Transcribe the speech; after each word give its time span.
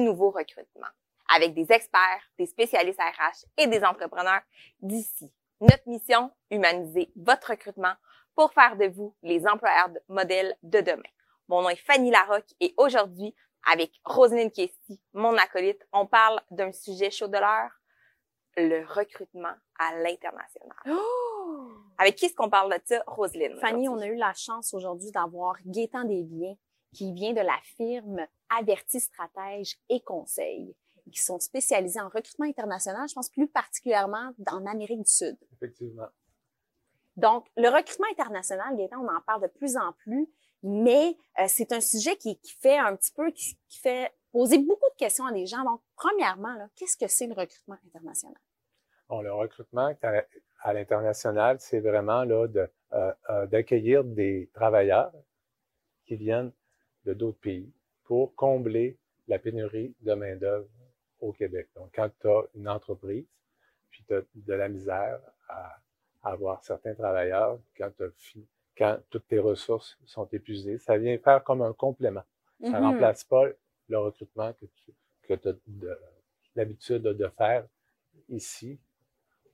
du 0.00 0.06
nouveau 0.06 0.30
recrutement 0.30 0.88
avec 1.32 1.54
des 1.54 1.70
experts, 1.72 2.22
des 2.38 2.46
spécialistes 2.46 3.00
RH 3.00 3.46
et 3.56 3.66
des 3.66 3.84
entrepreneurs 3.84 4.42
d'ici. 4.80 5.32
Notre 5.60 5.88
mission, 5.88 6.30
humaniser 6.50 7.12
votre 7.16 7.50
recrutement 7.50 7.94
pour 8.34 8.52
faire 8.52 8.76
de 8.76 8.86
vous 8.86 9.14
les 9.22 9.46
employeurs 9.46 9.90
de 9.90 10.00
modèles 10.08 10.56
de 10.62 10.80
demain. 10.80 11.02
Mon 11.48 11.62
nom 11.62 11.68
est 11.68 11.76
Fanny 11.76 12.10
Larocque 12.10 12.52
et 12.60 12.74
aujourd'hui, 12.76 13.34
avec 13.70 13.92
Roselyne 14.04 14.50
Kessy, 14.50 15.00
mon 15.12 15.36
acolyte, 15.36 15.86
on 15.92 16.06
parle 16.06 16.40
d'un 16.50 16.72
sujet 16.72 17.10
chaud 17.10 17.28
de 17.28 17.38
l'heure, 17.38 17.70
le 18.56 18.84
recrutement 18.86 19.54
à 19.78 19.96
l'international. 19.96 20.76
Oh! 20.88 21.68
Avec 21.98 22.16
qui 22.16 22.26
est-ce 22.26 22.34
qu'on 22.34 22.48
parle 22.48 22.72
de 22.72 22.80
ça, 22.84 23.02
Roselyne? 23.06 23.58
Fanny, 23.60 23.88
on 23.88 23.98
a 23.98 24.06
eu 24.06 24.16
la 24.16 24.32
chance 24.32 24.72
aujourd'hui 24.72 25.10
d'avoir 25.10 25.56
Gaétan 25.66 26.04
Desbiens, 26.04 26.56
qui 26.94 27.12
vient 27.12 27.32
de 27.32 27.40
la 27.40 27.58
firme 27.76 28.26
Averti 28.50 29.00
Stratège 29.00 29.76
et 29.88 30.00
Conseil, 30.00 30.76
qui 31.10 31.20
sont 31.20 31.38
spécialisés 31.38 32.00
en 32.00 32.08
recrutement 32.08 32.46
international, 32.46 33.08
je 33.08 33.14
pense 33.14 33.30
plus 33.30 33.48
particulièrement 33.48 34.32
en 34.50 34.66
Amérique 34.66 35.02
du 35.02 35.10
Sud. 35.10 35.36
Effectivement. 35.54 36.08
Donc, 37.16 37.46
le 37.56 37.68
recrutement 37.68 38.06
international, 38.12 38.76
Gaétan, 38.76 38.98
on 38.98 39.08
en 39.08 39.20
parle 39.22 39.42
de 39.42 39.48
plus 39.48 39.76
en 39.76 39.92
plus, 39.92 40.28
mais 40.62 41.16
euh, 41.38 41.44
c'est 41.48 41.72
un 41.72 41.80
sujet 41.80 42.16
qui, 42.16 42.38
qui, 42.38 42.52
fait 42.52 42.78
un 42.78 42.96
petit 42.96 43.12
peu, 43.12 43.30
qui, 43.30 43.58
qui, 43.68 43.78
fait 43.78 44.12
poser 44.32 44.58
beaucoup 44.58 44.88
de 44.92 44.96
questions 44.96 45.26
à 45.26 45.32
des 45.32 45.46
gens. 45.46 45.64
Donc, 45.64 45.82
premièrement, 45.96 46.54
qu'est-ce 46.76 46.96
que 46.96 47.08
c'est 47.08 47.26
le 47.26 47.34
recrutement 47.34 47.76
international? 47.86 48.36
Bon, 49.08 49.22
le 49.22 49.32
recrutement 49.32 49.92
à 50.62 50.72
l'international, 50.72 51.58
c'est 51.58 51.80
vraiment 51.80 52.24
là 52.24 52.46
de, 52.46 52.70
euh, 52.92 53.12
euh, 53.30 53.46
d'accueillir 53.46 54.04
des 54.04 54.50
travailleurs 54.54 55.12
qui 56.06 56.16
viennent 56.16 56.52
de 57.04 57.14
d'autres 57.14 57.40
pays 57.40 57.72
pour 58.10 58.34
combler 58.34 58.98
la 59.28 59.38
pénurie 59.38 59.94
de 60.00 60.14
main-d'œuvre 60.14 60.66
au 61.20 61.32
Québec. 61.32 61.68
Donc, 61.76 61.92
quand 61.94 62.10
tu 62.20 62.26
as 62.26 62.42
une 62.56 62.68
entreprise, 62.68 63.28
puis 63.88 64.02
tu 64.04 64.14
as 64.14 64.22
de 64.34 64.52
la 64.52 64.68
misère 64.68 65.20
à, 65.48 65.76
à 66.24 66.32
avoir 66.32 66.64
certains 66.64 66.92
travailleurs, 66.96 67.60
quand, 67.76 67.92
quand 68.76 68.98
toutes 69.10 69.28
tes 69.28 69.38
ressources 69.38 69.96
sont 70.06 70.26
épuisées, 70.32 70.78
ça 70.78 70.98
vient 70.98 71.16
faire 71.18 71.44
comme 71.44 71.62
un 71.62 71.72
complément. 71.72 72.24
Ça 72.64 72.80
ne 72.80 72.82
Mhm. 72.82 72.84
remplace 72.86 73.22
pas 73.22 73.44
le 73.88 73.98
recrutement 73.98 74.52
que 74.54 74.66
tu 74.66 74.92
que 75.22 75.48
as 75.48 75.96
l'habitude 76.56 77.02
de 77.02 77.28
faire 77.28 77.64
ici, 78.28 78.80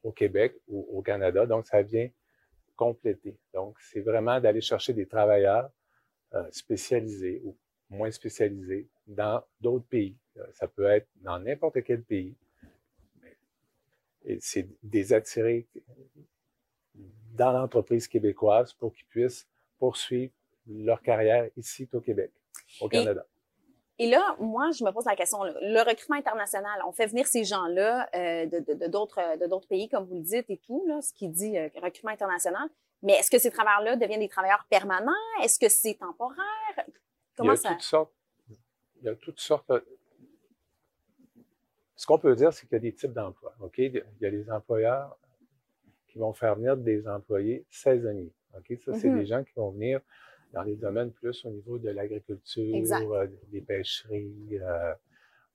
au 0.02 0.12
Québec 0.12 0.56
ou 0.66 0.88
au 0.98 1.02
Canada. 1.02 1.44
Donc, 1.44 1.66
ça 1.66 1.82
vient 1.82 2.08
compléter. 2.76 3.36
Donc, 3.52 3.76
c'est 3.80 4.00
vraiment 4.00 4.40
d'aller 4.40 4.62
chercher 4.62 4.94
des 4.94 5.06
travailleurs 5.06 5.70
euh, 6.34 6.48
spécialisés 6.52 7.42
ou 7.44 7.56
moins 7.90 8.10
spécialisés 8.10 8.88
dans 9.06 9.42
d'autres 9.60 9.86
pays. 9.86 10.16
Euh, 10.36 10.46
ça 10.52 10.68
peut 10.68 10.86
être 10.86 11.08
dans 11.16 11.38
n'importe 11.38 11.82
quel 11.84 12.02
pays. 12.02 12.34
C'est 14.40 14.66
des 14.82 15.12
attirer 15.12 15.68
dans 17.34 17.52
l'entreprise 17.52 18.08
québécoise 18.08 18.72
pour 18.72 18.92
qu'ils 18.92 19.06
puissent 19.06 19.46
poursuivre 19.78 20.32
leur 20.66 21.00
carrière 21.00 21.48
ici 21.56 21.88
au 21.92 22.00
Québec, 22.00 22.32
au 22.80 22.88
Canada. 22.88 23.24
Et, 23.98 24.06
et 24.06 24.10
là, 24.10 24.36
moi, 24.40 24.70
je 24.76 24.82
me 24.82 24.90
pose 24.90 25.04
la 25.04 25.14
question, 25.14 25.44
le 25.44 25.88
recrutement 25.88 26.16
international, 26.16 26.82
on 26.86 26.92
fait 26.92 27.06
venir 27.06 27.26
ces 27.26 27.44
gens-là 27.44 28.08
euh, 28.16 28.46
de 28.46 28.88
d'autres 28.88 29.38
de, 29.38 29.46
d'autres 29.46 29.68
pays, 29.68 29.88
comme 29.88 30.06
vous 30.06 30.16
le 30.16 30.22
dites, 30.22 30.50
et 30.50 30.58
tout, 30.58 30.84
là, 30.88 31.00
ce 31.00 31.12
qui 31.12 31.28
dit 31.28 31.56
euh, 31.56 31.68
recrutement 31.80 32.10
international. 32.10 32.68
Mais 33.02 33.12
est-ce 33.12 33.30
que 33.30 33.38
ces 33.38 33.50
travailleurs-là 33.50 33.96
deviennent 33.96 34.20
des 34.20 34.28
travailleurs 34.28 34.66
permanents? 34.68 35.12
Est-ce 35.42 35.58
que 35.58 35.68
c'est 35.68 35.94
temporaire? 35.94 36.86
Comment 37.36 37.52
il 37.52 37.56
y 37.56 37.58
a 37.58 37.62
ça? 37.62 37.70
Toutes 37.70 37.82
sortes, 37.82 38.12
il 39.00 39.04
y 39.04 39.08
a 39.08 39.14
toutes 39.14 39.40
sortes. 39.40 39.72
Ce 41.94 42.06
qu'on 42.06 42.18
peut 42.18 42.34
dire, 42.34 42.52
c'est 42.52 42.66
qu'il 42.66 42.74
y 42.74 42.76
a 42.76 42.80
des 42.80 42.94
types 42.94 43.12
d'emplois. 43.12 43.54
OK? 43.60 43.78
Il 43.78 44.02
y 44.20 44.26
a 44.26 44.30
des 44.30 44.50
employeurs 44.50 45.16
qui 46.08 46.18
vont 46.18 46.32
faire 46.32 46.56
venir 46.56 46.76
des 46.76 47.08
employés 47.08 47.64
saisonniers. 47.70 48.32
OK? 48.56 48.78
Ça, 48.84 48.92
c'est 48.94 49.08
Mhm. 49.08 49.18
des 49.18 49.26
gens 49.26 49.44
qui 49.44 49.52
vont 49.54 49.70
venir 49.70 50.00
dans 50.52 50.62
les 50.62 50.76
domaines 50.76 51.10
plus 51.12 51.44
au 51.44 51.50
niveau 51.50 51.78
de 51.78 51.90
l'agriculture, 51.90 53.12
euh, 53.14 53.26
des 53.48 53.60
pêcheries, 53.60 54.58
euh, 54.60 54.94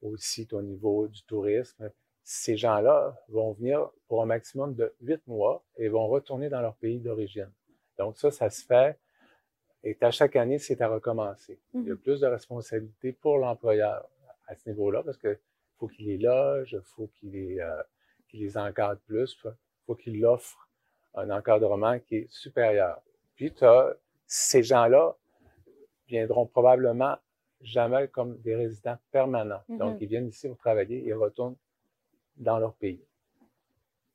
aussi 0.01 0.47
au 0.51 0.61
niveau 0.61 1.07
du 1.07 1.23
tourisme. 1.23 1.91
Ces 2.23 2.57
gens-là 2.57 3.15
vont 3.29 3.53
venir 3.53 3.89
pour 4.07 4.21
un 4.21 4.25
maximum 4.25 4.75
de 4.75 4.93
huit 5.01 5.25
mois 5.27 5.63
et 5.77 5.89
vont 5.89 6.07
retourner 6.07 6.49
dans 6.49 6.61
leur 6.61 6.75
pays 6.75 6.99
d'origine. 6.99 7.51
Donc 7.97 8.17
ça, 8.17 8.29
ça 8.31 8.49
se 8.49 8.63
fait 8.65 8.97
et 9.83 9.97
à 10.01 10.11
chaque 10.11 10.35
année, 10.35 10.59
c'est 10.59 10.81
à 10.81 10.87
recommencer. 10.87 11.59
Il 11.73 11.87
y 11.87 11.91
a 11.91 11.95
plus 11.95 12.19
de 12.19 12.27
responsabilités 12.27 13.13
pour 13.13 13.37
l'employeur 13.37 14.07
à 14.47 14.55
ce 14.55 14.69
niveau-là 14.69 15.01
parce 15.03 15.17
que 15.17 15.39
faut 15.77 15.87
qu'il 15.87 16.07
les 16.07 16.17
loge, 16.17 16.77
faut 16.83 17.07
qu'il 17.07 17.31
les, 17.31 17.59
euh, 17.59 17.81
qu'il 18.27 18.41
les 18.41 18.57
encadre 18.57 19.01
plus, 19.01 19.35
faut 19.85 19.95
qu'il 19.95 20.23
offre 20.25 20.69
un 21.15 21.29
encadrement 21.31 21.99
qui 21.99 22.17
est 22.17 22.31
supérieur. 22.31 23.01
Puis 23.35 23.53
tu 23.53 23.65
as 23.65 23.95
ces 24.27 24.63
gens-là 24.63 25.15
viendront 26.07 26.45
probablement 26.45 27.17
jamais 27.61 28.07
comme 28.07 28.37
des 28.39 28.55
résidents 28.55 28.97
permanents. 29.11 29.61
Mhm. 29.67 29.77
Donc, 29.77 29.97
ils 30.01 30.07
viennent 30.07 30.27
ici 30.27 30.47
pour 30.47 30.57
travailler 30.57 31.07
et 31.07 31.13
retournent 31.13 31.57
dans 32.37 32.59
leur 32.59 32.73
pays. 32.73 33.03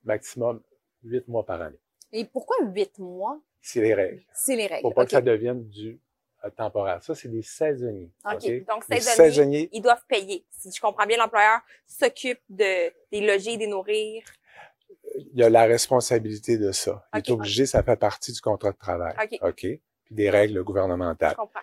Maximum 0.04 0.62
huit 1.02 1.26
mois 1.28 1.44
par 1.44 1.60
année. 1.60 1.78
Et 2.12 2.24
pourquoi 2.24 2.56
huit 2.64 2.98
mois? 2.98 3.40
C'est 3.60 3.80
les 3.80 3.94
règles. 3.94 4.22
C'est 4.32 4.56
les 4.56 4.66
règles. 4.66 4.82
Pour 4.82 4.94
pas 4.94 5.04
que 5.04 5.10
ça 5.10 5.20
devienne 5.20 5.68
du 5.68 6.00
euh, 6.44 6.50
temporaire. 6.50 7.02
Ça, 7.02 7.14
c'est 7.14 7.28
des 7.28 7.42
saisonniers. 7.42 8.12
OK. 8.24 8.64
Donc, 8.66 8.84
saisonniers, 8.84 9.00
saisonniers, 9.00 9.68
ils 9.72 9.80
doivent 9.82 10.04
payer. 10.08 10.46
Si 10.50 10.70
je 10.72 10.80
comprends 10.80 11.06
bien, 11.06 11.16
l'employeur 11.16 11.60
s'occupe 11.86 12.40
de 12.48 12.92
des 13.10 13.20
loger, 13.26 13.56
des 13.56 13.66
nourrir. 13.66 14.22
il 15.16 15.38
y 15.38 15.42
a 15.42 15.50
la 15.50 15.64
responsabilité 15.64 16.58
de 16.58 16.72
ça. 16.72 17.06
Il 17.14 17.18
est 17.18 17.30
obligé, 17.30 17.66
ça 17.66 17.82
fait 17.82 17.96
partie 17.96 18.32
du 18.32 18.40
contrat 18.40 18.72
de 18.72 18.76
travail. 18.76 19.14
OK. 19.22 19.38
OK? 19.42 19.60
Puis 20.04 20.14
des 20.14 20.30
règles 20.30 20.58
Je 20.58 20.62
gouvernementales. 20.62 21.34
comprends. 21.34 21.60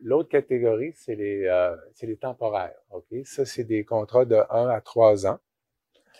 L'autre 0.00 0.28
catégorie, 0.28 0.92
c'est 0.96 1.14
les, 1.14 1.44
euh, 1.46 1.74
c'est 1.94 2.06
les 2.06 2.16
temporaires. 2.16 2.74
OK? 2.90 3.06
Ça, 3.24 3.44
c'est 3.46 3.64
des 3.64 3.84
contrats 3.84 4.24
de 4.24 4.36
1 4.50 4.68
à 4.68 4.80
3 4.80 5.26
ans. 5.26 5.38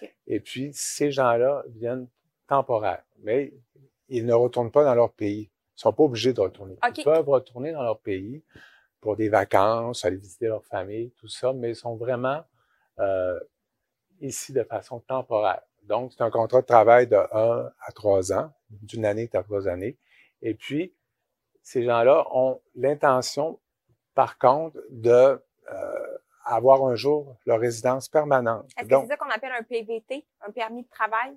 OK. 0.01 0.15
Et 0.27 0.41
puis, 0.41 0.71
ces 0.73 1.11
gens-là 1.11 1.65
viennent 1.69 2.09
temporaires. 2.49 3.05
Mais 3.19 3.53
ils 4.09 4.25
ne 4.25 4.35
retournent 4.35 4.71
pas 4.71 4.85
dans 4.85 4.95
leur 4.95 5.13
pays. 5.13 5.51
Ils 5.77 5.81
sont 5.81 5.93
pas 5.93 6.05
obligés 6.05 6.33
de 6.33 6.41
retourner. 6.41 6.77
Ils 6.97 7.05
peuvent 7.05 7.29
retourner 7.29 7.73
dans 7.73 7.83
leur 7.83 8.01
pays 8.01 8.43
pour 9.01 9.17
des 9.17 9.29
vacances, 9.29 10.05
aller 10.05 10.17
visiter 10.17 10.47
leur 10.47 10.65
famille, 10.65 11.13
tout 11.19 11.29
ça, 11.29 11.53
mais 11.53 11.71
ils 11.71 11.77
sont 11.77 11.97
vraiment 11.97 12.43
euh, 12.99 13.39
ici 14.21 14.53
de 14.53 14.63
façon 14.63 15.01
temporaire. 15.01 15.63
Donc, 15.83 16.13
c'est 16.13 16.23
un 16.23 16.31
contrat 16.31 16.63
de 16.63 16.67
travail 16.67 17.07
de 17.07 17.17
1 17.17 17.71
à 17.81 17.93
3 17.93 18.33
ans, 18.33 18.53
d'une 18.71 19.05
année 19.05 19.31
à 19.33 19.43
trois 19.43 19.69
années. 19.69 19.97
Et 20.43 20.55
puis, 20.55 20.93
ces 21.63 21.85
gens-là 21.85 22.27
ont 22.33 22.61
l'intention, 22.75 23.61
par 24.15 24.39
contre, 24.39 24.79
de 24.91 25.41
euh, 25.73 26.19
avoir 26.45 26.85
un 26.85 26.95
jour 26.95 27.37
leur 27.45 27.61
résidence 27.61 28.09
permanente. 28.09 28.67
Est-ce 28.77 28.89
que 28.89 29.01
c'est 29.01 29.07
ça 29.07 29.17
qu'on 29.17 29.31
appelle 29.31 29.53
un 29.53 29.63
PVT, 29.63 30.27
un 30.41 30.51
permis 30.51 30.83
de 30.83 30.89
travail? 30.89 31.37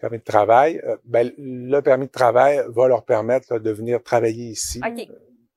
Permis 0.00 0.18
de 0.18 0.24
travail, 0.24 0.80
euh, 0.84 0.96
ben, 1.04 1.32
le 1.36 1.80
permis 1.80 2.06
de 2.06 2.12
travail 2.12 2.62
va 2.68 2.88
leur 2.88 3.04
permettre 3.04 3.52
là, 3.52 3.58
de 3.58 3.70
venir 3.70 4.02
travailler 4.02 4.46
ici 4.50 4.80
OK. 4.84 5.08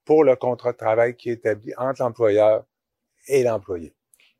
pour 0.05 0.23
le 0.23 0.35
contrat 0.35 0.71
de 0.71 0.77
travail 0.77 1.15
qui 1.15 1.29
est 1.29 1.33
établi 1.33 1.73
entre 1.77 2.01
l'employeur 2.01 2.65
et 3.27 3.43
l'employé. 3.43 3.93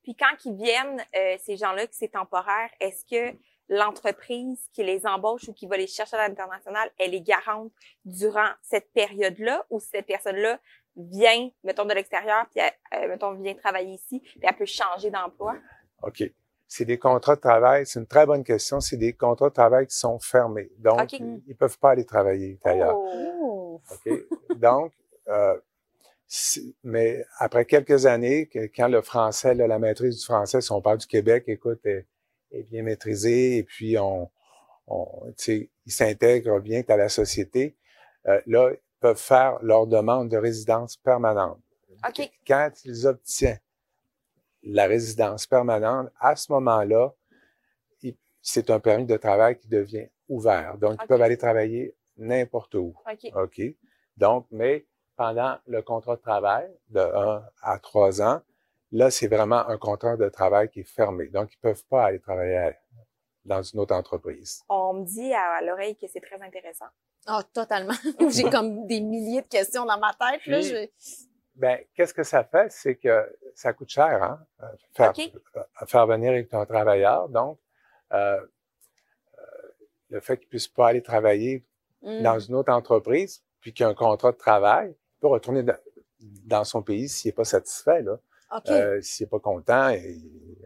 Puis 0.04 0.16
quand 0.16 0.36
ils 0.46 0.56
viennent, 0.56 1.04
euh, 1.16 1.38
ces 1.40 1.58
gens-là, 1.58 1.86
que 1.86 1.96
c'est 1.96 2.12
temporaire, 2.12 2.70
est-ce 2.80 3.06
que 3.06 3.38
l'entreprise 3.70 4.60
qui 4.74 4.84
les 4.84 5.06
embauche 5.06 5.48
ou 5.48 5.54
qui 5.54 5.68
va 5.68 5.78
les 5.78 5.88
chercher 5.88 6.18
à 6.18 6.28
l'international, 6.28 6.92
elle 7.00 7.14
est 7.14 7.22
garante 7.22 7.72
durant 8.04 8.50
cette 8.62 8.92
période-là 8.92 9.66
ou 9.70 9.80
cette 9.80 10.08
personne-là 10.08 10.60
vient, 10.98 11.50
mettons, 11.64 11.86
de 11.86 11.94
l'extérieur, 11.94 12.46
puis 12.52 12.60
elle, 12.60 13.04
euh, 13.04 13.08
mettons, 13.08 13.34
vient 13.34 13.54
travailler 13.56 13.94
ici, 13.94 14.20
puis 14.20 14.42
elle 14.44 14.56
peut 14.56 14.66
changer 14.66 15.10
d'emploi? 15.10 15.56
OK. 16.04 16.24
C'est 16.74 16.86
des 16.86 16.98
contrats 16.98 17.36
de 17.36 17.42
travail, 17.42 17.86
c'est 17.86 18.00
une 18.00 18.08
très 18.08 18.26
bonne 18.26 18.46
question. 18.46 18.80
C'est 18.80 18.96
des 18.96 19.12
contrats 19.12 19.50
de 19.50 19.54
travail 19.54 19.88
qui 19.88 19.98
sont 19.98 20.20
fermés. 20.20 20.72
Donc, 20.78 21.02
OK. 21.02 21.12
ils 21.20 21.42
ne 21.46 21.54
peuvent 21.54 21.78
pas 21.78 21.90
aller 21.90 22.06
travailler 22.06 22.58
ailleurs. 22.64 22.96
Oh. 22.98 23.42
Oh. 23.42 23.82
OK? 23.92 24.14
Donc, 24.56 24.94
euh, 25.28 25.60
mais 26.86 27.26
après 27.40 27.66
quelques 27.66 28.06
années, 28.06 28.48
que- 28.48 28.70
quand 28.74 28.88
le 28.88 29.02
français, 29.02 29.54
là, 29.54 29.68
la 29.68 29.80
maîtrise 29.80 30.20
du 30.20 30.24
français, 30.24 30.62
si 30.62 30.72
on 30.72 30.82
parle 30.82 31.00
du 31.00 31.08
Québec, 31.08 31.44
écoute, 31.48 31.86
est, 31.86 32.08
est 32.52 32.64
bien 32.64 32.84
maîtrisée 32.84 33.58
et 33.58 33.64
puis 33.64 33.98
on, 33.98 34.32
on 34.88 35.34
ils 35.48 35.68
s'intègrent 35.88 36.62
bien 36.62 36.84
à 36.88 36.96
la 36.96 37.10
société, 37.10 37.76
euh, 38.28 38.40
là, 38.46 38.72
ils 38.72 38.80
peuvent 39.02 39.20
faire 39.20 39.58
leur 39.62 39.88
demande 39.88 40.30
de 40.30 40.38
résidence 40.38 40.96
permanente. 40.96 41.60
OK. 42.08 42.32
Quand 42.48 42.72
ils 42.86 43.08
obtiennent 43.08 43.60
la 44.64 44.86
résidence 44.86 45.48
permanente, 45.48 46.10
à 46.20 46.36
ce 46.36 46.52
moment-là, 46.52 47.14
c'est 48.42 48.70
un 48.70 48.80
permis 48.80 49.06
de 49.06 49.18
travail 49.18 49.58
qui 49.58 49.68
devient 49.68 50.08
ouvert. 50.28 50.78
Donc, 50.78 50.98
ils 51.02 51.08
peuvent 51.08 51.22
aller 51.22 51.38
travailler 51.38 51.96
n'importe 52.18 52.76
où. 52.76 52.96
OK. 53.10 53.32
OK? 53.36 53.62
Donc, 54.18 54.48
mais 54.52 54.86
pendant 55.16 55.58
le 55.68 55.82
contrat 55.82 56.16
de 56.16 56.22
travail 56.22 56.72
de 56.90 57.00
1 57.00 57.44
à 57.62 57.80
3 57.80 58.22
ans, 58.22 58.42
là, 58.92 59.12
c'est 59.12 59.28
vraiment 59.28 59.68
un 59.68 59.78
contrat 59.78 60.18
de 60.18 60.28
travail 60.30 60.70
qui 60.70 60.82
est 60.82 60.90
fermé. 60.90 61.28
Donc, 61.28 61.54
ils 61.54 61.60
peuvent 61.60 61.86
pas 61.86 62.06
aller 62.06 62.20
travailler 62.20 62.72
dans 63.46 63.62
une 63.62 63.80
autre 63.80 63.96
entreprise. 63.96 64.64
On 64.70 64.94
me 64.94 65.06
dit 65.06 65.34
à 65.34 65.62
l'oreille 65.62 65.96
que 65.96 66.08
c'est 66.08 66.22
très 66.22 66.42
intéressant. 66.42 66.86
Oh, 67.28 67.42
totalement. 67.54 67.94
J'ai 68.30 68.50
comme 68.50 68.88
des 68.88 69.00
milliers 69.02 69.42
de 69.42 69.48
questions 69.48 69.86
dans 69.86 70.00
ma 70.00 70.14
tête. 70.14 70.46
là, 70.48 70.62
je... 70.62 70.88
Ben, 71.56 71.80
qu'est-ce 71.96 72.14
que 72.14 72.24
ça 72.24 72.44
fait? 72.44 72.72
C'est 72.72 72.96
que 72.96 73.38
ça 73.56 73.74
coûte 73.74 73.90
cher, 73.90 74.24
hein? 74.24 74.46
Euh, 74.64 74.68
faire, 74.94 75.14
euh, 75.58 75.86
faire 75.86 76.08
venir 76.08 76.48
ton 76.50 76.66
travailleur. 76.66 77.30
Donc, 77.30 77.60
euh, 78.14 78.40
euh, 79.38 79.42
le 80.10 80.20
fait 80.20 80.38
qu'il 80.38 80.48
puisse 80.48 80.68
pas 80.68 80.88
aller 80.88 81.02
travailler 81.02 81.66
Mm. 82.04 82.24
dans 82.24 82.40
une 82.40 82.56
autre 82.56 82.74
entreprise, 82.74 83.44
puis 83.60 83.74
qu'il 83.74 83.86
a 83.86 83.90
un 83.90 83.94
contrat 83.94 84.32
de 84.32 84.38
travail, 84.38 84.90
il 84.90 85.20
peut 85.20 85.28
retourner 85.28 85.62
dans, 85.62 85.78
dans 86.20 86.64
son 86.64 86.82
pays 86.82 87.08
s'il 87.08 87.30
n'est 87.30 87.34
pas 87.34 87.44
satisfait, 87.46 88.02
là. 88.02 88.20
OK. 88.58 88.70
Euh, 88.70 89.00
s'il 89.02 89.26
n'est 89.26 89.30
pas 89.30 89.40
content, 89.40 89.90
et 89.90 90.18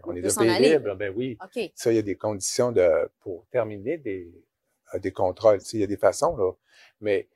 on 0.06 0.16
est 0.16 0.30
s'en 0.30 0.42
pays 0.42 0.60
libre, 0.60 0.96
ben 0.96 1.14
oui. 1.16 1.38
OK. 1.44 1.72
Ça, 1.76 1.92
il 1.92 1.96
y 1.96 2.00
a 2.00 2.04
des 2.04 2.16
conditions 2.16 2.72
de 2.72 2.90
pour 3.20 3.46
terminer 3.52 3.98
des, 3.98 4.32
des. 4.94 5.12
Tu 5.12 5.20
sais, 5.60 5.60
il 5.78 5.82
y 5.82 5.84
a 5.84 5.88
des 5.88 5.98
façons, 5.98 6.38
là. 6.38 6.54
Mais 7.02 7.28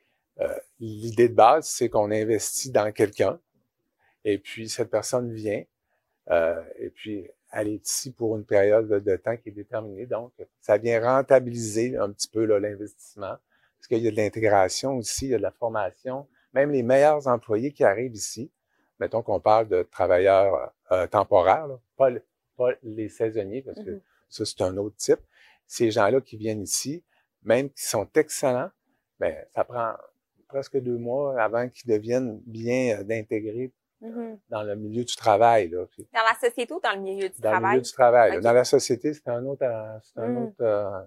l'idée 0.80 1.30
de 1.30 1.33
base, 1.33 1.68
c'est 1.68 1.89
qu'on 1.89 2.12
investit 2.12 2.71
dans 2.71 2.91
quelqu'un, 2.91 3.39
et 4.24 4.38
puis 4.38 4.69
cette 4.69 4.89
personne 4.89 5.31
vient, 5.33 5.63
euh, 6.31 6.62
et 6.77 6.89
puis 6.89 7.27
elle 7.51 7.68
est 7.68 7.88
ici 7.88 8.12
pour 8.12 8.38
une 8.38 8.45
période 8.45 8.88
de, 8.88 9.15
temps 9.15 9.36
qui 9.36 9.50
est 9.50 9.53
déterminée. 9.53 10.06
Donc, 10.06 10.31
ça 10.62 10.77
vient 10.77 11.01
rentabiliser 11.01 11.97
un 11.97 12.12
petit 12.12 12.27
peu 12.27 12.45
l'investissement. 12.45 13.38
Parce 13.77 13.88
qu'il 13.88 14.00
y 14.00 14.07
a 14.07 14.12
de 14.12 14.15
l'intégration 14.15 14.97
aussi, 14.97 15.25
il 15.25 15.31
y 15.31 15.33
a 15.33 15.38
de 15.38 15.41
la 15.44 15.51
formation. 15.51 16.27
Même 16.53 16.71
les 16.71 16.83
meilleurs 16.83 17.27
employés 17.27 17.71
qui 17.71 17.83
arrivent 17.83 18.13
ici, 18.13 18.51
mettons 19.00 19.24
qu'on 19.24 19.39
parle 19.39 19.68
de 19.68 19.81
travailleurs 19.83 20.74
euh, 20.91 21.07
temporaires, 21.07 21.68
là, 21.68 21.80
pas, 21.97 22.09
le- 22.12 22.24
pas 22.56 22.69
les 22.83 23.09
saisonniers, 23.09 23.62
parce 23.63 23.80
que 23.83 23.91
Mhm. 23.91 24.01
ça, 24.30 24.45
c'est 24.45 24.62
un 24.62 24.77
autre 24.77 24.95
type. 24.97 25.19
Ces 25.65 25.89
gens-là 25.91 26.21
qui 26.21 26.38
viennent 26.38 26.62
ici, 26.62 27.03
même 27.44 27.69
qui 27.71 27.83
sont 27.86 28.07
excellents, 28.15 28.69
ben, 29.19 29.36
ça 29.56 29.63
prend 29.63 29.94
presque 30.50 30.78
deux 30.78 30.98
mois 30.98 31.42
avant 31.42 31.69
qu'ils 31.69 31.90
deviennent 31.90 32.42
bien 32.46 33.00
euh, 33.00 33.04
d'intégrer 33.04 33.72
Mhm. 34.01 34.40
dans 34.50 34.63
le 34.63 34.75
milieu 34.75 35.04
du 35.04 35.16
travail. 35.16 35.69
Là. 35.69 35.86
Puis 35.92 36.07
Dans 36.13 36.22
la 36.22 36.36
société 36.40 36.74
ou 36.74 36.80
dans 36.81 36.94
le 36.94 37.01
milieu 37.01 37.28
du 37.30 37.40
Dans 37.42 37.50
le 37.51 37.56
travail? 37.57 37.72
milieu 37.72 37.81
du 37.81 37.92
travail. 37.92 38.42
Dans 38.42 38.54
la 38.54 38.63
société, 38.63 39.13
c'est 39.13 39.28
un 39.28 39.46
autre, 39.46 39.63
euh, 39.66 39.98
c'est 40.01 40.19
un 40.22 40.28
Mm. 40.30 40.38
autre, 40.38 40.56
euh, 40.62 41.01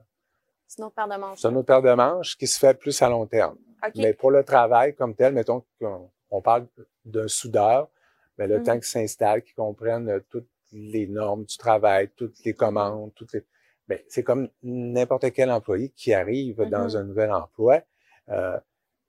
C'est 0.68 0.82
autre 0.82 0.94
paire 0.94 1.08
de 1.08 1.16
manches. 1.16 1.38
c'est 1.40 1.48
un 1.48 1.56
autre 1.56 1.66
paire 1.66 1.82
de 1.82 1.92
manches 1.94 2.36
qui 2.36 2.46
se 2.46 2.58
fait 2.58 2.74
plus 2.78 3.00
à 3.02 3.08
long 3.08 3.26
terme. 3.26 3.56
Mais 3.96 4.12
pour 4.14 4.30
le 4.30 4.44
travail 4.44 4.94
comme 4.94 5.14
tel, 5.14 5.32
mettons 5.34 5.64
qu'on 5.80 6.10
on 6.30 6.40
parle 6.42 6.66
d'un 7.04 7.28
soudeur, 7.28 7.88
mais 8.38 8.46
le 8.46 8.58
Mm. 8.58 8.62
temps 8.62 8.74
qu'il 8.74 8.84
s'installe, 8.84 9.42
qu'il 9.42 9.54
comprenne 9.54 10.20
toutes 10.28 10.48
les 10.72 11.06
normes 11.06 11.44
du 11.44 11.56
travail, 11.56 12.08
toutes 12.16 12.42
les 12.44 12.54
commandes, 12.54 13.12
toutes 13.14 13.32
les... 13.32 13.44
Ben, 13.88 13.98
c'est 14.08 14.22
comme 14.22 14.48
n'importe 14.62 15.32
quel 15.32 15.50
employé 15.50 15.88
qui 15.90 16.12
arrive 16.14 16.62
dans 16.68 16.88
Mhm. 16.90 16.96
un 16.96 17.04
nouvel 17.04 17.32
emploi, 17.32 17.80
euh, 18.28 18.58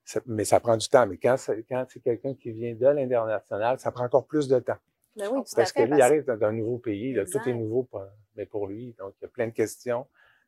ça- 0.03 0.21
mais 0.25 0.45
ça 0.45 0.59
prend 0.59 0.77
du 0.77 0.87
temps. 0.87 1.05
Mais 1.07 1.17
quand 1.17 1.37
c'est, 1.37 1.63
quand 1.63 1.85
c'est 1.89 1.99
quelqu'un 2.01 2.33
qui 2.35 2.51
vient 2.51 2.73
de 2.75 2.85
l'international, 2.87 3.79
ça 3.79 3.91
prend 3.91 4.05
encore 4.05 4.25
plus 4.25 4.47
de 4.47 4.59
temps. 4.59 4.77
Ben 5.15 5.29
oui, 5.31 5.41
Parce 5.55 5.71
que 5.71 5.81
fait. 5.81 5.87
lui, 5.87 5.97
il 5.97 6.01
arrive 6.01 6.25
dans 6.25 6.41
un 6.43 6.51
nouveau 6.51 6.77
pays, 6.79 7.13
là, 7.13 7.23
tout 7.25 7.37
est 7.47 7.53
nouveau, 7.53 7.83
pour- 7.83 8.03
mais 8.35 8.45
pour 8.45 8.67
lui. 8.67 8.95
Donc, 8.97 9.13
il 9.19 9.23
y 9.23 9.25
a 9.25 9.29
plein 9.29 9.47
de 9.47 9.53
questions. 9.53 10.07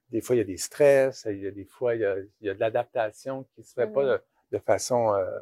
Des 0.09 0.21
fois, 0.21 0.35
il 0.35 0.39
y 0.39 0.41
a 0.41 0.45
des 0.45 0.57
stress, 0.57 1.27
il 1.29 1.43
y 1.43 1.47
a 1.47 1.51
des 1.51 1.65
fois, 1.65 1.93
il 1.95 2.01
y 2.01 2.05
a, 2.05 2.17
il 2.17 2.47
y 2.47 2.49
a 2.49 2.53
de 2.55 2.59
l'adaptation 2.59 3.45
qui 3.55 3.63
se 3.63 3.73
fait 3.73 3.87
pas 3.87 4.03
Mhm. 4.03 4.09
de, 4.51 4.57
de 4.57 4.57
façon 4.63 5.13
euh, 5.13 5.39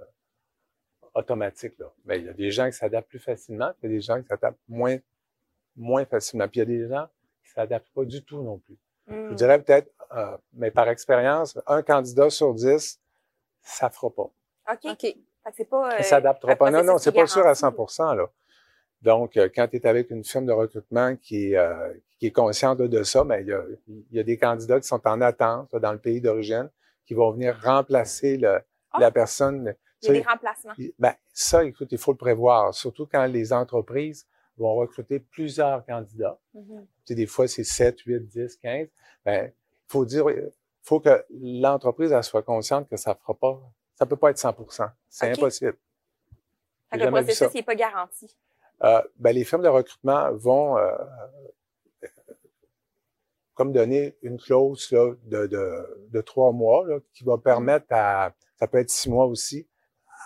automatique. 1.13 1.77
Là. 1.79 1.91
Mais 2.05 2.19
il 2.19 2.25
y 2.25 2.29
a 2.29 2.33
des 2.33 2.51
gens 2.51 2.65
qui 2.67 2.73
s'adaptent 2.73 3.07
plus 3.09 3.19
facilement, 3.19 3.71
puis 3.79 3.87
il 3.87 3.91
y 3.91 3.93
a 3.93 3.97
des 3.97 4.01
gens 4.01 4.21
qui 4.21 4.27
s'adaptent 4.27 4.59
moins, 4.67 4.97
moins 5.75 6.05
facilement. 6.05 6.47
Puis 6.47 6.59
il 6.59 6.69
y 6.69 6.75
a 6.75 6.77
des 6.79 6.87
gens 6.87 7.07
qui 7.43 7.51
s'adaptent 7.51 7.89
pas 7.93 8.05
du 8.05 8.23
tout 8.23 8.41
non 8.41 8.57
plus. 8.59 8.77
Je 9.07 9.13
Mm. 9.13 9.35
dirais 9.35 9.61
peut-être, 9.61 9.91
euh, 10.15 10.37
mais 10.53 10.71
par 10.71 10.87
expérience, 10.89 11.59
un 11.67 11.81
candidat 11.81 12.29
sur 12.29 12.53
dix, 12.53 12.99
ça 13.63 13.89
fera 13.89 14.09
pas. 14.11 14.29
OK. 14.73 14.85
OK. 14.91 15.15
C'est 15.55 15.65
pas. 15.69 15.91
Ça 15.91 15.97
euh, 15.97 16.03
s'adaptera 16.03 16.55
pas. 16.55 16.71
Non, 16.71 16.83
non, 16.83 16.97
c'est 16.97 17.11
pas 17.11 17.27
sûr 17.27 17.41
à 17.41 17.53
garanti. 17.53 17.93
100 17.93 18.13
là. 18.13 18.29
Donc, 19.01 19.35
euh, 19.35 19.49
quand 19.53 19.67
tu 19.67 19.75
es 19.75 19.85
avec 19.85 20.09
une 20.11 20.23
firme 20.23 20.45
de 20.45 20.53
recrutement 20.53 21.15
qui, 21.17 21.51
est, 21.51 21.57
euh, 21.57 21.93
qui 22.17 22.27
est 22.27 22.31
consciente 22.31 22.77
de 22.81 23.03
ça, 23.03 23.25
mais 23.25 23.41
il 23.41 23.47
y 23.47 23.53
a, 23.53 23.61
il 23.87 24.15
y 24.15 24.19
a 24.19 24.23
des 24.23 24.37
candidats 24.37 24.79
qui 24.79 24.87
sont 24.87 25.05
en 25.05 25.19
attente 25.19 25.75
dans 25.75 25.91
le 25.91 25.99
pays 25.99 26.21
d'origine 26.21 26.69
qui 27.05 27.13
vont 27.13 27.31
venir 27.31 27.59
remplacer 27.61 28.37
le- 28.37 28.61
Ah. 28.91 28.99
la 29.01 29.11
personne. 29.11 29.75
Il 30.01 30.07
y 30.07 30.09
a 30.09 30.13
des 30.13 30.23
Ça, 30.23 30.29
remplacements. 30.31 30.73
ben, 30.99 31.13
ça, 31.33 31.65
écoute, 31.65 31.89
il 31.91 31.97
faut 31.97 32.11
le 32.11 32.17
prévoir, 32.17 32.73
surtout 32.73 33.05
quand 33.05 33.25
les 33.25 33.51
entreprises 33.51 34.25
vont 34.57 34.75
recruter 34.75 35.19
plusieurs 35.19 35.85
candidats. 35.85 36.39
Mhm. 36.53 36.85
Tu 36.85 36.87
sais, 37.05 37.15
des 37.15 37.25
fois, 37.25 37.47
c'est 37.47 37.63
7, 37.63 37.99
8, 38.01 38.27
10, 38.27 38.55
15. 38.57 38.87
Ben, 39.25 39.51
faut 39.87 40.05
dire, 40.05 40.25
faut 40.83 40.99
que 40.99 41.25
l'entreprise 41.31 42.11
elle 42.11 42.23
soit 42.23 42.43
consciente 42.43 42.87
que 42.89 42.97
ça 42.97 43.15
fera 43.15 43.33
pas, 43.33 43.59
ça 43.95 44.05
peut 44.05 44.15
pas 44.17 44.29
être 44.29 44.37
100% 44.37 44.89
C'est 45.09 45.31
impossible. 45.31 45.77
Fait 46.91 46.99
que 46.99 47.03
le 47.05 47.09
processus 47.11 47.53
n'est 47.53 47.63
pas 47.63 47.75
garanti. 47.75 48.35
Euh, 48.83 49.01
ben, 49.17 49.33
les 49.33 49.43
firmes 49.45 49.63
de 49.63 49.67
recrutement 49.69 50.31
vont 50.33 50.77
euh, 50.77 50.91
comme 53.53 53.71
donner 53.71 54.17
une 54.21 54.37
clause 54.39 54.91
là, 54.91 55.13
de, 55.23 55.47
de, 55.47 56.07
de 56.11 56.21
trois 56.21 56.51
mois 56.51 56.85
là, 56.87 56.99
qui 57.13 57.23
va 57.23 57.37
permettre 57.37 57.85
à, 57.91 58.33
ça 58.57 58.67
peut 58.67 58.79
être 58.79 58.89
six 58.89 59.09
mois 59.09 59.25
aussi, 59.25 59.67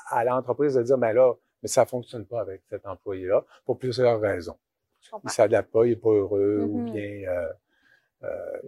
à 0.10 0.24
l'entreprise 0.24 0.76
de 0.76 0.84
dire, 0.84 0.98
ben 0.98 1.14
là, 1.14 1.34
mais 1.62 1.68
ça 1.68 1.86
fonctionne 1.86 2.26
pas 2.26 2.40
avec 2.42 2.62
cet 2.70 2.86
employé-là 2.86 3.44
pour 3.66 3.78
plusieurs 3.78 4.20
raisons. 4.20 4.58
Il 5.24 5.30
s'adapte 5.30 5.72
pas, 5.72 5.86
il 5.86 5.94
est 5.94 5.96
pas 5.96 6.10
heureux 6.10 6.62
ou 6.68 6.78
Mhm. 6.80 6.92
bien 6.92 7.30
euh, 7.30 7.54
euh, 8.24 8.60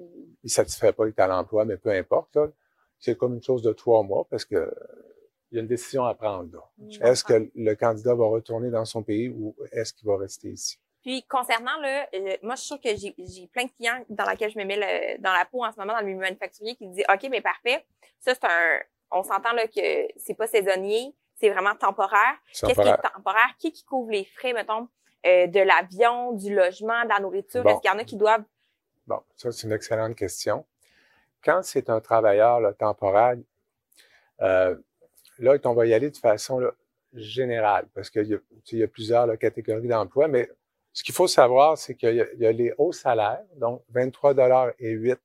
il 0.44 0.50
satisfait 0.50 0.94
pas, 0.94 1.06
il 1.06 1.10
est 1.10 1.20
à 1.20 1.28
l'emploi, 1.28 1.66
mais 1.66 1.78
peu 1.78 1.90
importe. 1.90 2.38
C'est 3.00 3.18
comme 3.18 3.36
une 3.36 3.44
chose 3.44 3.62
de 3.62 3.72
trois 3.72 4.04
mois 4.04 4.26
parce 4.30 4.46
que 4.46 4.74
il 5.52 5.56
y 5.56 5.58
a 5.58 5.62
une 5.62 5.68
décision 5.68 6.06
à 6.06 6.14
prendre. 6.14 6.72
Je 6.90 7.02
Est-ce 7.02 7.24
que 7.24 7.50
le 7.56 7.74
candidat 7.76 8.14
va 8.14 8.26
retourner 8.28 8.70
dans 8.70 8.86
son 8.86 9.02
pays 9.02 9.30
ou 9.30 9.56
est-ce 9.72 9.94
qu'il 9.94 10.08
va 10.08 10.18
rester 10.18 10.50
ici? 10.50 10.78
Puis 11.02 11.24
concernant 11.24 11.80
là, 11.82 12.08
euh, 12.14 12.36
moi 12.44 12.56
je 12.56 12.60
suis 12.62 12.68
sûre 12.68 12.80
que 12.82 12.90
j'ai 12.96 13.48
plein 13.48 13.64
de 13.66 13.72
clients 13.72 14.04
dans 14.10 14.30
lesquels 14.30 14.52
je 14.52 14.60
me 14.60 14.66
mets 14.66 14.76
le- 14.76 15.22
dans 15.22 15.32
la 15.32 15.46
peau 15.46 15.64
en 15.64 15.72
ce 15.72 15.80
moment 15.80 15.94
dans 15.94 16.02
le 16.02 16.06
milieu 16.06 16.20
manufacturier 16.20 16.76
qui 16.76 16.88
disent 16.90 17.06
OK 17.12 17.28
mais 17.32 17.42
parfait, 17.42 17.86
ça 18.20 18.34
c'est 18.36 18.44
un 18.44 18.80
on 19.12 19.24
s'entend 19.24 19.54
là 19.54 19.66
que 19.68 20.08
c'est 20.18 20.36
pas 20.36 20.46
saisonnier, 20.46 21.16
c'est 21.36 21.50
vraiment 21.50 21.74
temporaire. 21.74 22.36
Qu'est-ce 22.54 22.74
qui 22.80 22.88
est 22.88 22.98
temporaire 23.16 23.56
Qui 23.58 23.72
qui 23.72 23.84
couvre 23.86 24.12
les 24.12 24.26
frais 24.26 24.54
mettons 24.54 24.88
euh, 25.26 25.48
de 25.48 25.62
l'avion, 25.62 26.34
du 26.34 26.54
logement, 26.54 27.04
de 27.06 27.10
la 27.10 27.20
nourriture? 27.20 27.64
Bon. 27.64 27.72
Est-ce 27.72 27.80
qu'il 27.82 27.90
y 27.90 27.94
en 27.94 27.98
a 27.98 28.04
qui 28.04 28.18
doivent 28.18 28.44
Bon, 29.10 29.22
ça, 29.36 29.52
c'est 29.52 29.66
une 29.66 29.74
excellente 29.74 30.16
question. 30.16 30.68
Quand 31.44 31.64
c'est 31.64 31.90
un 31.90 32.00
travailleur 32.00 32.76
temporaire, 32.78 33.38
euh, 34.42 34.76
là, 35.40 35.58
on 35.66 35.74
va 35.74 35.88
y 35.88 35.94
aller 35.96 36.12
de 36.12 36.18
façon 36.18 36.62
générale, 37.14 37.88
parce 37.96 38.12
qu'il 38.12 38.28
y, 38.28 38.84
a- 38.84 38.88
plusieurs 38.88 39.36
catégories 39.40 39.88
d'emploi, 39.88 40.28
mais 40.28 40.48
ce 40.94 41.04
qu'il 41.04 41.16
faut 41.16 41.26
savoir, 41.28 41.76
c'est 41.80 41.96
qu'il 41.96 42.16
y, 42.18 42.22
a- 42.22 42.32
il 42.34 42.40
y 42.40 42.46
a 42.46 42.52
les 42.52 42.72
hauts 42.78 42.92
salaires, 42.92 43.42
donc 43.56 43.84
23 43.90 44.36
et 44.78 44.92
8 44.92 45.20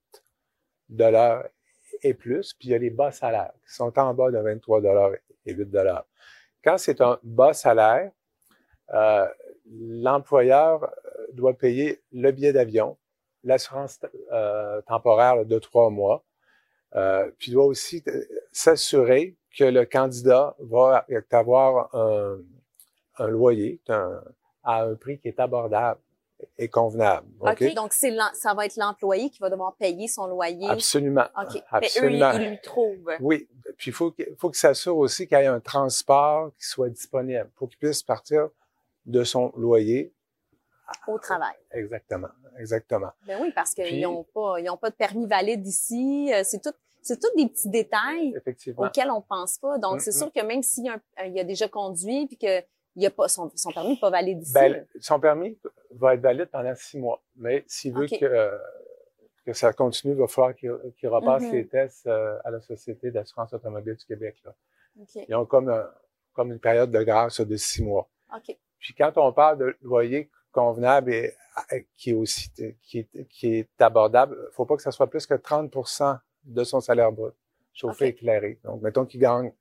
et 2.03 2.14
plus, 2.14 2.55
puis 2.55 2.69
il 2.69 2.71
y 2.71 2.75
a 2.75 2.79
les 2.79 2.91
bas 2.91 3.12
salaires, 3.12 3.53
qui 3.69 3.75
sont 3.75 3.99
en 3.99 4.14
bas 4.14 4.31
de 4.31 4.38
23 4.38 4.81
et 5.45 5.53
8 5.53 5.71
Quand 6.64 6.79
c'est 6.79 7.03
un 7.03 7.19
bas 7.23 7.53
salaire, 7.53 8.11
euh, 8.95 9.26
l'employeur 9.71 10.85
euh, 10.85 11.26
doit 11.33 11.55
payer 11.55 12.03
le 12.12 12.31
billet 12.33 12.53
d'avion, 12.53 12.97
l'assurance 13.45 14.01
euh, 14.33 14.81
temporaire 14.83 15.37
là, 15.37 15.45
de 15.45 15.59
trois 15.59 15.91
mois, 15.91 16.25
euh, 16.97 17.31
puis 17.39 17.53
doit 17.53 17.65
aussi 17.67 18.03
s'assurer 18.53 19.37
que 19.57 19.65
le 19.65 19.85
candidat 19.85 20.55
va 20.61 21.07
avoir 21.31 21.95
un, 21.95 22.39
un 23.19 23.29
loyer 23.29 23.81
un- 23.89 24.23
à 24.63 24.83
un 24.85 24.95
prix 24.95 25.19
qui 25.19 25.29
est 25.29 25.39
abordable 25.41 26.01
et 26.59 26.69
convenable. 26.69 27.27
OK? 27.41 27.75
Donc, 27.75 27.93
c'est 27.93 28.15
ça 28.35 28.55
va 28.55 28.67
être 28.67 28.77
l'employé 28.77 29.31
qui 29.31 29.39
va 29.41 29.51
devoir 29.51 29.75
payer 29.77 30.09
son 30.09 30.27
loyer. 30.27 30.69
Absolument. 30.69 31.27
OK. 31.41 31.55
mais 31.55 31.61
eux 31.61 31.63
Absolument. 31.71 32.31
ils, 32.35 32.43
ils 32.43 32.49
lui 32.51 32.61
trouvent 32.63 33.11
Oui, 33.21 33.49
puis 33.77 33.91
il 33.91 33.95
faut 33.95 34.11
qu'il 34.11 34.35
faut 34.39 34.51
qu'il 34.51 34.59
s'assure 34.59 34.97
aussi 34.97 35.27
qu'il 35.29 35.39
y 35.39 35.43
ait 35.43 35.47
un 35.47 35.61
transport 35.61 36.51
qui 36.59 36.67
soit 36.67 36.89
disponible 36.89 37.49
pour 37.57 37.69
qu'il 37.69 37.79
puisse 37.79 38.03
partir 38.03 38.49
de 39.07 39.23
son 39.25 39.53
loyer. 39.57 40.13
Au 41.07 41.19
travail. 41.19 41.55
Exactement, 41.73 42.29
exactement. 42.59 43.11
Ben 43.26 43.38
oui, 43.41 43.53
parce 43.55 43.75
qu'ils 43.75 44.00
n'ont 44.03 44.25
pas, 44.25 44.61
ils 44.61 44.69
ont 44.71 44.76
pas 44.76 44.91
de 44.91 44.95
permis 44.95 45.26
valide 45.26 45.67
ici. 45.67 46.31
Euh, 46.33 46.43
C'est 46.45 46.61
tout, 46.62 46.73
c'est 47.03 47.21
tous 47.21 47.35
des 47.37 47.47
petits 47.49 47.69
détails 47.69 48.35
auxquels 48.76 49.11
on 49.11 49.21
pense 49.21 49.59
pas. 49.59 49.79
Donc, 49.79 49.97
Mm, 49.97 50.00
c'est 50.00 50.11
mm. 50.11 50.19
sûr 50.19 50.33
que 50.33 50.41
même 50.43 50.62
s'il 50.62 50.85
y 50.87 50.88
a, 50.91 50.99
il 51.26 51.38
a 51.38 51.45
déjà 51.45 51.69
conduit 51.69 52.26
puis 52.26 52.37
que 52.38 52.62
il 52.97 53.05
a 53.05 53.11
pas 53.11 53.26
son, 53.29 53.50
son 53.57 53.73
permis 53.73 53.91
n'est 53.91 54.00
pas 54.00 54.11
valide 54.11 54.41
ici. 54.43 54.53
Ben, 54.55 54.87
son 55.00 55.19
permis 55.19 55.59
va 55.91 56.14
être 56.14 56.21
valide 56.21 56.47
pendant 56.47 56.75
six 56.76 56.97
mois, 56.99 57.21
mais 57.37 57.64
s'il 57.67 57.93
veut 57.93 58.07
que, 58.07 58.25
euh, 58.25 58.57
que 59.45 59.53
ça 59.53 59.73
continue, 59.73 60.12
il 60.14 60.19
va 60.19 60.29
falloir 60.29 60.55
qu'il 60.55 61.09
repasse 61.09 61.43
Mhm. 61.43 61.53
les 61.53 61.67
tests 61.67 62.07
euh, 62.07 62.38
à 62.45 62.50
la 62.53 62.61
Société 62.61 63.11
d'assurance 63.11 63.53
automobile 63.53 63.97
du 63.97 64.05
Québec. 64.05 64.37
Là. 64.45 64.55
Ils 65.29 65.35
ont 65.35 65.45
comme 65.45 65.69
un, 65.71 65.91
comme 66.35 66.53
une 66.53 66.61
période 66.61 66.91
de 66.93 67.03
grâce 67.03 67.41
de 67.41 67.57
six 67.57 67.83
mois. 67.83 68.09
Puis 68.79 68.95
quand 68.97 69.12
on 69.17 69.33
parle 69.33 69.59
de 69.59 69.76
loyer 69.83 70.31
convenable 70.54 71.12
et 71.12 71.37
qui 71.96 72.11
est 72.11 72.14
aussi 72.14 72.50
qui 72.82 73.00
est, 73.00 73.28
qui 73.28 73.54
est 73.56 73.80
abordable, 73.80 74.37
faut 74.52 74.64
pas 74.64 74.76
que 74.76 74.82
ça 74.82 74.90
soit 74.90 75.08
plus 75.08 75.26
que 75.26 75.34
30% 75.34 76.18
de 76.44 76.64
son 76.64 76.80
salaire 76.80 77.12
brut, 77.12 77.34
chauffé 77.73 78.06
éclairé. 78.08 78.58
Donc, 78.64 78.82
mettons 78.82 79.04
qu'il 79.04 79.20
gagne 79.20 79.52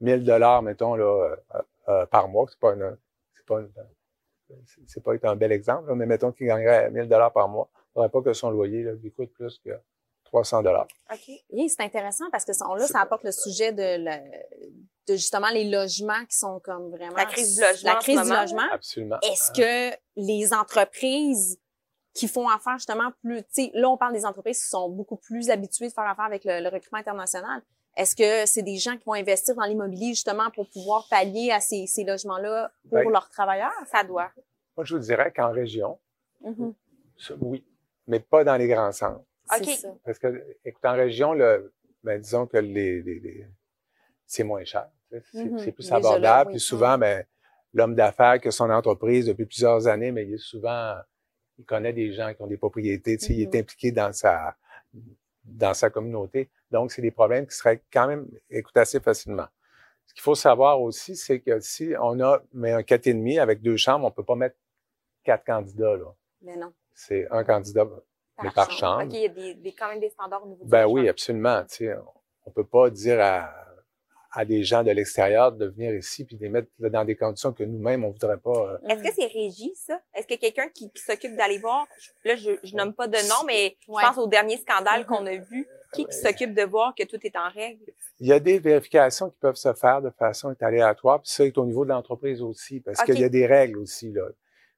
1000 0.00 0.24
dollars, 0.24 0.62
mettons 0.62 0.94
là 0.94 1.04
euh, 1.04 1.36
euh, 1.88 2.06
par 2.06 2.28
mois, 2.28 2.46
c'est 2.48 2.58
pas 2.58 2.72
une, 2.72 2.96
c'est 3.34 3.46
pas 3.46 3.60
c'est 4.86 5.02
pas 5.02 5.12
un 5.22 5.36
bel 5.36 5.52
exemple, 5.52 5.94
mais 5.94 6.06
mettons 6.06 6.32
qu'il 6.32 6.46
gagnerait 6.46 6.90
1000 6.90 7.08
dollars 7.08 7.32
par 7.32 7.48
mois, 7.48 7.68
il 7.74 7.92
faudrait 7.94 8.08
pas 8.08 8.22
que 8.22 8.32
son 8.32 8.50
loyer 8.50 8.82
là, 8.82 8.92
lui 8.92 9.10
coûte 9.10 9.32
plus 9.32 9.58
que 9.64 9.70
300 10.32 10.62
dollars. 10.62 10.88
OK. 11.12 11.30
Oui, 11.50 11.68
c'est 11.68 11.82
intéressant 11.82 12.24
parce 12.30 12.44
que 12.44 12.54
ça, 12.54 12.64
là, 12.74 12.86
ça 12.86 13.00
apporte 13.00 13.22
le 13.24 13.32
sujet 13.32 13.72
de, 13.72 14.04
de 15.06 15.14
justement 15.14 15.50
les 15.50 15.64
logements 15.64 16.24
qui 16.28 16.36
sont 16.38 16.58
comme 16.60 16.90
vraiment 16.90 17.16
la 17.16 17.26
crise 17.26 17.56
du 17.56 17.60
logement. 17.60 17.92
La 17.92 17.98
crise 17.98 18.22
du 18.22 18.30
logement. 18.30 18.72
Absolument. 18.72 19.18
Est-ce 19.22 19.52
que 19.52 19.96
les 20.16 20.54
entreprises 20.54 21.58
qui 22.14 22.28
font 22.28 22.48
affaire 22.48 22.78
justement 22.78 23.10
plus, 23.22 23.42
tu 23.42 23.64
sais, 23.64 23.70
là 23.74 23.88
on 23.88 23.96
parle 23.96 24.12
des 24.12 24.26
entreprises 24.26 24.62
qui 24.62 24.68
sont 24.68 24.88
beaucoup 24.88 25.16
plus 25.16 25.50
habituées 25.50 25.88
de 25.88 25.92
faire 25.92 26.08
affaire 26.08 26.26
avec 26.26 26.44
le, 26.44 26.68
recrutement 26.68 26.98
international. 26.98 27.62
Est-ce 27.96 28.16
que 28.16 28.46
c'est 28.46 28.62
des 28.62 28.76
gens 28.76 28.96
qui 28.96 29.04
vont 29.04 29.14
investir 29.14 29.54
dans 29.54 29.64
l'immobilier 29.64 30.08
justement 30.08 30.50
pour 30.50 30.68
pouvoir 30.70 31.06
pallier 31.10 31.50
à 31.52 31.60
ces, 31.60 31.86
ces 31.86 32.04
logements-là 32.04 32.70
pour 32.88 32.98
Ben, 32.98 33.10
leurs 33.10 33.28
travailleurs? 33.28 33.72
Ça 33.90 34.02
doit. 34.02 34.30
Moi, 34.76 34.84
je 34.84 34.96
vous 34.96 35.02
dirais 35.02 35.30
qu'en 35.34 35.52
région, 35.52 35.98
Mhm. 36.40 36.74
ça, 37.18 37.34
oui, 37.40 37.64
mais 38.06 38.18
pas 38.20 38.44
dans 38.44 38.56
les 38.56 38.66
grands 38.66 38.92
centres. 38.92 39.24
OK. 39.58 39.64
Ça. 39.70 39.94
Parce 40.04 40.18
que, 40.18 40.44
écoute, 40.64 40.84
en 40.84 40.92
région, 40.94 41.32
le, 41.34 41.72
ben, 42.02 42.20
disons 42.20 42.46
que 42.46 42.56
les, 42.58 43.02
les- 43.02 43.20
les- 43.20 43.46
c'est 44.26 44.44
moins 44.44 44.64
cher. 44.64 44.88
sais. 45.10 45.22
C'est 45.32 45.72
plus 45.72 45.82
Déjà 45.84 45.90
là, 45.90 45.96
abordable. 45.98 46.48
oui. 46.48 46.54
Puis 46.54 46.60
souvent, 46.60 46.96
ben, 46.98 47.24
l'homme 47.74 47.94
d'affaires 47.94 48.40
qui 48.40 48.48
a 48.48 48.50
son 48.50 48.70
entreprise 48.70 49.26
depuis 49.26 49.46
plusieurs 49.46 49.86
années, 49.86 50.10
mais 50.12 50.24
il 50.26 50.34
est 50.34 50.38
souvent, 50.38 50.94
il 51.58 51.64
connaît 51.64 51.92
des 51.92 52.12
gens 52.12 52.32
qui 52.34 52.40
ont 52.42 52.46
des 52.46 52.56
propriétés. 52.56 53.16
tu 53.18 53.26
sais, 53.26 53.34
Il 53.34 53.42
est 53.42 53.54
impliqué 53.56 53.92
dans 53.92 54.12
sa, 54.12 54.56
dans 55.44 55.74
sa 55.74 55.90
communauté. 55.90 56.48
Donc, 56.70 56.92
c'est 56.92 57.02
des 57.02 57.10
problèmes 57.10 57.46
qui 57.46 57.54
seraient 57.56 57.82
quand 57.92 58.06
même 58.06 58.26
écoutés 58.48 58.80
assez 58.80 59.00
facilement. 59.00 59.46
Ce 60.06 60.14
qu'il 60.14 60.22
faut 60.22 60.34
savoir 60.34 60.80
aussi, 60.80 61.14
c'est 61.16 61.40
que 61.40 61.60
si 61.60 61.92
on 62.00 62.18
a 62.20 62.42
mais 62.52 62.72
un 62.72 62.80
4,5 62.82 63.38
avec 63.40 63.60
deux 63.62 63.76
chambres, 63.76 64.06
on 64.06 64.10
peut 64.10 64.24
pas 64.24 64.34
mettre 64.34 64.56
quatre 65.24 65.44
candidats. 65.44 65.96
Là. 65.96 66.14
Mais 66.42 66.56
non. 66.56 66.72
C'est 66.94 67.26
un 67.30 67.44
candidat 67.44 67.86
mais 68.42 68.50
par 68.50 68.70
chambre. 68.70 69.04
OK, 69.04 69.12
il 69.12 69.20
y 69.20 69.24
a 69.24 69.28
des, 69.28 69.54
des- 69.54 69.72
quand 69.72 69.88
même 69.88 70.00
des 70.00 70.10
standards 70.10 70.44
au 70.44 70.48
niveau 70.48 70.64
du 70.64 70.70
Ben 70.70 70.86
oui, 70.86 71.08
absolument. 71.08 71.62
Tu 71.64 71.86
sais, 71.86 71.94
on 72.46 72.50
peut 72.50 72.64
pas 72.66 72.90
dire 72.90 73.20
à, 73.20 73.52
à 74.32 74.44
des 74.44 74.62
gens 74.64 74.82
de 74.82 74.90
l'extérieur 74.90 75.52
de 75.52 75.66
venir 75.66 75.94
ici 75.94 76.24
puis 76.24 76.36
de 76.36 76.42
les 76.42 76.48
mettre 76.48 76.68
dans 76.78 77.04
des 77.04 77.14
conditions 77.16 77.52
que 77.52 77.62
nous-mêmes 77.64 78.04
on 78.04 78.10
voudrait 78.10 78.38
pas. 78.38 78.50
euh, 78.82 78.88
Est-ce 78.88 79.02
que 79.02 79.14
c'est 79.14 79.26
régi, 79.26 79.72
ça? 79.76 80.00
Est-ce 80.14 80.26
que 80.26 80.34
quelqu'un 80.40 80.68
qui, 80.68 80.90
qui 80.90 81.02
s'occupe 81.02 81.36
d'aller 81.36 81.58
voir, 81.58 81.86
là, 82.24 82.34
je, 82.36 82.52
je 82.64 82.74
nomme 82.74 82.94
pas 82.94 83.06
de 83.08 83.18
nom, 83.28 83.44
mais 83.46 83.76
Ouais. 83.88 84.02
je 84.02 84.08
pense 84.08 84.18
au 84.18 84.26
dernier 84.26 84.56
scandale 84.56 85.04
qu'on 85.06 85.26
a 85.26 85.36
vu, 85.36 85.66
qui, 85.92 86.06
qui 86.06 86.16
s'occupe 86.16 86.54
de 86.54 86.62
voir 86.62 86.94
que 86.94 87.04
tout 87.04 87.18
est 87.22 87.36
en 87.36 87.50
règle? 87.50 87.84
Il 88.18 88.26
y 88.26 88.32
a 88.32 88.40
des 88.40 88.58
vérifications 88.58 89.28
qui 89.28 89.36
peuvent 89.38 89.56
se 89.56 89.72
faire 89.74 90.00
de 90.00 90.08
façon 90.10 90.54
aléatoire, 90.60 91.20
puis 91.20 91.30
ça 91.30 91.44
est 91.44 91.58
au 91.58 91.66
niveau 91.66 91.84
de 91.84 91.90
l'entreprise 91.90 92.40
aussi, 92.40 92.80
parce 92.80 93.02
qu'il 93.02 93.18
y 93.20 93.24
a 93.24 93.28
des 93.28 93.46
règles 93.46 93.78
aussi 93.78 94.10
là. 94.12 94.26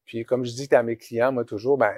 Puis 0.04 0.25
comme 0.25 0.44
je 0.44 0.50
dis 0.52 0.68
à 0.75 0.82
mes 0.82 0.96
clients, 0.96 1.30
moi 1.30 1.44
toujours, 1.44 1.78
ben 1.78 1.94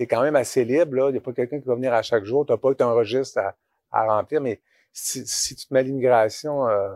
t'es 0.00 0.06
quand 0.06 0.22
même 0.22 0.34
assez 0.36 0.64
libre 0.64 0.96
là. 0.96 1.08
Il 1.10 1.12
n'y 1.12 1.18
a 1.18 1.20
pas 1.20 1.34
quelqu'un 1.34 1.60
qui 1.60 1.66
va 1.68 1.74
venir 1.74 1.92
à 1.92 2.00
chaque 2.00 2.24
jour. 2.24 2.46
T'as 2.46 2.56
pas 2.56 2.70
un 2.80 2.92
registre 2.92 3.36
à, 3.38 3.54
à 3.92 4.06
remplir, 4.06 4.40
mais 4.40 4.62
si, 4.94 5.26
si 5.26 5.54
tu 5.54 5.66
te 5.66 5.74
mets 5.74 5.80
à 5.80 5.82
l'immigration. 5.82 6.66
Euh, 6.66 6.88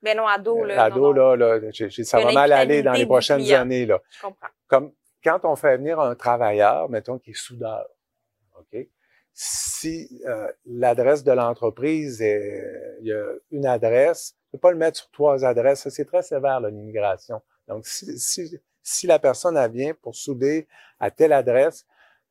Ben 0.00 0.16
non, 0.16 0.26
ado, 0.26 0.64
là. 0.64 0.84
ado, 0.84 1.12
non, 1.12 1.12
non, 1.12 1.34
là, 1.34 1.60
ça 2.02 2.18
va 2.18 2.32
mal 2.32 2.50
aller 2.54 2.82
dans 2.82 2.94
les 2.94 3.04
prochaines 3.04 3.42
client. 3.42 3.60
années. 3.60 3.84
Là. 3.84 4.00
Je 4.08 4.22
comprends. 4.22 4.48
Comme 4.68 4.92
quand 5.22 5.44
on 5.44 5.54
fait 5.54 5.76
venir 5.76 6.00
un 6.00 6.14
travailleur, 6.14 6.88
mettons, 6.88 7.18
qui 7.18 7.32
est 7.32 7.34
soudeur, 7.34 7.86
OK? 8.58 8.88
Si 9.34 10.22
euh, 10.26 10.50
l'adresse 10.64 11.22
de 11.22 11.32
l'entreprise 11.32 12.22
est, 12.22 12.96
il 13.02 13.08
y 13.08 13.12
a 13.12 13.22
une 13.50 13.66
adresse, 13.66 14.34
tu 14.46 14.52
peux 14.52 14.58
pas 14.58 14.70
le 14.70 14.78
mettre 14.78 14.96
sur 14.96 15.10
trois 15.10 15.44
adresses. 15.44 15.86
C'est 15.90 16.06
très 16.06 16.22
sévère, 16.22 16.60
l'immigration. 16.60 17.42
Donc, 17.68 17.86
si, 17.86 18.18
si, 18.18 18.58
si 18.82 19.06
la 19.06 19.18
personne, 19.18 19.58
elle 19.58 19.70
vient 19.70 19.92
pour 19.92 20.14
souder 20.16 20.66
à 21.00 21.10
telle 21.10 21.34
adresse, 21.34 21.86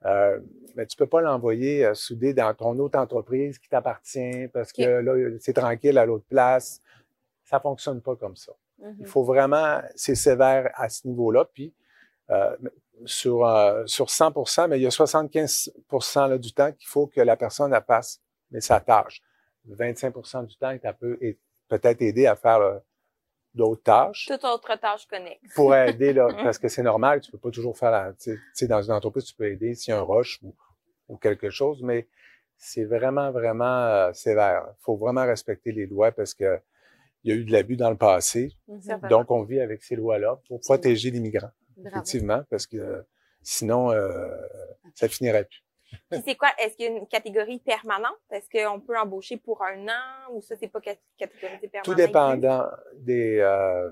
euh, 0.05 0.39
ben, 0.75 0.85
tu 0.85 0.95
peux 0.95 1.07
pas 1.07 1.21
l'envoyer 1.21 1.85
euh, 1.85 1.93
souder 1.93 2.33
dans 2.33 2.53
ton 2.53 2.77
autre 2.79 2.97
entreprise 2.97 3.59
qui 3.59 3.67
t'appartient 3.67 4.47
parce 4.53 4.71
que 4.71 4.81
là, 4.81 5.37
c'est 5.39 5.53
tranquille 5.53 5.97
à 5.97 6.05
l'autre 6.05 6.25
place. 6.29 6.81
Ça 7.43 7.59
fonctionne 7.59 8.01
pas 8.01 8.15
comme 8.15 8.35
ça. 8.35 8.53
Mhm. 8.79 8.95
Il 8.99 9.05
faut 9.07 9.23
vraiment, 9.23 9.81
c'est 9.95 10.15
sévère 10.15 10.71
à 10.75 10.89
ce 10.89 11.07
niveau-là. 11.07 11.45
Puis 11.53 11.73
euh, 12.31 12.55
sur 13.05 13.45
euh, 13.45 13.85
sur 13.85 14.09
100 14.09 14.67
mais 14.67 14.77
il 14.77 14.83
y 14.83 14.87
a 14.87 14.91
75 14.91 15.71
là, 16.15 16.37
du 16.37 16.53
temps 16.53 16.71
qu'il 16.73 16.87
faut 16.87 17.07
que 17.07 17.21
la 17.21 17.37
personne 17.37 17.71
la 17.71 17.81
passe, 17.81 18.21
mais 18.51 18.61
sa 18.61 18.81
tâche. 18.81 19.21
25% 19.69 20.45
du 20.45 20.57
temps, 20.57 20.69
elle 20.69 20.95
peut 20.95 21.17
peut-être 21.69 22.01
aider 22.01 22.27
à 22.27 22.35
faire 22.35 22.61
euh, 22.61 22.77
d'autres 23.53 23.83
tâches 23.83 24.25
Toute 24.27 24.43
autre 24.43 24.75
tâche 24.79 25.05
connexe. 25.07 25.53
pour 25.55 25.75
aider 25.75 26.13
là, 26.13 26.27
parce 26.43 26.57
que 26.57 26.67
c'est 26.67 26.83
normal, 26.83 27.21
tu 27.21 27.31
peux 27.31 27.37
pas 27.37 27.51
toujours 27.51 27.77
faire 27.77 27.91
la, 27.91 28.13
tu 28.13 28.31
sais- 28.31 28.35
tu 28.35 28.41
sais, 28.53 28.67
dans 28.67 28.81
une 28.81 28.91
entreprise, 28.93 29.25
tu 29.25 29.35
peux 29.35 29.47
aider 29.51 29.73
s'il 29.75 29.93
y 29.93 29.97
a 29.97 29.99
un 29.99 30.03
rush 30.03 30.39
ou, 30.43 30.53
ou 31.07 31.17
quelque 31.17 31.49
chose, 31.49 31.81
mais 31.83 32.07
c'est 32.57 32.83
vraiment, 32.85 33.31
vraiment 33.31 33.85
euh, 33.85 34.13
sévère. 34.13 34.65
Il 34.69 34.83
faut 34.83 34.95
vraiment 34.95 35.25
respecter 35.25 35.71
les 35.71 35.85
lois 35.85 36.11
parce 36.11 36.33
que 36.33 36.59
il 37.23 37.31
y 37.31 37.33
a 37.33 37.37
eu 37.37 37.43
de 37.43 37.51
l'abus 37.51 37.75
dans 37.75 37.89
le 37.89 37.97
passé. 37.97 38.53
Mhm. 38.67 39.09
Donc, 39.09 39.29
on 39.31 39.43
vit 39.43 39.59
avec 39.59 39.83
ces 39.83 39.95
lois-là 39.97 40.39
pour 40.47 40.59
protéger 40.61 41.11
les 41.11 41.19
migrants, 41.19 41.51
Bravo. 41.75 41.87
effectivement, 41.97 42.43
parce 42.49 42.65
que 42.65 42.77
euh, 42.77 43.01
sinon, 43.41 43.91
euh, 43.91 44.29
ça 44.95 45.07
finirait 45.09 45.43
plus. 45.45 45.61
Puis 46.11 46.21
c'est 46.25 46.35
quoi? 46.35 46.49
Est-ce 46.59 46.75
qu'il 46.75 46.85
y 46.85 46.87
a 46.89 46.97
une 46.97 47.07
catégorie 47.07 47.59
permanente? 47.59 48.17
Est-ce 48.31 48.47
qu'on 48.49 48.79
peut 48.79 48.97
embaucher 48.97 49.37
pour 49.37 49.63
un 49.63 49.87
an 49.87 50.31
ou 50.33 50.41
ça, 50.41 50.55
c'est 50.59 50.67
pas 50.67 50.81
cat- 50.81 50.95
catégorisé 51.17 51.67
permanent? 51.67 51.83
Tout 51.83 51.95
dépendant 51.95 52.65
des, 52.95 53.37
euh, 53.39 53.89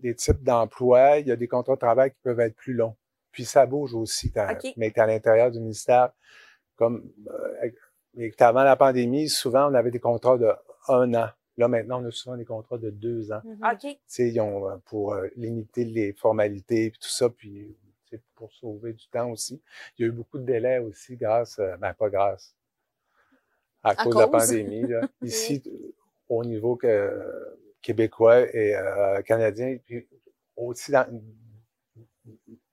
des 0.00 0.14
types 0.14 0.42
d'emplois, 0.42 1.18
il 1.18 1.28
y 1.28 1.32
a 1.32 1.36
des 1.36 1.48
contrats 1.48 1.74
de 1.74 1.80
travail 1.80 2.10
qui 2.10 2.18
peuvent 2.22 2.40
être 2.40 2.56
plus 2.56 2.74
longs. 2.74 2.96
Puis 3.30 3.44
ça 3.44 3.64
bouge 3.66 3.94
aussi, 3.94 4.30
quand- 4.32 4.48
OK. 4.52 4.72
mais 4.76 4.92
à 4.98 5.06
l'intérieur 5.06 5.50
du 5.50 5.58
ministère, 5.60 6.10
comme 6.76 7.10
euh, 7.28 8.30
avant 8.40 8.62
la 8.64 8.76
pandémie, 8.76 9.28
souvent 9.28 9.70
on 9.70 9.74
avait 9.74 9.90
des 9.90 10.00
contrats 10.00 10.36
de 10.38 10.50
un 10.88 11.14
an. 11.14 11.28
Là 11.58 11.68
maintenant, 11.68 12.02
on 12.02 12.06
a 12.06 12.10
souvent 12.10 12.36
des 12.36 12.44
contrats 12.44 12.78
de 12.78 12.90
deux 12.90 13.30
ans. 13.30 13.40
Mhm. 13.44 13.58
OK. 13.72 13.78
Tu 13.80 13.98
sais, 14.06 14.28
ils 14.28 14.40
ont 14.40 14.68
euh, 14.68 14.76
pour 14.86 15.14
euh, 15.14 15.28
limiter 15.36 15.84
les 15.84 16.12
formalités 16.14 16.90
puis 16.90 16.98
tout 17.00 17.08
ça, 17.08 17.28
puis 17.28 17.76
c'est 18.12 18.22
pour 18.34 18.52
sauver 18.52 18.92
du 18.92 19.08
temps 19.08 19.30
aussi. 19.30 19.62
Il 19.98 20.02
y 20.02 20.04
a 20.04 20.08
eu 20.08 20.12
beaucoup 20.12 20.38
de 20.38 20.44
délais 20.44 20.78
aussi 20.78 21.16
grâce, 21.16 21.58
euh, 21.58 21.76
ben 21.78 21.94
pas 21.94 22.10
grâce, 22.10 22.54
à, 23.82 23.94
cause, 23.94 24.14
de 24.14 24.20
la 24.20 24.28
pandémie. 24.28 24.86
Là. 24.86 25.00
Ici, 25.22 25.62
au 26.28 26.44
niveau 26.44 26.76
que, 26.76 27.56
québécois 27.80 28.40
et 28.54 28.76
euh, 28.76 29.22
canadien, 29.22 29.76
puis 29.84 30.06
aussi 30.56 30.92
dans, 30.92 31.06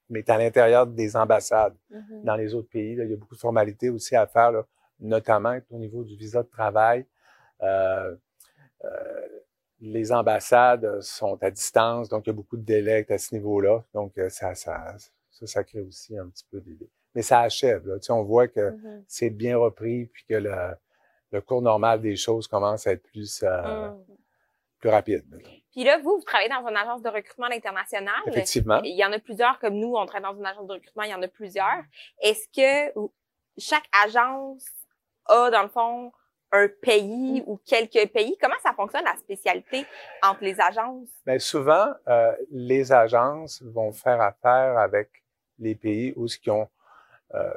mais 0.09 0.29
à 0.29 0.37
l'intérieur 0.37 0.87
des 0.87 1.15
ambassades 1.15 1.75
Mhm. 1.89 2.23
dans 2.23 2.35
les 2.35 2.53
autres 2.53 2.69
pays. 2.69 2.95
là, 2.95 3.03
il 3.05 3.11
y 3.11 3.13
a 3.13 3.17
beaucoup 3.17 3.35
de 3.35 3.39
formalités 3.39 3.89
aussi 3.89 4.15
à 4.15 4.27
faire, 4.27 4.51
là, 4.51 4.65
notamment 4.99 5.57
au 5.69 5.77
niveau 5.77 6.03
du 6.03 6.15
visa 6.15 6.43
de 6.43 6.47
travail. 6.49 7.05
Euh, 7.61 8.15
euh, 8.85 9.27
les 9.81 10.11
ambassades 10.11 10.99
sont 11.01 11.41
à 11.41 11.51
distance, 11.51 12.09
donc 12.09 12.25
il 12.25 12.29
y 12.29 12.31
a 12.31 12.33
beaucoup 12.33 12.57
de 12.57 12.63
délais 12.63 13.05
à 13.09 13.17
ce 13.17 13.33
niveau-là. 13.33 13.83
Donc, 13.93 14.19
ça, 14.29 14.53
ça, 14.55 14.95
ça, 15.39 15.47
ça 15.47 15.63
crée 15.63 15.81
aussi 15.81 16.17
un 16.17 16.27
petit 16.29 16.45
peu 16.51 16.59
des... 16.61 16.77
Mais 17.15 17.21
ça 17.21 17.39
achève. 17.41 17.87
Là. 17.87 17.97
Tu 17.99 18.05
sais, 18.05 18.11
on 18.13 18.23
voit 18.23 18.47
que 18.47 18.69
Mhm. 18.71 19.03
c'est 19.07 19.29
bien 19.29 19.57
repris, 19.57 20.05
puis 20.07 20.23
que 20.29 20.35
le, 20.35 20.53
le 21.31 21.41
cours 21.41 21.61
normal 21.61 22.01
des 22.01 22.15
choses 22.15 22.47
commence 22.47 22.85
à 22.87 22.91
être 22.93 23.03
plus, 23.03 23.41
euh, 23.43 23.87
Hum. 23.89 24.03
plus 24.79 24.89
rapide. 24.89 25.25
Puis 25.71 25.83
là, 25.83 25.97
vous, 25.99 26.17
vous 26.17 26.23
travaillez 26.23 26.49
dans 26.49 26.65
une 26.67 26.77
agence 26.77 27.01
de 27.01 27.09
recrutement 27.09 27.47
à 27.47 27.49
l'international. 27.49 28.13
Effectivement. 28.27 28.81
Il 28.83 28.95
y 28.95 29.03
en 29.05 29.11
a 29.11 29.19
plusieurs 29.19 29.59
comme 29.59 29.75
nous, 29.75 29.93
on 29.95 30.05
travaille 30.05 30.31
dans 30.33 30.37
une 30.39 30.45
agence 30.45 30.67
de 30.67 30.73
recrutement, 30.73 31.03
il 31.03 31.11
y 31.11 31.13
en 31.13 31.21
a 31.21 31.27
plusieurs. 31.27 31.83
Est-ce 32.21 32.47
que 32.47 32.93
chaque 33.57 33.85
agence 34.05 34.65
a, 35.25 35.49
dans 35.51 35.63
le 35.63 35.69
fond, 35.69 36.11
un 36.51 36.67
pays 36.81 37.43
ou 37.45 37.57
quelques 37.57 38.11
pays? 38.11 38.35
Comment 38.41 38.55
ça 38.63 38.73
fonctionne, 38.73 39.03
la 39.05 39.15
spécialité 39.17 39.85
entre 40.23 40.43
les 40.43 40.59
agences? 40.59 41.09
Mais 41.25 41.37
souvent, 41.39 41.87
euh, 42.07 42.35
les 42.49 42.91
agences 42.91 43.61
vont 43.61 43.91
faire 43.91 44.19
affaire 44.21 44.77
avec 44.79 45.09
les 45.59 45.75
pays 45.75 46.13
où 46.15 46.27
ce 46.27 46.37
qui 46.37 46.49
ont 46.49 46.69
euh, 47.35 47.53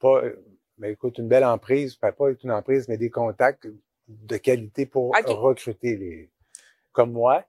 pas, 0.00 0.22
mais 0.78 0.92
écoute, 0.92 1.18
une 1.18 1.28
belle 1.28 1.44
emprise, 1.44 1.96
pas 1.96 2.12
une 2.42 2.50
emprise, 2.50 2.88
mais 2.88 2.96
des 2.96 3.10
contacts 3.10 3.68
de 4.08 4.36
qualité 4.36 4.86
pour 4.86 5.14
recruter 5.14 5.96
les. 5.96 6.30
Comme 6.92 7.12
moi, 7.12 7.44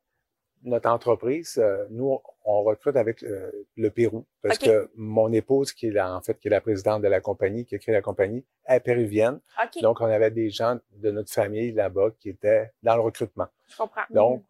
notre 0.63 0.89
entreprise, 0.89 1.59
euh, 1.59 1.85
nous, 1.91 2.19
on 2.43 2.63
recrute 2.63 2.95
avec 2.95 3.23
euh, 3.23 3.51
le 3.77 3.89
Pérou 3.91 4.25
parce 4.41 4.57
que 4.57 4.89
mon 4.95 5.31
épouse, 5.31 5.71
qui 5.71 5.87
est 5.87 5.91
la, 5.91 6.15
en 6.15 6.21
fait 6.21 6.39
qui 6.39 6.47
est 6.47 6.51
la 6.51 6.61
présidente 6.61 7.03
de 7.03 7.07
la 7.07 7.21
compagnie, 7.21 7.65
qui 7.65 7.75
a 7.75 7.77
créé 7.77 7.93
la 7.93 8.01
compagnie, 8.01 8.43
est 8.67 8.79
péruvienne. 8.79 9.39
Donc, 9.81 10.01
on 10.01 10.05
avait 10.05 10.31
des 10.31 10.49
gens 10.49 10.79
de 10.93 11.11
notre 11.11 11.31
famille 11.31 11.71
là-bas 11.71 12.11
qui 12.19 12.29
étaient 12.29 12.71
dans 12.81 12.95
le 12.95 13.01
recrutement. 13.01 13.47
Je 13.69 13.77
comprends. 13.77 14.01
Donc, 14.09 14.43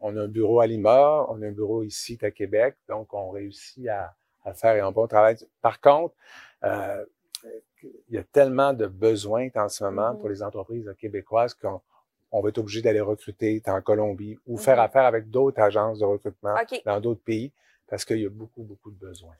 on 0.00 0.16
a 0.16 0.22
un 0.22 0.28
bureau 0.28 0.60
à 0.60 0.66
Lima, 0.66 1.26
on 1.28 1.40
a 1.42 1.46
un 1.46 1.52
bureau 1.52 1.82
ici 1.82 2.18
à 2.22 2.30
Québec, 2.30 2.76
donc 2.88 3.12
on 3.14 3.30
réussit 3.30 3.86
à, 3.88 4.14
à 4.48 4.54
faire 4.54 4.84
un 4.86 4.92
bon 4.92 5.06
travail. 5.06 5.36
Par 5.60 5.80
contre, 5.80 6.14
euh, 6.64 7.04
il 7.82 8.14
y 8.14 8.18
a 8.18 8.24
tellement 8.24 8.72
de 8.72 8.86
besoins 8.86 9.48
en 9.54 9.68
ce 9.68 9.84
moment 9.84 10.12
mm-hmm. 10.12 10.18
pour 10.18 10.28
les 10.28 10.42
entreprises 10.42 10.92
québécoises 10.98 11.54
qu'on 11.54 11.80
on 12.30 12.40
va 12.40 12.50
être 12.50 12.58
obligé 12.58 12.82
d'aller 12.82 13.00
recruter 13.00 13.62
en 13.66 13.80
Colombie 13.80 14.36
ou 14.46 14.56
faire 14.56 14.78
mm-hmm. 14.78 14.84
affaire 14.84 15.04
avec 15.04 15.30
d'autres 15.30 15.60
agences 15.60 16.00
de 16.00 16.04
recrutement 16.04 16.54
dans 16.84 17.00
d'autres 17.00 17.22
pays 17.22 17.52
parce 17.86 18.04
qu'il 18.04 18.20
y 18.20 18.26
a 18.26 18.30
beaucoup, 18.30 18.62
beaucoup 18.62 18.90
de 18.90 18.98
besoins. 18.98 19.36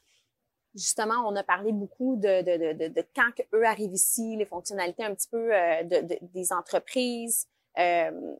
Justement, 0.74 1.26
on 1.26 1.34
a 1.34 1.42
parlé 1.42 1.72
beaucoup 1.72 2.16
de, 2.16 2.42
de, 2.42 2.72
de, 2.72 2.88
de 2.88 3.04
quand 3.14 3.30
eux 3.54 3.66
arrivent 3.66 3.92
ici, 3.92 4.36
les 4.36 4.44
fonctionnalités 4.44 5.02
un 5.02 5.14
petit 5.14 5.28
peu 5.28 5.54
euh, 5.54 5.82
des 5.82 6.52
entreprises. 6.52 7.46
Euh, 7.78 8.34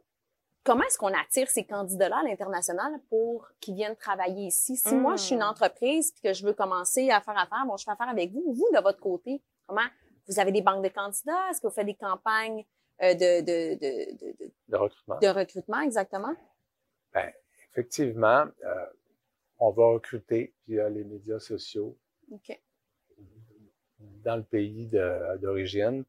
comment 0.69 0.85
est-ce 0.85 0.99
qu'on 0.99 1.15
attire 1.15 1.49
ces 1.49 1.65
candidats-là 1.65 2.19
à 2.19 2.23
l'international 2.25 3.01
pour 3.09 3.49
qu'ils 3.59 3.75
viennent 3.75 3.97
travailler 3.97 4.49
ici? 4.49 4.77
Si 4.77 4.95
moi, 4.95 5.17
je 5.17 5.23
suis 5.23 5.35
une 5.35 5.41
mm. 5.41 5.45
entreprise 5.45 6.13
et 6.23 6.29
que 6.29 6.35
je 6.35 6.45
veux 6.45 6.53
commencer 6.53 7.11
à 7.11 7.23
faire 7.23 7.39
affaire, 7.39 7.65
bon, 7.67 7.79
je 7.79 7.85
fais 7.85 7.91
affaire 7.91 8.11
avec 8.11 8.31
vous. 8.33 8.53
Vous, 8.53 8.69
de 8.75 8.83
votre 8.83 9.01
côté, 9.01 9.43
comment? 9.67 9.89
Vous 10.29 10.39
avez 10.39 10.53
des 10.53 10.61
banques 10.61 10.85
de 10.85 10.91
candidats? 10.91 11.49
Est-ce 11.51 11.63
que 11.63 11.69
vous 11.69 11.73
faites 11.73 11.87
des 11.87 11.95
campagnes 11.95 12.67
euh, 13.01 13.15
de, 13.15 13.41
de, 13.41 13.79
de, 13.79 14.51
de, 14.69 14.77
recrutement. 14.77 15.19
De 15.21 15.29
recrutement, 15.29 15.81
exactement? 15.81 16.35
Ben, 17.15 17.33
effectivement, 17.71 18.45
euh, 18.65 18.87
on 19.61 19.71
va 19.71 19.87
recruter 19.87 20.53
via 20.67 20.91
les 20.91 21.05
médias 21.05 21.39
sociaux. 21.39 21.97
Dans 23.99 24.37
le 24.37 24.43
pays 24.43 24.91
d'origine, 25.41 26.05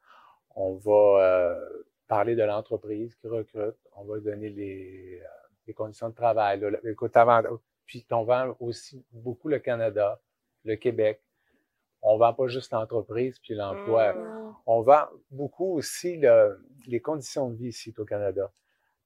on 0.55 0.73
va 0.73 1.23
euh, 1.23 1.83
parler 2.09 2.35
de 2.35 2.43
l'entreprise 2.43 3.15
qui 3.15 3.27
recrute, 3.27 3.77
on 3.99 4.05
va 4.05 4.19
donner 4.19 4.49
les, 4.49 5.21
les 5.67 5.73
conditions 5.73 6.09
de 6.09 6.15
travail. 6.15 6.63
écoute, 6.85 7.15
avant, 7.15 7.41
puis 7.85 8.05
on 8.11 8.23
vend 8.23 8.55
aussi 8.59 9.05
beaucoup 9.11 9.49
le 9.49 9.59
Canada, 9.59 10.19
le 10.63 10.75
Québec, 10.75 11.21
on 12.01 12.17
vend 12.17 12.33
pas 12.33 12.47
juste 12.47 12.71
l'entreprise 12.71 13.39
puis 13.39 13.55
l'emploi. 13.55 14.13
Mmh. 14.13 14.55
On 14.65 14.81
vend 14.81 15.05
beaucoup 15.31 15.75
aussi 15.75 16.21
les 16.85 16.99
conditions 17.01 17.49
de 17.49 17.55
vie 17.55 17.67
ici 17.67 17.93
au 17.97 18.05
Canada. 18.05 18.51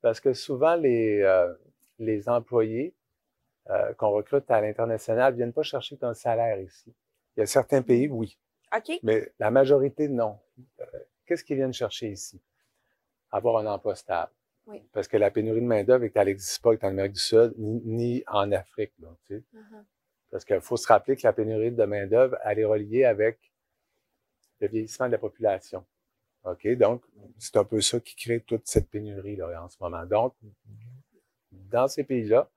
Parce 0.01 0.19
que 0.19 0.33
souvent, 0.33 0.75
les, 0.75 1.21
euh, 1.21 1.53
les 1.97 2.27
employés 2.29 2.93
euh, 3.69 3.93
qu'on 3.93 4.09
recrute 4.09 4.49
à 4.51 4.61
l'international 4.61 5.33
viennent 5.33 5.53
pas 5.53 5.63
chercher 5.63 5.97
un 6.01 6.13
salaire 6.13 6.59
ici. 6.59 6.93
Il 7.35 7.39
y 7.39 7.43
a 7.43 7.45
certains 7.45 7.81
pays, 7.81 8.07
oui. 8.09 8.37
Mais 9.01 9.31
la 9.39 9.49
majorité, 9.49 10.07
non. 10.07 10.37
Euh, 10.81 10.85
qu'est-ce 11.25 11.43
qu'ils 11.43 11.55
viennent 11.55 11.73
chercher 11.73 12.09
ici? 12.09 12.41
Avoir 13.31 13.57
un 13.57 13.65
emploi 13.65 13.95
stable. 13.95 14.31
Oui. 14.67 14.81
Parce 14.93 15.07
que 15.07 15.17
la 15.17 15.29
pénurie 15.29 15.61
de 15.61 15.65
main-d'œuvre, 15.65 16.05
elle 16.13 16.25
n'existe 16.27 16.61
pas 16.61 16.71
en 16.71 16.87
Amérique 16.87 17.13
du 17.13 17.19
Sud 17.19 17.53
ni, 17.57 18.23
en 18.27 18.51
Afrique. 18.51 18.93
tu 19.27 19.35
sais. 19.35 19.43
Mmh 19.53 19.83
parce 20.33 20.45
qu'il 20.45 20.59
faut 20.61 20.77
se 20.77 20.87
rappeler 20.87 21.15
que 21.15 21.21
la 21.25 21.31
pénurie 21.31 21.69
de 21.69 21.85
main-d'œuvre, 21.85 22.39
elle 22.43 22.57
est 22.57 22.65
reliée 22.65 23.05
avec 23.05 23.37
le 24.61 24.67
vieillissement 24.67 25.05
de 25.05 25.11
la 25.11 25.19
population. 25.19 25.85
OK? 26.45 26.67
Donc, 26.75 27.03
c'est 27.37 27.55
un 27.55 27.63
peu 27.63 27.79
ça 27.81 27.99
qui 27.99 28.15
crée 28.15 28.39
toute 28.41 28.65
cette 28.65 28.89
pénurie-là 28.89 29.63
en 29.63 29.69
ce 29.69 29.77
moment. 29.79 30.03
Donc, 30.07 30.33
dans 31.51 31.87
ces 31.87 32.03
pays-là, 32.03 32.49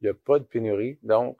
il 0.00 0.04
n'y 0.04 0.10
a 0.10 0.14
pas 0.14 0.38
de 0.38 0.44
pénurie. 0.44 0.98
Donc, 1.02 1.38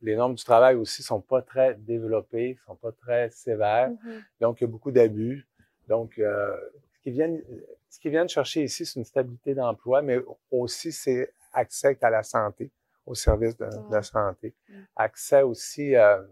les 0.00 0.16
normes 0.16 0.34
du 0.34 0.44
travail 0.44 0.76
aussi 0.76 1.02
sont 1.02 1.20
pas 1.20 1.42
très 1.42 1.74
développées, 1.74 2.58
sont 2.64 2.76
pas 2.76 2.92
très 2.92 3.28
sévères. 3.28 3.90
Mm-hmm. 3.90 4.22
Donc, 4.40 4.60
il 4.60 4.64
y 4.64 4.66
a 4.66 4.70
beaucoup 4.70 4.92
d'abus. 4.92 5.46
Donc, 5.88 6.18
euh, 6.18 6.56
qu'ils 7.00 7.12
viennent, 7.12 7.42
ce 7.88 7.98
qu'ils 7.98 8.10
viennent 8.10 8.28
chercher 8.28 8.64
ici, 8.64 8.86
c'est 8.86 8.98
une 8.98 9.04
stabilité 9.04 9.54
d'emploi, 9.54 10.02
mais 10.02 10.18
aussi 10.50 10.92
c'est 10.92 11.32
accès 11.52 11.98
à 12.02 12.10
la 12.10 12.22
santé 12.22 12.70
au 13.06 13.14
service 13.14 13.56
de, 13.56 13.68
la 13.90 14.02
santé. 14.02 14.54
Mm. 14.68 14.82
Accès 14.96 15.42
aussi 15.42 15.96
euh, 15.96 16.22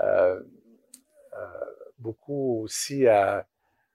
euh, 0.00 0.42
beaucoup 1.98 2.62
aussi 2.62 3.06
à, 3.06 3.46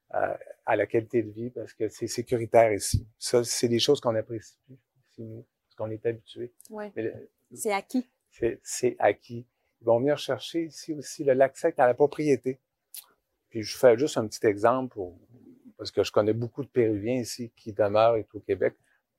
à, 0.09 0.75
la 0.75 0.85
qualité 0.85 1.23
de 1.23 1.31
vie 1.31 1.49
parce 1.49 1.73
que 1.73 1.89
c'est 1.89 2.07
sécuritaire 2.07 2.73
ici. 2.73 3.07
Ça, 3.17 3.43
c'est 3.43 3.67
des 3.67 3.79
choses 3.79 3.99
qu'on 3.99 4.15
apprécie 4.15 4.57
plus 4.65 4.77
ici, 5.09 5.23
nous, 5.23 5.45
parce 5.65 5.75
qu'on 5.75 5.91
est 5.91 6.05
habitué. 6.05 6.53
Oui. 6.69 6.85
C'est 7.53 7.71
acquis. 7.71 8.09
C'est 8.63 8.95
acquis. 8.99 9.45
Ils 9.81 9.85
vont 9.85 9.99
venir 9.99 10.17
chercher 10.17 10.63
ici 10.63 10.93
aussi 10.93 11.23
l'accès 11.23 11.73
à 11.79 11.87
la 11.87 11.93
propriété. 11.93 12.59
Puis 13.49 13.63
je 13.63 13.77
fais 13.77 13.97
juste 13.97 14.17
un 14.17 14.27
petit 14.27 14.45
exemple 14.45 14.99
parce 15.79 15.91
que 15.91 16.03
je 16.03 16.11
connais 16.11 16.33
beaucoup 16.33 16.61
de 16.61 16.67
Péruviens 16.67 17.21
ici 17.21 17.53
qui 17.55 17.71
demeurent 17.71 18.17
et 18.17 18.27
au 18.33 18.39
Québec, 18.41 18.75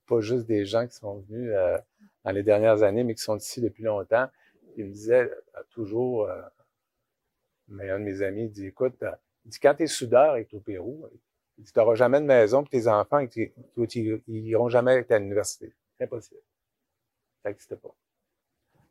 pas 0.07 0.21
juste 0.21 0.45
des 0.47 0.67
gens 0.67 0.87
qui 0.87 0.95
sont 0.95 1.21
venus 1.21 1.51
euh, 1.55 1.79
dans 2.23 2.33
les 2.33 2.43
dernières 2.43 2.83
années, 2.83 3.03
mais 3.03 3.15
qui 3.15 3.23
sont 3.23 3.39
ici 3.39 3.63
depuis 3.63 3.83
longtemps. 3.83 4.29
Il 4.77 4.85
me 4.85 4.93
disait 4.93 5.23
euh, 5.23 5.63
toujours, 5.71 6.27
euh, 6.27 6.39
mais 7.69 7.89
un 7.89 7.99
de 7.99 8.05
mes 8.05 8.21
amis 8.21 8.51
dit, 8.51 8.67
écoute, 8.67 8.95
il 9.47 9.51
dit, 9.51 9.59
quand 9.59 9.75
tu 9.75 9.85
es 9.85 9.87
soudeur 9.87 10.37
et 10.37 10.47
au 10.53 10.61
Pérou, 10.61 11.09
tu 11.57 11.73
n'auras 11.75 11.95
jamais 11.95 12.21
de 12.21 12.27
maison 12.27 12.61
pour 12.61 12.69
tes 12.69 12.89
enfants 12.89 13.27
ils 13.37 14.13
n'iront 14.29 14.69
jamais 14.69 15.11
à 15.11 15.19
l'université. 15.19 15.73
C'est 15.97 16.05
impossible. 16.05 16.41
Ça 17.43 17.49
n'existe 17.49 17.77
pas. 17.77 17.95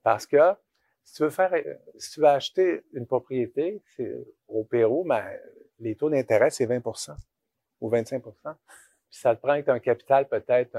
Parce 0.01 0.25
que 0.25 0.55
si 1.03 1.13
tu 1.13 1.21
veux 1.21 1.29
faire, 1.29 1.53
si 1.99 2.13
tu 2.13 2.19
veux 2.21 2.27
acheter 2.27 2.81
une 2.93 3.05
propriété 3.05 3.83
au 4.47 4.63
Pérou, 4.63 5.07
les 5.79 5.95
taux 5.95 6.09
d'intérêt, 6.09 6.49
c'est 6.49 6.65
20 6.65 6.81
ou 7.81 7.89
25% 7.89 8.21
Puis 8.21 8.53
ça 9.09 9.35
te 9.35 9.41
prend 9.41 9.53
un 9.53 9.79
capital 9.79 10.27
peut-être 10.27 10.77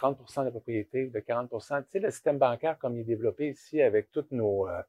30% 0.00 0.40
de 0.40 0.44
la 0.46 0.50
propriété, 0.50 1.06
de 1.08 1.20
40% 1.20 1.82
Tu 1.82 1.90
sais, 1.90 1.98
le 1.98 2.10
système 2.10 2.38
bancaire 2.38 2.78
comme 2.78 2.96
il 2.96 3.00
est 3.00 3.04
développé 3.04 3.50
ici 3.50 3.80
avec 3.82 4.10
tous 4.10 4.26
nos, 4.30 4.68
euh, 4.68 4.82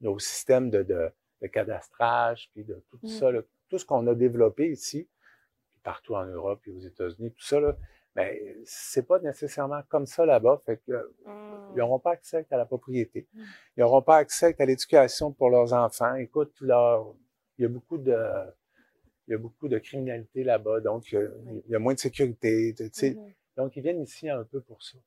nos 0.00 0.18
systèmes 0.18 0.70
de, 0.70 0.82
de, 0.82 1.10
de, 1.40 1.46
cadastrage, 1.46 2.50
puis 2.52 2.64
de 2.64 2.82
tout 2.88 3.06
ça, 3.06 3.30
mm. 3.30 3.42
tout 3.68 3.78
ce 3.78 3.84
qu'on 3.84 4.06
a 4.06 4.14
développé 4.14 4.70
ici, 4.70 5.08
partout 5.82 6.14
en 6.14 6.24
Europe 6.24 6.60
et 6.66 6.70
aux 6.70 6.80
États-Unis, 6.80 7.32
tout 7.32 7.44
ça, 7.44 7.60
là, 7.60 7.76
mais 8.14 8.38
ben, 8.44 8.62
c'est 8.66 9.06
pas 9.06 9.18
nécessairement 9.20 9.80
comme 9.88 10.04
ça 10.04 10.26
là-bas. 10.26 10.60
Fait 10.66 10.78
que, 10.86 10.92
mm. 11.26 11.72
ils 11.72 11.78
n'auront 11.78 11.98
pas 11.98 12.12
accès 12.12 12.46
à 12.50 12.56
la 12.56 12.66
propriété. 12.66 13.26
Mm. 13.32 13.42
Ils 13.76 13.80
n'auront 13.80 14.02
pas 14.02 14.16
accès 14.16 14.54
à 14.58 14.64
l'éducation 14.64 15.32
pour 15.32 15.50
leurs 15.50 15.72
enfants. 15.72 16.14
Écoute, 16.16 16.54
leur, 16.60 17.14
il 17.58 17.62
y 17.62 17.64
a 17.64 17.68
beaucoup 17.68 17.98
de, 17.98 18.14
il 19.28 19.32
y 19.32 19.34
a 19.34 19.38
beaucoup 19.38 19.68
de 19.68 19.78
criminalité 19.78 20.44
là-bas, 20.44 20.80
donc 20.80 21.12
euh, 21.14 21.30
il 21.66 21.70
y 21.70 21.74
a 21.74 21.78
moins 21.78 21.94
de 21.94 21.98
sécurité. 21.98 22.74
Tu 22.76 22.88
sais, 22.92 23.10
mm-hmm. 23.10 23.34
Donc, 23.56 23.76
ils 23.76 23.82
viennent 23.82 24.02
ici 24.02 24.28
un 24.28 24.44
peu 24.44 24.60
pour 24.60 24.82
ça, 24.82 24.98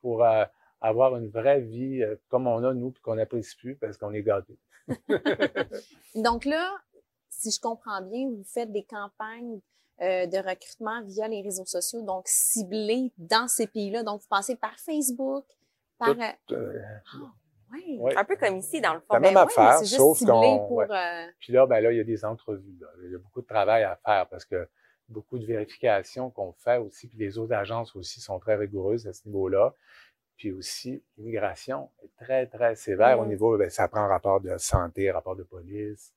pour 0.00 0.24
euh, 0.24 0.44
avoir 0.80 1.16
une 1.16 1.28
vraie 1.28 1.60
vie 1.60 2.02
euh, 2.02 2.16
comme 2.28 2.46
on 2.46 2.62
a 2.64 2.72
nous, 2.72 2.92
puis 2.92 3.02
qu'on 3.02 3.16
n'apprécie 3.16 3.56
plus 3.56 3.76
parce 3.76 3.96
qu'on 3.98 4.12
est 4.12 4.22
gâtés. 4.22 4.58
Donc 6.14 6.44
là, 6.44 6.76
si 7.28 7.50
je 7.50 7.60
comprends 7.60 8.02
bien, 8.02 8.30
vous 8.30 8.44
faites 8.44 8.72
des 8.72 8.84
campagnes 8.84 9.60
de 9.98 10.36
recrutement 10.46 11.02
via 11.04 11.26
les 11.26 11.40
réseaux 11.40 11.64
sociaux, 11.64 12.02
donc 12.02 12.24
ciblées 12.28 13.14
dans 13.16 13.48
ces 13.48 13.66
pays-là. 13.66 14.02
Donc, 14.02 14.20
vous 14.20 14.28
passez 14.28 14.54
par 14.54 14.78
Facebook, 14.78 15.46
par... 15.96 16.14
Ah, 17.72 18.20
un 18.20 18.24
peu 18.24 18.36
comme 18.36 18.56
ici, 18.56 18.80
dans 18.80 18.94
le 18.94 19.00
fond. 19.00 19.14
La 19.14 19.20
même 19.20 19.34
ben 19.34 19.42
affaire, 19.42 19.78
sauf 19.84 20.24
qu'on... 20.24 20.68
Puis 21.40 21.52
là, 21.52 21.66
ben 21.66 21.80
là, 21.80 21.92
il 21.92 21.98
y 21.98 22.00
a 22.00 22.04
des 22.04 22.24
entrevues. 22.24 22.78
Il 23.04 23.10
y 23.10 23.14
a 23.14 23.18
beaucoup 23.18 23.42
de 23.42 23.46
travail 23.46 23.82
à 23.82 23.96
faire 23.96 24.26
parce 24.28 24.44
que 24.44 24.68
beaucoup 25.08 25.38
de 25.38 25.46
vérifications 25.46 26.30
qu'on 26.30 26.52
fait 26.52 26.78
aussi, 26.78 27.08
puis 27.08 27.18
les 27.18 27.38
autres 27.38 27.54
agences 27.54 27.94
aussi 27.96 28.20
sont 28.20 28.38
très 28.38 28.56
rigoureuses 28.56 29.06
à 29.06 29.12
ce 29.12 29.26
niveau-là. 29.26 29.74
Puis 30.36 30.52
aussi, 30.52 31.02
l'immigration 31.16 31.90
est 32.02 32.24
très, 32.24 32.46
très 32.46 32.74
sévère 32.74 33.18
au 33.18 33.24
mmh. 33.24 33.28
niveau, 33.28 33.56
ben, 33.56 33.70
ça 33.70 33.88
prend 33.88 34.06
rapport 34.06 34.40
de 34.40 34.56
santé, 34.58 35.10
rapport 35.10 35.34
de 35.34 35.44
police, 35.44 36.12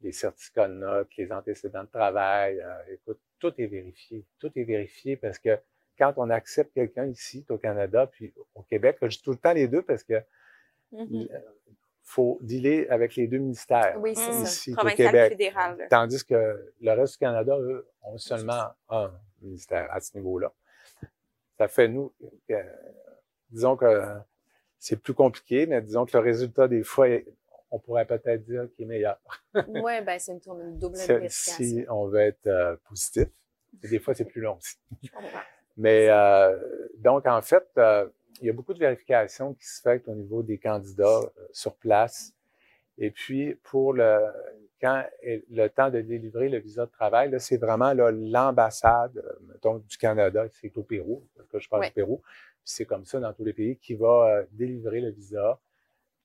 les 0.00 0.12
certificats 0.12 0.68
de 0.68 0.74
notes, 0.74 1.08
les 1.16 1.32
antécédents 1.32 1.82
de 1.82 1.88
travail. 1.88 2.60
Euh, 2.60 2.94
écoute, 2.94 3.18
tout 3.40 3.52
est 3.58 3.66
vérifié. 3.66 4.24
Tout 4.38 4.52
est 4.54 4.64
vérifié 4.64 5.16
parce 5.16 5.38
que 5.38 5.58
quand 5.98 6.14
on 6.16 6.30
accepte 6.30 6.72
quelqu'un 6.74 7.06
ici, 7.06 7.44
au 7.48 7.58
Canada, 7.58 8.06
puis 8.06 8.32
au 8.54 8.62
Québec, 8.62 8.98
je 9.02 9.08
dis 9.08 9.22
tout 9.22 9.32
le 9.32 9.38
temps 9.38 9.52
les 9.52 9.68
deux 9.68 9.82
parce 9.82 10.04
que 10.04 10.22
mmh 10.94 11.26
faut 12.06 12.38
dealer 12.42 12.86
avec 12.90 13.16
les 13.16 13.26
deux 13.26 13.38
ministères 13.38 13.96
oui, 13.98 14.12
ici 14.12 14.74
au 14.78 14.86
Québec. 14.88 15.30
Fédéral. 15.32 15.86
Tandis 15.88 16.24
que 16.24 16.70
le 16.80 16.92
reste 16.92 17.14
du 17.14 17.18
Canada, 17.18 17.56
eux, 17.58 17.88
ont 18.02 18.18
seulement 18.18 18.66
un 18.90 19.10
ministère 19.40 19.88
à 19.90 20.00
ce 20.00 20.14
niveau-là. 20.16 20.52
Ça 21.56 21.66
fait 21.66 21.88
nous, 21.88 22.12
euh, 22.50 22.62
disons 23.50 23.76
que 23.76 24.02
c'est 24.78 24.96
plus 24.96 25.14
compliqué, 25.14 25.66
mais 25.66 25.80
disons 25.80 26.04
que 26.04 26.16
le 26.16 26.22
résultat 26.22 26.68
des 26.68 26.82
fois, 26.82 27.06
on 27.70 27.78
pourrait 27.78 28.06
peut-être 28.06 28.44
dire 28.44 28.68
qu'il 28.76 28.84
est 28.84 28.88
meilleur. 28.88 29.18
oui, 29.68 30.02
ben 30.02 30.18
c'est 30.18 30.46
une, 30.46 30.78
double 30.78 30.98
vérification. 30.98 31.64
Si 31.64 31.86
on 31.88 32.06
veut 32.06 32.20
être 32.20 32.46
euh, 32.46 32.76
positif, 32.86 33.28
et 33.82 33.88
des 33.88 33.98
fois 33.98 34.14
c'est 34.14 34.26
plus 34.26 34.42
long 34.42 34.58
aussi. 34.58 34.76
Mais 35.76 36.08
euh, 36.08 36.56
donc, 36.98 37.26
en 37.26 37.42
fait, 37.42 37.66
euh, 37.78 38.06
il 38.40 38.46
y 38.46 38.50
a 38.50 38.52
beaucoup 38.52 38.74
de 38.74 38.78
vérifications 38.78 39.54
qui 39.54 39.66
se 39.66 39.80
fait 39.80 40.06
au 40.08 40.14
niveau 40.14 40.42
des 40.42 40.58
candidats 40.58 41.04
euh, 41.04 41.46
sur 41.52 41.74
place. 41.76 42.32
Et 42.98 43.10
puis, 43.10 43.54
pour 43.62 43.92
le 43.92 44.18
quand 44.80 45.04
est 45.22 45.44
le 45.50 45.68
temps 45.68 45.88
de 45.88 46.00
délivrer 46.02 46.48
le 46.50 46.58
visa 46.58 46.84
de 46.84 46.90
travail, 46.90 47.30
là, 47.30 47.38
c'est 47.38 47.56
vraiment 47.56 47.94
l'ambassade, 47.94 49.24
mettons, 49.48 49.78
du 49.78 49.96
Canada, 49.96 50.46
c'est 50.52 50.76
au 50.76 50.82
Pérou, 50.82 51.26
parce 51.34 51.48
que 51.48 51.58
je 51.58 51.68
parle 51.70 51.86
du 51.86 51.92
Pérou, 51.92 52.20
c'est 52.64 52.84
comme 52.84 53.06
ça 53.06 53.18
dans 53.18 53.32
tous 53.32 53.44
les 53.44 53.54
pays, 53.54 53.78
qui 53.78 53.94
va 53.94 54.42
délivrer 54.50 55.00
le 55.00 55.10
visa 55.10 55.58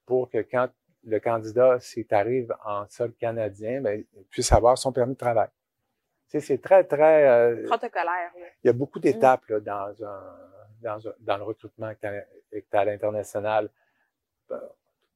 pour 0.06 0.30
que 0.30 0.40
quand 0.40 0.68
le 1.06 1.20
candidat, 1.22 1.80
s'il 1.80 2.06
arrive 2.10 2.54
en 2.66 2.86
sol 2.90 3.14
canadien, 3.14 3.80
ben, 3.80 4.04
puisse 4.30 4.52
avoir 4.52 4.78
son 4.78 4.92
permis 4.92 5.14
de 5.14 5.20
travail 5.20 5.50
c'est 6.38 6.62
très, 6.62 6.84
très... 6.84 7.28
Euh, 7.28 7.66
Protocolaire. 7.66 8.32
Il 8.64 8.68
y 8.68 8.70
a 8.70 8.74
beaucoup 8.74 9.00
d'étapes 9.00 9.52
dans, 9.52 9.96
dans, 10.82 10.98
dans, 11.20 11.38
le 11.38 11.44
recrutement 11.44 11.92
à 12.72 12.86
l'international. 12.86 13.70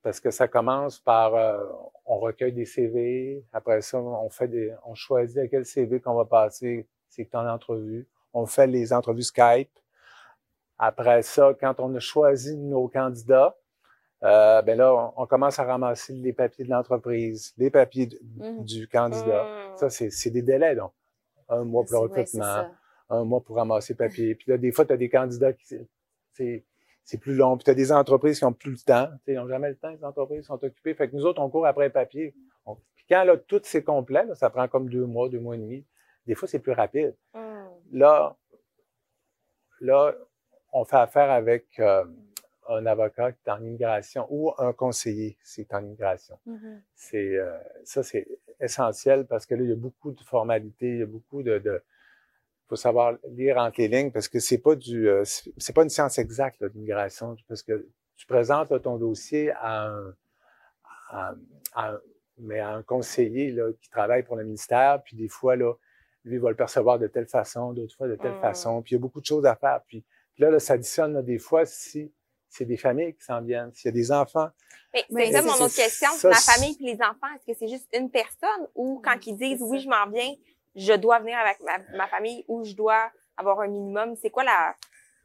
Parce 0.02 0.20
que 0.20 0.32
ça 0.32 0.48
commence 0.48 1.00
par, 1.00 1.34
euh, 1.36 1.64
on 2.06 2.18
recueille 2.20 2.52
des 2.52 2.66
CV, 2.66 3.46
après 3.54 3.82
ça, 3.82 4.00
on 4.00 4.30
fait 4.30 4.50
des, 4.50 4.74
on 4.86 4.96
choisit 4.96 5.38
à 5.38 5.48
quel 5.48 5.66
CV 5.66 6.02
qu'on 6.02 6.16
va 6.16 6.26
passer, 6.26 6.88
c'est 7.08 7.34
en 7.36 7.48
entrevue. 7.48 8.06
On 8.34 8.46
fait 8.46 8.68
les 8.68 8.92
entrevues 8.92 9.24
Skype. 9.24 9.72
Après 10.78 11.22
ça, 11.22 11.54
quand 11.58 11.80
on 11.80 11.96
a 11.96 12.00
choisi 12.00 12.58
nos 12.58 12.90
candidats, 12.90 13.56
euh, 14.24 14.62
ben 14.62 14.78
là, 14.78 15.14
on, 15.16 15.26
commence 15.26 15.60
à 15.60 15.64
ramasser 15.64 16.14
les 16.14 16.34
papiers 16.34 16.66
de 16.66 16.70
l'entreprise, 16.70 17.54
les 17.58 17.70
papiers 17.70 18.10
mmh. 18.22 18.64
du 18.64 18.88
candidat. 18.88 19.44
Mmh. 19.44 19.78
Ça, 19.78 19.90
c'est 19.90 20.30
des 20.30 20.42
délais, 20.42 20.76
donc 20.76 20.92
un 21.50 21.64
mois 21.64 21.84
pour 21.84 21.94
le 21.94 22.00
recrutement, 22.00 22.70
un 23.10 23.24
mois 23.24 23.42
pour 23.42 23.58
ramasser 23.58 23.96
papier. 23.96 24.36
Puis 24.36 24.52
là, 24.52 24.58
des 24.58 24.72
fois, 24.72 24.86
tu 24.86 24.94
as 24.94 24.98
des 24.98 25.10
candidats 25.10 25.54
qui 25.54 25.78
c'est 27.06 27.18
plus 27.18 27.36
long. 27.36 27.58
Puis 27.58 27.66
tu 27.66 27.72
as 27.72 27.76
des 27.76 27.92
entreprises 27.92 28.40
qui 28.40 28.46
ont 28.46 28.54
plus 28.54 28.72
le 28.72 28.78
temps. 28.78 29.10
Ils 29.28 29.36
n'ont 29.36 29.48
jamais 29.48 29.70
le 29.70 29.76
temps, 29.76 29.90
les 29.90 30.04
entreprises 30.04 30.46
sont 30.46 30.64
occupées. 30.64 30.94
Fait 30.94 31.10
que 31.10 31.16
nous 31.16 31.26
autres, 31.26 31.42
on 31.42 31.50
court 31.50 31.66
après 31.66 31.86
le 31.86 31.92
papier. 31.92 32.34
puis 32.96 33.06
quand 33.10 33.24
là, 33.24 33.38
tout 33.38 33.62
c'est 33.64 33.84
complet, 33.84 34.26
ça 34.36 34.50
prend 34.50 34.68
comme 34.68 34.90
deux 34.90 35.06
mois, 35.06 35.30
deux 35.30 35.40
mois 35.40 35.56
et 35.56 35.60
demi. 35.60 35.86
Des 36.26 36.36
fois, 36.36 36.48
c'est 36.48 36.60
plus 36.60 36.72
rapide. 36.72 37.16
Hum. 37.34 37.68
Là, 37.92 38.38
là, 39.82 40.16
on 40.72 40.86
fait 40.86 40.98
affaire 40.98 41.30
avec 41.30 41.66
euh, 41.80 42.06
un 42.70 42.86
avocat 42.86 43.32
qui 43.34 43.40
est 43.46 43.52
en 43.52 43.62
immigration 43.62 44.26
ou 44.30 44.52
un 44.58 44.74
conseiller 44.74 45.38
qui 45.46 45.62
est 45.62 45.74
en 45.74 45.84
immigration. 45.84 46.38
Mm-hmm. 46.48 46.80
C'est 46.96 47.36
euh, 47.36 47.58
ça, 47.84 48.04
c'est 48.04 48.28
essentiel 48.60 49.26
parce 49.26 49.46
que 49.46 49.56
là, 49.56 49.64
il 49.64 49.70
y 49.70 49.74
a 49.74 49.76
beaucoup 49.76 50.12
de 50.12 50.22
formalités, 50.22 50.90
il 50.90 51.00
y 51.00 51.04
a 51.04 51.06
beaucoup 51.06 51.44
de, 51.44 51.60
de 51.60 51.84
faut 52.68 52.76
savoir 52.76 53.18
lire 53.30 53.58
entre 53.58 53.82
les 53.82 53.88
lignes 53.88 54.12
parce 54.12 54.28
que 54.28 54.40
c'est 54.40 54.58
pas 54.58 54.76
du, 54.76 55.08
euh, 55.10 55.24
c'est 55.26 55.74
pas 55.74 55.84
une 55.84 55.90
science 55.90 56.18
exacte 56.18 56.62
l'immigration 56.74 57.36
parce 57.48 57.62
que 57.62 57.88
tu 58.16 58.26
présentes 58.26 58.82
ton 58.82 58.98
dossier 58.98 59.52
à 59.52 59.88
un, 59.88 60.16
à, 61.12 62.00
mais 62.38 62.60
à 62.60 62.70
un 62.70 62.84
conseiller 62.84 63.52
là, 63.52 63.72
qui 63.82 63.90
travaille 63.90 64.24
pour 64.24 64.36
le 64.36 64.44
ministère, 64.44 65.02
puis 65.04 65.16
des 65.16 65.28
fois 65.28 65.56
là, 65.56 65.74
lui 66.26 66.38
va 66.38 66.50
le 66.50 66.56
percevoir 66.56 67.00
de 67.00 67.08
telle 67.08 67.28
façon, 67.28 67.74
d'autres 67.74 67.96
fois 67.96 68.08
de 68.08 68.16
telle 68.16 68.38
mm. 68.38 68.42
façon, 68.42 68.82
puis 68.82 68.92
il 68.92 68.96
y 68.96 68.98
a 68.98 69.02
beaucoup 69.02 69.22
de 69.22 69.26
choses 69.26 69.46
à 69.46 69.56
faire, 69.56 69.82
puis, 69.88 70.04
là, 70.38 70.50
là, 70.50 70.60
ça 70.60 70.74
additionne 70.74 71.22
des 71.22 71.38
fois 71.38 71.66
si 71.66 72.12
c'est 72.50 72.66
des 72.66 72.78
familles 72.78 73.16
qui 73.16 73.24
s'en 73.24 73.42
viennent, 73.42 73.74
s'il 73.74 73.86
y 73.86 73.90
a 73.90 73.92
des 73.92 74.12
enfants. 74.12 74.50
Mais 75.10 75.26
c'est 75.26 75.32
ça 75.34 75.42
mon 75.42 75.54
autre 75.54 75.76
question. 75.76 76.10
la 76.24 76.36
famille 76.36 76.78
et 76.80 76.94
les 76.94 77.02
enfants, 77.02 77.28
est-ce 77.36 77.52
que 77.52 77.58
c'est 77.58 77.68
juste 77.68 77.88
une 77.98 78.12
personne 78.12 78.68
ou 78.76 79.02
quand 79.04 79.26
ils 79.26 79.36
disent 79.36 79.60
oui, 79.62 79.80
je 79.80 79.90
m'en 79.90 80.08
viens, 80.12 80.32
je 80.76 80.94
dois 80.94 81.20
venir 81.20 81.38
avec 81.38 81.58
ma, 81.96 82.08
famille 82.08 82.44
ou 82.48 82.64
je 82.64 82.74
dois 82.74 83.12
avoir 83.38 83.60
un 83.62 83.68
minimum? 83.68 84.16
C'est 84.16 84.30
quoi 84.30 84.44
la, 84.44 84.76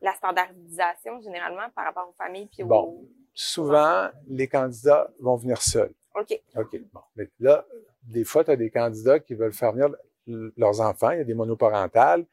la 0.01 0.13
standardisation 0.15 1.21
généralement 1.21 1.69
par 1.75 1.85
rapport 1.85 2.09
aux 2.09 2.23
familles 2.23 2.47
puis 2.47 2.63
aux... 2.63 2.67
Bon, 2.67 3.09
souvent, 3.35 4.09
les 4.29 4.49
candidats 4.49 5.11
vont 5.21 5.37
venir 5.37 5.61
seuls. 5.63 5.93
OK. 6.15 6.41
OK. 6.57 6.81
Bon. 6.93 7.01
Mais 7.17 7.29
là, 7.41 7.65
des 8.03 8.25
fois, 8.25 8.45
tu 8.45 8.51
as 8.51 8.57
des 8.57 8.71
candidats 8.71 9.21
qui 9.21 9.35
veulent 9.35 9.53
faire 9.53 9.73
venir 9.73 9.89
leurs 10.27 10.81
enfants. 10.81 11.11
Il 11.11 11.19
y 11.19 11.23
a 11.23 11.25
des 11.25 11.35
monoparentales. 11.35 12.25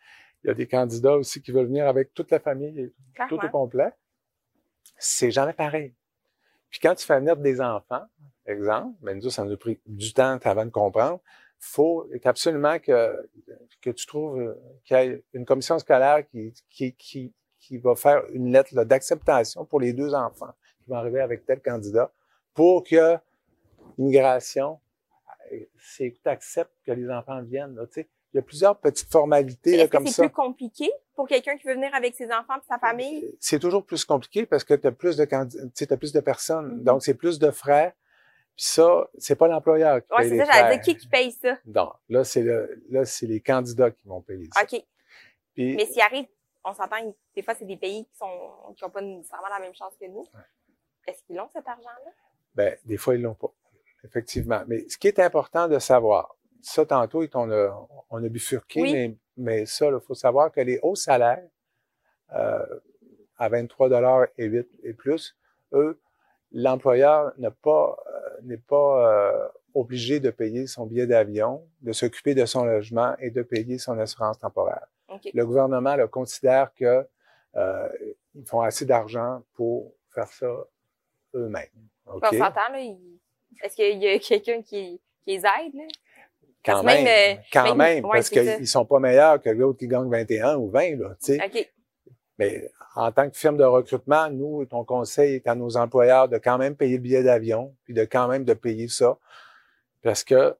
Il 0.43 0.47
y 0.47 0.51
a 0.51 0.53
des 0.53 0.67
candidats 0.67 1.15
aussi 1.15 1.41
qui 1.41 1.51
veulent 1.51 1.65
venir 1.65 1.87
avec 1.87 2.13
toute 2.13 2.31
la 2.31 2.39
famille, 2.39 2.93
tout 3.29 3.43
au 3.43 3.49
complet 3.49 3.91
c'est 4.97 5.31
jamais 5.31 5.53
pareil. 5.53 5.93
Puis 6.69 6.79
quand 6.79 6.95
tu 6.95 7.05
fais 7.05 7.19
venir 7.19 7.37
des 7.37 7.61
enfants, 7.61 8.05
exemple, 8.45 8.95
mais 9.01 9.15
nous, 9.15 9.29
ça 9.29 9.43
nous 9.43 9.53
a 9.53 9.57
pris 9.57 9.79
du 9.85 10.13
temps 10.13 10.37
avant 10.43 10.65
de 10.65 10.71
comprendre, 10.71 11.19
faut 11.65 12.07
absolument 12.23 12.79
que, 12.79 13.29
que 13.81 13.89
tu 13.89 14.05
trouves 14.05 14.39
euh, 14.39 14.53
qu'il 14.83 14.97
y 14.97 14.99
ait 14.99 15.23
une 15.33 15.45
commission 15.45 15.77
scolaire 15.79 16.27
qui, 16.27 16.53
qui, 16.69 16.93
qui, 16.93 17.33
qui 17.59 17.77
va 17.77 17.95
faire 17.95 18.23
une 18.31 18.51
lettre 18.51 18.83
d'acceptation 18.83 19.65
pour 19.65 19.79
les 19.79 19.93
deux 19.93 20.13
enfants 20.13 20.53
qui 20.77 20.89
vont 20.89 20.97
arriver 20.97 21.21
avec 21.21 21.45
tel 21.45 21.61
candidat 21.61 22.11
pour 22.53 22.83
que 22.83 23.17
l'immigration 23.97 24.79
accepte 26.25 26.71
que 26.85 26.91
les 26.91 27.09
enfants 27.09 27.41
viennent. 27.43 27.75
Là, 27.75 27.85
il 27.95 28.05
y 28.33 28.39
a 28.39 28.41
plusieurs 28.41 28.77
petites 28.77 29.09
formalités 29.09 29.77
là, 29.77 29.87
comme 29.87 30.05
ça. 30.07 30.11
C'est 30.11 30.21
plus 30.23 30.33
compliqué 30.33 30.91
pour 31.15 31.27
quelqu'un 31.27 31.57
qui 31.57 31.67
veut 31.67 31.75
venir 31.75 31.93
avec 31.93 32.15
ses 32.15 32.25
enfants 32.25 32.57
et 32.57 32.65
sa 32.67 32.77
famille? 32.77 33.35
C'est 33.39 33.59
toujours 33.59 33.85
plus 33.85 34.03
compliqué 34.03 34.45
parce 34.45 34.63
que 34.63 34.73
tu 34.73 34.87
as 34.87 34.91
plus 34.91 35.15
de 35.15 35.23
as 35.23 35.97
plus 35.97 36.11
de 36.11 36.19
personnes. 36.19 36.79
Mm-hmm. 36.79 36.83
Donc, 36.83 37.03
c'est 37.03 37.13
plus 37.13 37.39
de 37.39 37.51
frais. 37.51 37.95
Puis 38.55 38.65
ça, 38.67 39.09
c'est 39.17 39.35
pas 39.35 39.47
l'employeur 39.47 40.01
qui 40.01 40.07
paye 40.15 40.29
c'est 40.29 40.37
ça, 40.37 40.45
j'allais 40.45 40.75
dire 40.75 40.83
qui 40.83 40.97
qui 40.97 41.07
paye 41.07 41.31
ça? 41.31 41.57
Non, 41.65 41.91
là, 42.07 42.23
c'est 42.23 42.41
le, 42.41 42.83
là, 42.89 43.03
c'est 43.05 43.27
les 43.27 43.41
candidats 43.41 43.91
qui 43.91 44.07
vont 44.07 44.21
payer 44.21 44.49
ça. 44.53 44.63
OK. 44.63 44.81
Mais 45.57 45.85
s'il 45.85 46.01
arrive, 46.01 46.25
on 46.63 46.73
s'entend, 46.73 47.15
des 47.35 47.41
fois, 47.41 47.53
c'est 47.53 47.65
des 47.65 47.77
pays 47.77 48.05
qui 48.05 48.17
sont, 48.17 48.73
qui 48.75 48.83
ont 48.83 48.89
pas 48.89 49.01
nécessairement 49.01 49.49
la 49.49 49.59
même 49.59 49.73
chance 49.73 49.93
que 49.99 50.05
nous. 50.05 50.25
Est-ce 51.05 51.21
qu'ils 51.23 51.39
ont 51.39 51.49
cet 51.53 51.67
argent-là? 51.67 52.11
Ben, 52.55 52.77
des 52.85 52.97
fois, 52.97 53.15
ils 53.15 53.21
l'ont 53.21 53.35
pas. 53.35 53.51
Effectivement. 54.03 54.63
Mais 54.67 54.87
ce 54.87 54.97
qui 54.97 55.07
est 55.07 55.19
important 55.19 55.67
de 55.67 55.79
savoir, 55.79 56.35
ça, 56.61 56.85
tantôt, 56.85 57.23
on 57.33 57.51
a, 57.51 57.87
on 58.09 58.23
a 58.23 58.29
bifurqué, 58.29 58.81
mais, 58.81 59.17
mais 59.37 59.65
ça, 59.65 59.87
il 59.87 59.99
faut 59.99 60.15
savoir 60.15 60.51
que 60.51 60.61
les 60.61 60.79
hauts 60.81 60.95
salaires, 60.95 61.47
euh, 62.33 62.79
à 63.37 63.49
23 63.49 63.89
dollars 63.89 64.27
et 64.37 64.45
8 64.45 64.67
et 64.83 64.93
plus, 64.93 65.35
eux, 65.73 65.99
l'employeur 66.55 67.33
pas, 67.61 67.97
euh, 68.07 68.19
n'est 68.43 68.57
pas 68.57 69.33
euh, 69.33 69.47
obligé 69.75 70.19
de 70.19 70.31
payer 70.31 70.65
son 70.65 70.85
billet 70.85 71.05
d'avion, 71.05 71.61
de 71.81 71.91
s'occuper 71.91 72.33
de 72.33 72.45
son 72.45 72.63
logement 72.63 73.13
et 73.19 73.29
de 73.29 73.43
payer 73.43 73.77
son 73.77 73.99
assurance 73.99 74.39
temporaire. 74.39 74.87
Le 75.33 75.45
gouvernement 75.45 75.95
le 75.95 76.07
considère 76.07 76.73
que 76.73 77.05
euh, 77.55 77.89
ils 78.33 78.45
font 78.45 78.61
assez 78.61 78.85
d'argent 78.85 79.43
pour 79.53 79.93
faire 80.09 80.27
ça 80.27 80.47
eux-mêmes. 81.35 81.67
Okay? 82.07 82.27
On 82.31 82.45
s'entend, 82.45 82.71
là, 82.71 82.79
est-ce 83.63 83.75
qu'il 83.75 83.97
y 84.01 84.07
a 84.07 84.19
quelqu'un 84.19 84.61
qui, 84.61 84.99
qui 85.23 85.31
les 85.31 85.37
aide? 85.37 85.73
Là? 85.73 85.83
Quand 86.65 86.83
même, 86.83 87.05
euh, 87.05 87.39
quand 87.53 87.75
même, 87.75 88.01
parce 88.01 88.29
qu'ils 88.29 88.67
sont 88.67 88.85
pas 88.85 88.99
meilleurs 88.99 89.39
que 89.39 89.49
l'autre 89.49 89.77
qui 89.77 89.87
gagne 89.87 90.09
21 90.09 90.55
ou 90.57 90.69
20, 90.69 90.97
là, 90.97 91.15
tu 91.23 91.35
sais. 91.35 91.69
Mais 92.37 92.71
en 92.95 93.11
tant 93.11 93.29
que 93.29 93.37
firme 93.37 93.57
de 93.57 93.63
recrutement, 93.63 94.29
nous, 94.29 94.65
ton 94.65 94.83
conseil 94.83 95.35
est 95.35 95.47
à 95.47 95.55
nos 95.55 95.77
employeurs 95.77 96.27
de 96.27 96.37
quand 96.37 96.57
même 96.57 96.75
payer 96.75 96.97
le 96.97 97.01
billet 97.01 97.23
d'avion, 97.23 97.75
puis 97.83 97.93
de 97.93 98.03
quand 98.03 98.27
même 98.27 98.43
de 98.43 98.53
payer 98.53 98.87
ça. 98.87 99.17
Parce 100.01 100.23
que, 100.23 100.55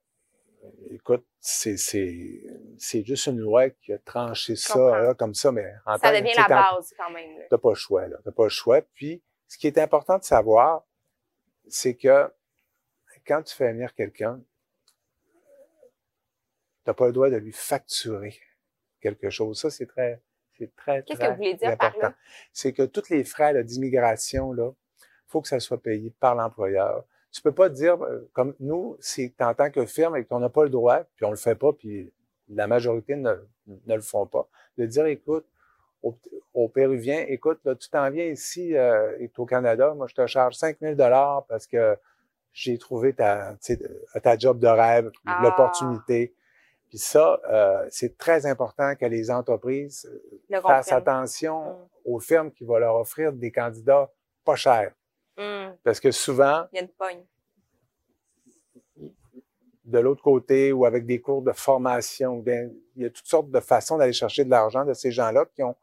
écoute, 0.90 1.24
c'est, 1.38 1.76
c'est, 1.76 2.42
c'est 2.78 3.04
juste 3.04 3.26
une 3.26 3.38
loi 3.38 3.70
qui 3.70 3.92
a 3.92 3.98
tranché 3.98 4.56
ça, 4.56 5.14
comme 5.18 5.34
ça, 5.34 5.52
mais 5.52 5.70
en 5.84 5.98
Ça 5.98 6.12
devient 6.12 6.34
la 6.36 6.48
base, 6.48 6.94
quand 6.96 7.10
même. 7.10 7.42
T'as 7.48 7.58
pas 7.58 7.68
le 7.70 7.74
choix, 7.74 8.08
là. 8.08 8.16
T'as 8.24 8.32
pas 8.32 8.44
le 8.44 8.48
choix. 8.48 8.80
Puis, 8.94 9.22
ce 9.46 9.58
qui 9.58 9.66
est 9.66 9.78
important 9.78 10.18
de 10.18 10.24
savoir, 10.24 10.84
c'est 11.68 11.94
que 11.94 12.30
quand 13.26 13.42
tu 13.42 13.54
fais 13.54 13.72
venir 13.72 13.94
quelqu'un, 13.94 14.40
tu 16.84 16.90
n'as 16.90 16.94
pas 16.94 17.06
le 17.06 17.12
droit 17.12 17.28
de 17.28 17.36
lui 17.36 17.52
facturer 17.52 18.38
quelque 19.00 19.30
chose. 19.30 19.60
Ça, 19.60 19.70
c'est 19.70 19.86
très, 19.86 20.22
c'est 20.58 20.74
très, 20.76 21.02
Qu'est-ce 21.02 21.20
que 21.20 21.28
vous 21.28 21.36
voulez 21.36 21.54
dire 21.54 21.70
important. 21.70 22.00
par 22.00 22.10
là? 22.10 22.16
C'est 22.52 22.72
que 22.72 22.82
tous 22.82 23.10
les 23.10 23.24
frais 23.24 23.62
d'immigration, 23.64 24.52
là, 24.52 24.70
faut 25.26 25.40
que 25.40 25.48
ça 25.48 25.60
soit 25.60 25.80
payé 25.80 26.12
par 26.20 26.34
l'employeur. 26.34 27.04
Tu 27.32 27.42
peux 27.42 27.52
pas 27.52 27.68
dire, 27.68 28.02
euh, 28.02 28.28
comme 28.32 28.54
nous, 28.60 28.96
c'est 29.00 29.34
en 29.40 29.54
tant 29.54 29.70
que 29.70 29.84
firme 29.84 30.16
et 30.16 30.24
qu'on 30.24 30.40
n'a 30.40 30.48
pas 30.48 30.64
le 30.64 30.70
droit, 30.70 31.00
puis 31.16 31.24
on 31.24 31.30
le 31.30 31.36
fait 31.36 31.54
pas, 31.54 31.72
puis 31.72 32.12
la 32.48 32.66
majorité 32.66 33.16
ne, 33.16 33.34
ne 33.66 33.94
le 33.94 34.00
font 34.00 34.26
pas, 34.26 34.48
de 34.78 34.86
dire, 34.86 35.06
écoute, 35.06 35.46
au, 36.02 36.16
au 36.54 36.68
Péruvien, 36.68 37.24
écoute, 37.28 37.60
là, 37.64 37.74
tu 37.74 37.88
t'en 37.90 38.10
viens 38.10 38.26
ici, 38.26 38.76
euh, 38.76 39.16
et 39.18 39.30
au 39.36 39.44
Canada, 39.44 39.92
moi, 39.94 40.06
je 40.06 40.14
te 40.14 40.26
charge 40.26 40.54
5000 40.54 40.96
dollars 40.96 41.44
parce 41.46 41.66
que 41.66 41.96
j'ai 42.52 42.78
trouvé 42.78 43.12
ta, 43.12 43.56
ta 44.22 44.38
job 44.38 44.58
de 44.58 44.66
rêve, 44.66 45.10
ah. 45.26 45.40
l'opportunité. 45.42 46.32
Puis 46.88 46.98
ça, 46.98 47.40
euh, 47.50 47.86
c'est 47.90 48.16
très 48.16 48.46
important 48.46 48.94
que 48.94 49.06
les 49.06 49.30
entreprises 49.30 50.08
euh, 50.52 50.60
fassent 50.60 50.92
attention 50.92 51.72
mm. 51.72 51.76
aux 52.04 52.20
firmes 52.20 52.50
qui 52.52 52.64
vont 52.64 52.78
leur 52.78 52.94
offrir 52.96 53.32
des 53.32 53.50
candidats 53.50 54.10
pas 54.44 54.56
chers. 54.56 54.92
Mm. 55.36 55.72
Parce 55.82 56.00
que 56.00 56.10
souvent, 56.10 56.66
il 56.72 56.76
y 56.76 56.78
a 56.78 56.82
une 56.82 56.88
pogne. 56.88 57.24
De 59.84 59.98
l'autre 60.00 60.22
côté, 60.22 60.72
ou 60.72 60.84
avec 60.84 61.06
des 61.06 61.20
cours 61.20 61.42
de 61.42 61.52
formation, 61.52 62.42
il 62.46 62.72
y 62.96 63.04
a 63.04 63.10
toutes 63.10 63.26
sortes 63.26 63.50
de 63.50 63.60
façons 63.60 63.98
d'aller 63.98 64.12
chercher 64.12 64.44
de 64.44 64.50
l'argent 64.50 64.84
de 64.84 64.92
ces 64.94 65.12
gens-là 65.12 65.44
qui 65.54 65.62
ont 65.62 65.76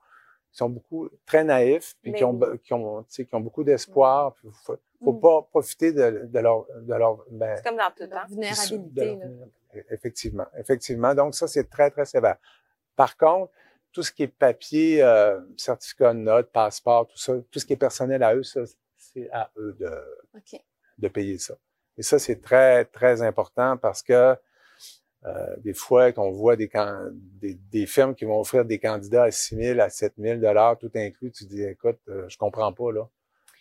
sont 0.51 0.69
beaucoup 0.69 1.09
très 1.25 1.43
naïfs, 1.43 1.95
puis 2.03 2.13
qui 2.13 2.23
ont, 2.23 2.33
Mais 2.33 2.59
qui 2.59 2.73
ont, 2.75 3.01
tu 3.03 3.09
sais, 3.09 3.25
qui 3.25 3.33
ont 3.33 3.39
beaucoup 3.39 3.63
d'espoir. 3.63 4.33
Puis 4.35 4.49
Faut, 4.63 4.77
faut 5.03 5.13
Mm. 5.13 5.19
pas 5.19 5.41
profiter 5.49 5.91
de, 5.93 6.27
de 6.31 6.39
leur, 6.39 6.65
de 6.79 6.93
leur, 6.93 7.25
ben, 7.31 7.57
C'est 7.57 7.63
comme 7.65 7.77
dans 7.77 7.91
tout, 7.95 8.03
hein? 8.13 8.23
vulnérabilité. 8.29 9.15
de- 9.15 9.19
là. 9.19 9.25
Effectivement, 9.89 10.45
effectivement. 10.57 11.15
Donc 11.15 11.35
ça, 11.35 11.47
c'est 11.47 11.69
très, 11.69 11.89
très 11.91 12.05
sévère. 12.05 12.37
Par 12.95 13.17
contre, 13.17 13.51
tout 13.91 14.03
ce 14.03 14.11
qui 14.11 14.23
est 14.23 14.27
papier, 14.27 15.03
euh, 15.03 15.39
certificat 15.57 16.13
de 16.13 16.19
notes, 16.19 16.51
passeport, 16.51 17.07
tout 17.07 17.17
ça, 17.17 17.33
tout 17.51 17.59
ce 17.59 17.65
qui 17.65 17.73
est 17.73 17.77
personnel 17.77 18.23
à 18.23 18.35
eux, 18.35 18.43
ça, 18.43 18.61
c'est 18.97 19.29
à 19.31 19.51
eux 19.57 19.75
de, 19.79 19.91
de 20.97 21.07
payer 21.07 21.37
ça. 21.37 21.55
Et 21.97 22.03
ça, 22.03 22.17
c'est 22.17 22.41
très, 22.41 22.85
très 22.85 23.21
important 23.21 23.77
parce 23.77 24.01
que 24.01 24.35
euh, 25.25 25.55
des 25.59 25.73
fois, 25.73 26.11
qu'on 26.11 26.31
voit 26.31 26.55
des, 26.55 26.69
des, 27.13 27.53
des 27.53 27.85
firmes 27.85 28.13
qui 28.13 28.25
vont 28.25 28.39
offrir 28.39 28.65
des 28.65 28.79
candidats 28.79 29.23
à 29.23 29.31
6 29.31 29.55
000, 29.55 29.79
à 29.79 29.89
7 29.89 30.15
000 30.17 30.39
dollars, 30.39 30.77
tout 30.77 30.91
inclus, 30.95 31.31
tu 31.31 31.45
dis, 31.45 31.63
écoute, 31.63 31.99
euh, 32.09 32.27
je 32.27 32.37
comprends 32.37 32.73
pas, 32.73 32.91
là. 32.91 33.07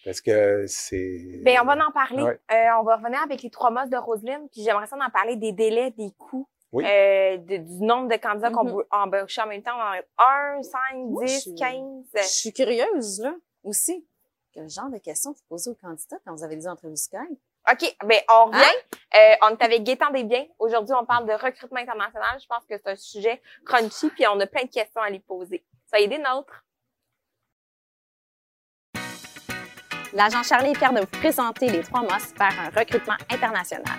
Parce 0.05 0.21
que 0.21 0.65
c'est... 0.67 1.41
Ben, 1.43 1.59
on 1.62 1.65
va 1.65 1.77
en 1.87 1.93
parler. 1.93 2.23
Ouais. 2.23 2.41
Euh, 2.53 2.81
on 2.81 2.83
va 2.83 2.97
revenir 2.97 3.21
avec 3.23 3.43
les 3.43 3.51
trois 3.51 3.71
mots 3.71 3.87
de 3.88 3.97
Roselyne, 3.97 4.49
puis 4.51 4.62
j'aimerais 4.62 4.87
ça 4.87 4.97
en 4.97 5.11
parler 5.11 5.37
des 5.37 5.53
délais, 5.53 5.91
des 5.93 6.11
coûts, 6.19 6.49
Oui. 6.73 6.85
euh, 6.85 7.37
de- 7.37 7.59
du 7.59 7.85
nombre 7.85 8.09
de 8.09 8.17
candidats 8.17 8.51
qu'on 8.51 8.65
Mhm. 8.65 8.73
peut 8.75 8.87
embaucher 8.91 9.43
en 9.43 9.47
même 9.47 9.62
temps. 9.62 9.79
1, 10.19 10.62
5, 10.62 10.79
Moi, 10.97 11.25
10, 11.25 11.35
je 11.35 11.38
suis- 11.41 11.55
15. 11.55 12.05
Je 12.17 12.23
suis 12.23 12.53
curieuse, 12.53 13.21
là, 13.21 13.35
aussi. 13.62 14.07
Quel 14.53 14.69
genre 14.69 14.91
de 14.91 14.99
questions 14.99 15.31
vous 15.33 15.43
posez 15.49 15.71
aux 15.71 15.75
candidats 15.75 16.19
quand 16.27 16.35
vous 16.35 16.45
avez 16.45 16.57
des 16.57 16.67
entrevues 16.69 16.97
Skype? 16.97 17.38
OK, 17.71 17.97
ben 18.05 18.19
on 18.29 18.47
revient. 18.47 18.59
Hein? 18.59 18.99
Euh, 19.17 19.35
on 19.43 19.51
est 19.51 19.62
avec 19.62 19.85
Gaétan 19.85 20.11
Desbiens. 20.11 20.47
Aujourd'hui, 20.59 20.95
on 21.01 21.07
parle 21.07 21.27
de 21.29 21.33
recrutement 21.33 21.79
international. 21.79 22.38
Je 22.41 22.47
pense 22.49 22.65
que 22.69 22.77
c'est 22.77 22.88
un 22.88 22.97
sujet 22.97 23.41
crunchy, 23.65 24.11
puis 24.11 24.27
on 24.27 24.38
a 24.41 24.47
plein 24.49 24.65
de 24.65 24.69
questions 24.71 25.01
à 25.01 25.09
lui 25.11 25.21
poser. 25.21 25.65
Soyez 25.88 26.09
des 26.09 26.19
nôtres. 26.19 26.65
L'agent 30.14 30.42
Charlie 30.42 30.72
est 30.72 30.79
fier 30.79 30.92
de 30.92 31.01
vous 31.01 31.07
présenter 31.07 31.68
les 31.68 31.81
trois 31.81 32.03
MOS 32.03 32.35
vers 32.38 32.53
un 32.61 32.79
recrutement 32.79 33.16
international. 33.31 33.96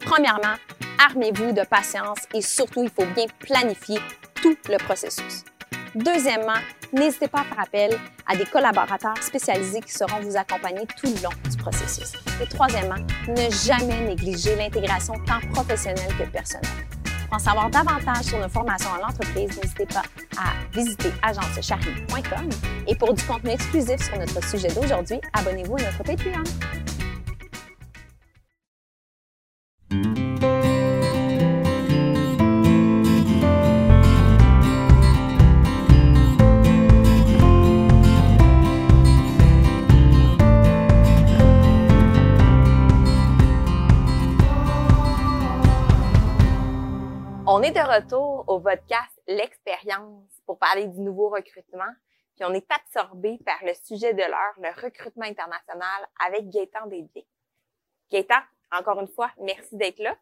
Premièrement, 0.00 0.54
armez-vous 0.98 1.52
de 1.52 1.62
patience 1.64 2.20
et 2.32 2.40
surtout, 2.40 2.82
il 2.82 2.88
faut 2.88 3.04
bien 3.14 3.26
planifier 3.40 3.98
tout 4.40 4.56
le 4.70 4.78
processus. 4.78 5.44
Deuxièmement, 5.94 6.58
n'hésitez 6.94 7.28
pas 7.28 7.40
à 7.40 7.44
faire 7.44 7.60
appel 7.60 8.00
à 8.26 8.36
des 8.36 8.46
collaborateurs 8.46 9.22
spécialisés 9.22 9.80
qui 9.82 9.92
sauront 9.92 10.20
vous 10.22 10.36
accompagner 10.36 10.86
tout 10.98 11.08
le 11.14 11.22
long 11.22 11.50
du 11.50 11.56
processus. 11.58 12.14
Et 12.42 12.46
troisièmement, 12.46 13.04
ne 13.28 13.50
jamais 13.50 14.00
négliger 14.00 14.56
l'intégration 14.56 15.14
tant 15.26 15.40
professionnelle 15.52 16.12
que 16.18 16.24
personnelle. 16.24 16.70
Pour 17.34 17.40
en 17.40 17.44
savoir 17.44 17.68
davantage 17.68 18.26
sur 18.26 18.38
nos 18.38 18.48
formations 18.48 18.90
à 18.94 18.98
l'entreprise, 18.98 19.60
n'hésitez 19.60 19.86
pas 19.86 20.04
à 20.38 20.52
visiter 20.72 21.12
agencecharlie.com. 21.20 22.48
Et 22.86 22.94
pour 22.94 23.12
du 23.12 23.24
contenu 23.24 23.50
exclusif 23.50 24.00
sur 24.00 24.16
notre 24.16 24.48
sujet 24.48 24.68
d'aujourd'hui, 24.68 25.20
abonnez-vous 25.32 25.74
à 25.78 25.82
notre 25.82 26.04
Patreon. 26.04 26.44
On 47.56 47.62
est 47.62 47.70
de 47.70 47.78
retour 47.78 48.44
au 48.48 48.58
podcast 48.58 49.12
L'expérience 49.28 50.28
pour 50.44 50.58
parler 50.58 50.88
du 50.88 50.98
nouveau 50.98 51.28
recrutement. 51.28 51.92
Puis 52.34 52.44
on 52.44 52.52
est 52.52 52.66
absorbé 52.68 53.38
par 53.46 53.64
le 53.64 53.72
sujet 53.74 54.12
de 54.12 54.22
l'heure, 54.22 54.54
le 54.56 54.70
recrutement 54.82 55.24
international 55.24 56.08
avec 56.26 56.48
Gaétan 56.48 56.88
Desbiens. 56.88 57.22
Gaétan, 58.10 58.40
encore 58.72 58.98
une 59.00 59.06
fois, 59.06 59.30
merci 59.38 59.76
d'être 59.76 60.00
là. 60.00 60.18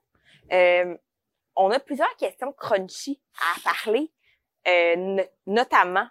Euh, 0.52 0.94
on 1.56 1.70
a 1.70 1.80
plusieurs 1.80 2.14
questions 2.16 2.52
crunchy 2.52 3.18
à 3.40 3.60
parler, 3.64 4.12
euh, 4.68 4.96
no- 4.96 5.24
notamment 5.46 6.06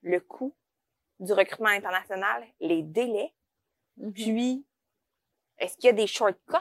le 0.00 0.20
coût 0.20 0.56
du 1.20 1.34
recrutement 1.34 1.68
international, 1.68 2.46
les 2.60 2.82
délais, 2.82 3.34
puis 4.14 4.66
est-ce 5.58 5.76
qu'il 5.76 5.84
y 5.84 5.90
a 5.90 5.92
des 5.92 6.06
shortcuts? 6.06 6.56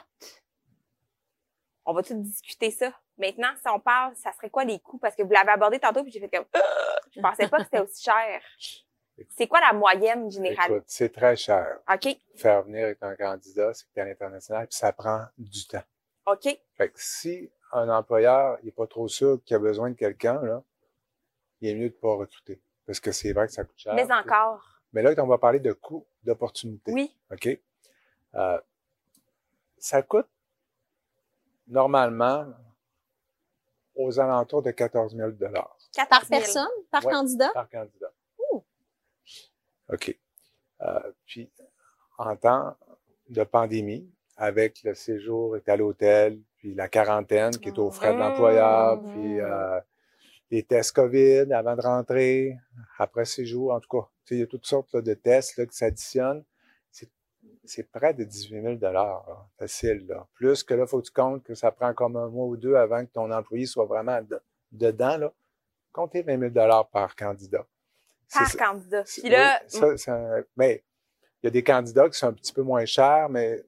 On 1.85 1.93
va 1.93 2.03
tout 2.03 2.21
discuter 2.21 2.71
ça? 2.71 2.91
Maintenant, 3.21 3.53
si 3.61 3.69
on 3.69 3.79
parle, 3.79 4.15
ça 4.15 4.31
serait 4.33 4.49
quoi 4.49 4.63
les 4.65 4.79
coûts? 4.79 4.97
Parce 4.97 5.15
que 5.15 5.21
vous 5.21 5.31
l'avez 5.31 5.51
abordé 5.51 5.77
tantôt, 5.79 6.01
puis 6.03 6.11
j'ai 6.11 6.19
fait 6.19 6.29
comme, 6.29 6.45
Euh, 6.55 6.59
je 7.15 7.21
pensais 7.21 7.47
pas 7.47 7.57
que 7.57 7.63
c'était 7.65 7.79
aussi 7.79 8.03
cher. 8.03 8.41
C'est 9.29 9.45
quoi 9.47 9.59
la 9.61 9.73
moyenne 9.73 10.31
générale? 10.31 10.81
C'est 10.87 11.13
très 11.13 11.35
cher. 11.35 11.77
OK, 11.87 12.07
Faire 12.35 12.63
venir 12.63 12.85
avec 12.85 12.97
un 13.03 13.15
candidat, 13.15 13.71
c'est 13.75 14.01
à 14.01 14.05
l'international, 14.05 14.67
puis 14.67 14.75
ça 14.75 14.91
prend 14.91 15.25
du 15.37 15.67
temps. 15.67 15.83
OK. 16.25 16.47
Fait 16.75 16.89
que 16.89 16.99
si 16.99 17.51
un 17.71 17.87
employeur 17.89 18.57
n'est 18.63 18.71
pas 18.71 18.87
trop 18.87 19.07
sûr 19.07 19.39
qu'il 19.45 19.55
a 19.55 19.59
besoin 19.59 19.91
de 19.91 19.95
quelqu'un, 19.95 20.41
là, 20.41 20.63
il 21.59 21.69
est 21.69 21.75
mieux 21.75 21.89
de 21.89 21.93
pas 21.95 22.15
recruter. 22.15 22.59
Parce 22.87 22.99
que 22.99 23.11
c'est 23.11 23.33
vrai 23.33 23.45
que 23.45 23.53
ça 23.53 23.63
coûte 23.63 23.77
cher. 23.77 23.93
Mais 23.93 24.11
encore, 24.11 24.81
Mais 24.93 25.03
là, 25.03 25.13
on 25.19 25.27
va 25.27 25.37
parler 25.37 25.59
de 25.59 25.73
coût 25.73 26.07
d'opportunité. 26.23 26.91
oui. 26.91 27.15
OK? 27.31 27.47
Euh, 28.33 28.59
ça 29.77 30.01
coûte 30.01 30.27
normalement 31.67 32.47
aux 33.95 34.19
alentours 34.19 34.61
de 34.61 34.71
14 34.71 35.15
000 35.15 35.31
14 35.31 35.89
Par 36.07 36.25
000. 36.25 36.29
personne? 36.41 36.67
Par 36.91 37.05
Ouais. 37.05 37.11
candidat? 37.13 37.51
par 37.53 37.69
candidat. 37.69 38.11
Ouh. 38.51 38.63
OK. 39.89 40.17
Euh, 40.81 40.99
puis, 41.25 41.49
en 42.17 42.35
temps 42.35 42.75
de 43.29 43.43
pandémie, 43.43 44.09
avec 44.37 44.81
le 44.83 44.93
séjour 44.95 45.55
est 45.57 45.67
à 45.69 45.75
l'hôtel, 45.77 46.39
puis 46.57 46.73
la 46.73 46.87
quarantaine 46.87 47.51
qui 47.57 47.69
est 47.69 47.77
aux 47.79 47.91
frais 47.91 48.13
de 48.13 48.19
l'employeur, 48.19 49.01
Mmh. 49.01 49.11
puis 49.11 49.39
euh, 49.39 49.79
les 50.49 50.63
tests 50.63 50.93
COVID 50.93 51.53
avant 51.53 51.75
de 51.75 51.81
rentrer, 51.81 52.57
après 52.97 53.25
séjour, 53.25 53.73
en 53.73 53.79
tout 53.79 53.89
cas. 54.01 54.07
Il 54.31 54.39
y 54.39 54.43
a 54.43 54.47
toutes 54.47 54.65
sortes 54.65 54.93
là, 54.93 55.01
de 55.01 55.13
tests 55.13 55.57
là, 55.57 55.65
qui 55.65 55.75
s'additionnent. 55.75 56.43
C'est- 57.63 57.83
près 57.83 58.13
de 58.13 58.23
18 58.23 58.61
000 58.79 58.93
là, 58.93 59.23
facile. 59.57 60.05
Là. 60.07 60.25
Plus 60.33 60.63
que 60.63 60.73
là, 60.73 60.85
faut 60.87 60.99
que 60.99 61.05
tu 61.05 61.11
comptes 61.11 61.43
que 61.43 61.53
ça 61.53 61.71
prend 61.71 61.93
comme 61.93 62.15
un 62.17 62.27
mois 62.27 62.45
ou 62.47 62.57
deux 62.57 62.75
avant 62.75 63.05
que 63.05 63.11
ton 63.11 63.31
employé 63.31 63.65
soit 63.65 63.85
vraiment 63.85 64.21
de- 64.21 64.41
dedans. 64.71 65.17
Là. 65.17 65.31
Comptez 65.91 66.21
20 66.23 66.39
000 66.53 66.85
par 66.91 67.15
candidat. 67.15 67.65
Par 68.33 68.55
candidat. 68.57 69.03
Puis 69.03 69.29
là, 69.29 69.59
oui, 69.63 69.69
ça, 69.79 69.97
ça- 69.97 70.35
mais 70.55 70.83
il 71.43 71.45
y 71.45 71.47
a 71.47 71.51
des 71.51 71.63
candidats 71.63 72.09
qui 72.09 72.17
sont 72.17 72.27
un 72.27 72.33
petit 72.33 72.53
peu 72.53 72.61
moins 72.63 72.85
chers, 72.85 73.27
mais 73.29 73.63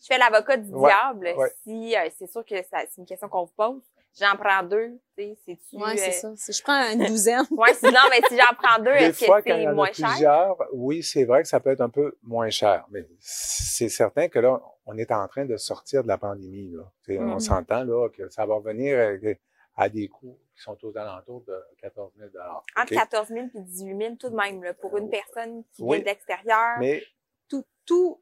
je 0.00 0.06
fais 0.06 0.18
l'avocat 0.18 0.56
du 0.56 0.70
Ouais, 0.72 0.90
diable. 0.90 1.32
ouais. 1.38 1.52
Si, 1.64 1.96
euh, 1.96 2.08
c'est 2.16 2.26
sûr 2.26 2.44
que 2.44 2.56
c'est 2.62 2.98
une 2.98 3.06
question 3.06 3.28
qu'on 3.28 3.44
vous 3.44 3.52
pose. 3.56 3.82
J'en 4.18 4.36
prends 4.36 4.62
deux, 4.64 4.98
tu 5.16 5.22
sais, 5.24 5.38
c'est-tu... 5.46 5.76
Oui, 5.76 5.96
c'est 5.96 6.08
euh, 6.08 6.12
ça. 6.12 6.32
Si 6.36 6.52
je 6.52 6.62
prends 6.62 6.90
une 6.92 7.04
douzaine. 7.06 7.44
Ouais, 7.50 7.74
sinon, 7.74 8.00
mais 8.10 8.20
si 8.28 8.36
j'en 8.36 8.54
prends 8.60 8.78
deux, 8.82 8.92
des 8.92 9.04
est-ce 9.04 9.20
que 9.20 9.24
fois, 9.26 9.42
quand 9.42 9.54
il 9.54 9.64
c'est 9.66 9.72
moins 9.74 9.88
a 9.88 9.92
cher? 9.92 10.08
plusieurs, 10.08 10.56
oui, 10.72 11.02
c'est 11.02 11.24
vrai 11.24 11.42
que 11.42 11.48
ça 11.48 11.60
peut 11.60 11.70
être 11.70 11.80
un 11.80 11.88
peu 11.88 12.16
moins 12.22 12.50
cher, 12.50 12.84
mais 12.90 13.06
c'est 13.20 13.88
certain 13.88 14.28
que 14.28 14.38
là, 14.38 14.60
on 14.86 14.96
est 14.98 15.10
en 15.12 15.26
train 15.28 15.44
de 15.44 15.56
sortir 15.56 16.02
de 16.02 16.08
la 16.08 16.18
pandémie. 16.18 16.70
Là. 16.72 16.82
Tu 17.04 17.12
sais, 17.14 17.18
On 17.20 17.34
Mhm. 17.34 17.40
s'entend 17.40 17.84
là 17.84 18.08
que 18.08 18.28
ça 18.30 18.44
va 18.46 18.54
revenir 18.54 18.98
euh, 18.98 19.34
à 19.76 19.88
des 19.88 20.08
coûts 20.08 20.38
qui 20.56 20.62
sont 20.62 20.76
aux 20.82 20.96
alentours 20.96 21.42
de 21.46 21.54
14 21.80 22.12
000 22.18 22.30
Entre 22.76 22.82
OK? 22.92 22.98
14 22.98 23.28
000 23.28 23.46
et 23.54 23.60
18 23.60 23.96
000 23.98 24.14
tout 24.16 24.30
de 24.30 24.34
même, 24.34 24.62
là, 24.64 24.74
pour 24.74 24.96
une 24.98 25.08
personne 25.10 25.62
qui 25.72 25.82
Oui. 25.82 25.98
vient 25.98 26.00
de 26.04 26.08
l'extérieur. 26.08 26.78
Mais 26.80 27.02
Tout, 27.48 27.64
tout, 27.86 28.20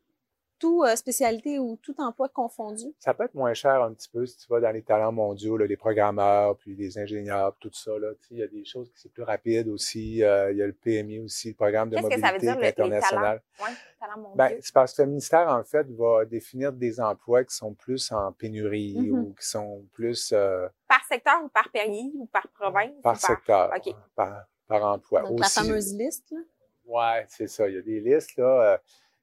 tout 0.59 0.83
euh, 0.85 0.97
spécialité 0.97 1.59
ou 1.59 1.77
tout 1.83 1.95
emploi 1.99 2.29
confondu? 2.29 2.85
ça 2.99 3.15
peut 3.15 3.25
être 3.25 3.35
moins 3.35 3.55
cher 3.55 3.83
un 3.83 3.93
petit 3.93 4.09
peu 4.09 4.25
si 4.27 4.37
tu 4.39 4.47
vas 4.49 4.61
dans 4.61 4.71
les 4.71 4.83
talents 4.83 5.13
mondiaux, 5.13 5.57
là, 5.57 5.67
les 5.67 5.77
programmeurs, 5.77 6.57
puis 6.57 6.75
les 6.75 6.99
ingénieurs, 6.99 7.55
puis 7.57 7.69
tout 7.69 7.77
ça. 7.77 7.99
Là, 7.99 8.13
Tu 8.15 8.29
sais, 8.29 8.35
il 8.35 8.39
y 8.39 8.43
a 8.43 8.47
des 8.49 8.65
choses 8.65 8.91
qui 8.93 9.01
sont 9.01 9.09
plus 9.09 9.23
rapides 9.23 9.69
aussi. 9.69 10.23
euh, 10.23 10.53
il 10.53 10.59
y 10.59 10.63
a 10.63 10.67
le 10.67 10.73
PMI 10.73 11.21
aussi, 11.21 11.49
le 11.51 11.55
programme 11.55 11.91
de 11.91 11.97
Qu'est-ce 11.97 12.09
que 12.09 12.21
ça 12.21 12.27
veut 12.29 12.33
mobilité 12.35 12.47
dire, 12.47 12.57
le- 12.57 12.63
les 12.63 12.69
internationale. 12.69 13.43
Ouais, 13.61 13.67
talent 14.01 14.17
mondial. 14.19 14.51
Ben, 14.53 14.59
c'est 14.63 14.75
parce 14.75 14.93
que 14.95 15.03
le 15.03 15.09
ministère, 15.09 15.49
en 15.49 15.65
fait, 15.65 15.87
va 15.93 16.25
définir 16.25 16.73
des 16.73 17.01
emplois 17.01 17.45
qui 17.45 17.55
sont 17.55 17.75
plus 17.75 18.11
en 18.13 18.33
pénurie 18.33 18.97
Mhm. 19.11 19.13
ou 19.19 19.35
qui 19.39 19.47
sont 19.47 19.85
plus 19.93 20.33
euh, 20.33 20.69
par 20.89 21.05
secteur 21.05 21.43
ou 21.45 21.49
par 21.49 21.71
pays 21.71 22.13
ou 22.15 22.27
par 22.27 22.49
province? 22.49 22.93
par 23.03 23.17
secteur, 23.21 23.73
OK. 23.77 23.95
par, 24.15 24.47
par 24.69 24.85
emploi. 24.85 25.23
Donc, 25.23 25.39
la 25.41 25.47
Aussi, 25.47 25.55
fameuse 25.55 25.95
liste, 25.95 26.31
là. 26.31 26.39
Ouais, 26.85 27.25
c'est 27.29 27.49
ça. 27.49 27.69
Il 27.69 27.75
y 27.75 27.79
a 27.79 27.83
des 27.83 28.01
listes, 28.01 28.37
là. 28.37 28.75
euh, 28.75 28.79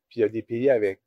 puis 0.10 0.20
il 0.20 0.22
y 0.22 0.26
a 0.26 0.30
des 0.30 0.42
pays 0.42 0.70
avec 0.70 1.02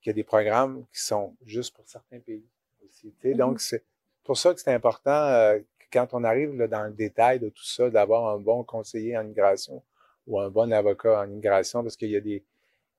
qui 0.00 0.10
a 0.10 0.12
des 0.12 0.24
programmes 0.24 0.84
qui 0.92 1.00
sont 1.02 1.36
juste 1.44 1.74
pour 1.74 1.86
certains 1.88 2.20
pays 2.20 2.48
aussi. 2.84 3.14
Mhm. 3.24 3.34
Donc, 3.34 3.60
c'est 3.60 3.84
pour 4.24 4.36
ça 4.36 4.54
que 4.54 4.60
c'est 4.60 4.72
important, 4.72 5.10
euh, 5.10 5.58
que 5.58 5.86
quand 5.92 6.08
on 6.12 6.24
arrive 6.24 6.54
là, 6.56 6.66
dans 6.68 6.84
le 6.84 6.92
détail 6.92 7.40
de 7.40 7.48
tout 7.48 7.64
ça, 7.64 7.90
d'avoir 7.90 8.34
un 8.34 8.38
bon 8.38 8.64
conseiller 8.64 9.16
en 9.16 9.22
immigration 9.22 9.82
ou 10.26 10.40
un 10.40 10.50
bon 10.50 10.72
avocat 10.72 11.20
en 11.20 11.24
immigration, 11.30 11.82
parce 11.82 11.96
qu'il 11.96 12.10
y 12.10 12.16
a 12.16 12.20
des 12.20 12.44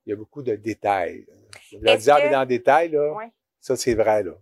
il 0.05 0.09
y 0.09 0.13
a 0.13 0.15
beaucoup 0.15 0.41
de 0.41 0.55
détails. 0.55 1.27
Le 1.73 1.95
diable 1.97 2.21
que- 2.23 2.27
est 2.27 2.31
dans 2.31 2.41
le 2.41 2.47
détail, 2.47 2.89
là. 2.89 3.13
Ouais. 3.13 3.31
Ça, 3.59 3.75
c'est 3.75 3.93
vrai, 3.93 4.23
là. 4.23 4.33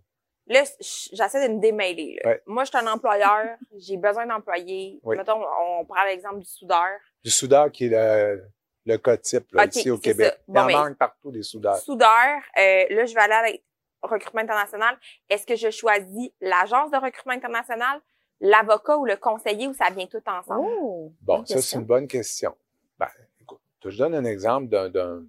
Là, 0.46 0.64
j'essaie 0.80 1.48
de 1.48 1.54
me 1.54 1.60
démêler. 1.60 2.18
Moi, 2.46 2.64
je 2.64 2.70
suis 2.70 2.78
un 2.78 2.90
employeur, 2.92 3.56
j'ai 3.78 3.96
besoin 3.96 4.26
d'employés. 4.26 5.00
Mettons, 5.04 5.40
on 5.60 5.84
prend 5.84 6.04
l'exemple 6.06 6.40
du 6.40 6.46
soudeur. 6.46 6.88
Du 7.22 7.30
soudeur 7.30 7.70
qui 7.70 7.84
est 7.86 7.90
le, 7.90 8.42
le 8.90 8.98
cas 8.98 9.16
type 9.16 9.46
ici 9.68 9.90
au 9.90 9.98
Québec. 9.98 10.40
Il 10.48 10.58
en 10.58 10.68
manque 10.68 10.96
partout 10.96 11.30
des 11.30 11.42
soudeurs. 11.42 11.76
Soudeur, 11.78 12.08
euh, 12.58 12.84
là, 12.90 13.06
je 13.06 13.14
vais 13.14 13.20
aller 13.20 13.34
avec 13.34 13.62
recrutement 14.02 14.40
international. 14.40 14.98
Est-ce 15.28 15.46
que 15.46 15.56
je 15.56 15.70
choisis 15.70 16.30
l'agence 16.40 16.90
de 16.90 16.96
recrutement 16.96 17.32
international, 17.32 18.00
l'avocat 18.40 18.96
ou 18.98 19.06
le 19.06 19.16
conseiller 19.16 19.68
ou 19.68 19.74
ça 19.74 19.90
vient 19.90 20.06
tout 20.06 20.22
ensemble? 20.26 20.66
Oh, 20.80 21.12
bon, 21.20 21.44
ça, 21.44 21.60
c'est 21.60 21.76
une 21.76 21.84
bonne 21.84 22.08
question. 22.08 22.54
Ben, 22.98 23.08
écoute, 23.40 23.60
je 23.84 23.96
donne 23.96 24.14
un 24.14 24.24
exemple 24.24 24.68
d'un, 24.68 24.94
euh, 24.96 25.20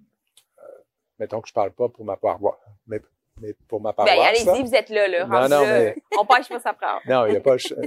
mettons 1.18 1.40
que 1.40 1.48
je 1.48 1.54
parle 1.54 1.72
pas 1.72 1.88
pour 1.88 2.04
ma 2.04 2.16
paroisse, 2.16 2.56
mais, 2.86 3.00
mais 3.40 3.54
pour 3.68 3.80
ma 3.80 3.90
ben, 3.90 4.04
paroisse. 4.04 4.44
Ben, 4.44 4.52
allez-y, 4.52 4.62
vous 4.62 4.74
êtes 4.74 4.88
là, 4.88 5.08
là. 5.08 5.26
Non, 5.26 5.48
non, 5.48 5.64
mais... 5.66 5.96
On 6.18 6.24
pêche 6.24 6.48
pas 6.48 6.60
ça 6.60 6.72
prend. 6.72 6.98
Non, 7.06 7.26
il 7.26 7.34
y 7.34 7.36
a 7.36 7.40
pas, 7.40 7.56
euh, 7.56 7.86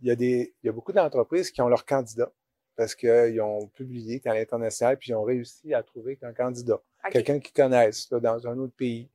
il 0.00 0.08
y 0.08 0.10
a 0.10 0.16
des, 0.16 0.54
il 0.62 0.66
y 0.66 0.68
a 0.68 0.72
beaucoup 0.72 0.92
d'entreprises 0.92 1.50
qui 1.50 1.62
ont 1.62 1.68
leurs 1.68 1.86
candidats 1.86 2.32
parce 2.76 2.94
qu'ils 2.94 3.40
ont 3.40 3.66
publié 3.68 4.20
à 4.24 4.34
l'international 4.34 4.96
puis 4.98 5.10
ils 5.10 5.14
ont 5.14 5.22
réussi 5.22 5.74
à 5.74 5.82
trouver 5.82 6.16
qu'un 6.16 6.32
candidat, 6.32 6.80
quelqu'un 7.10 7.38
qu'ils 7.38 7.54
connaissent 7.54 8.10
là, 8.10 8.20
dans 8.20 8.46
un 8.46 8.58
autre 8.58 8.74
pays, 8.74 9.08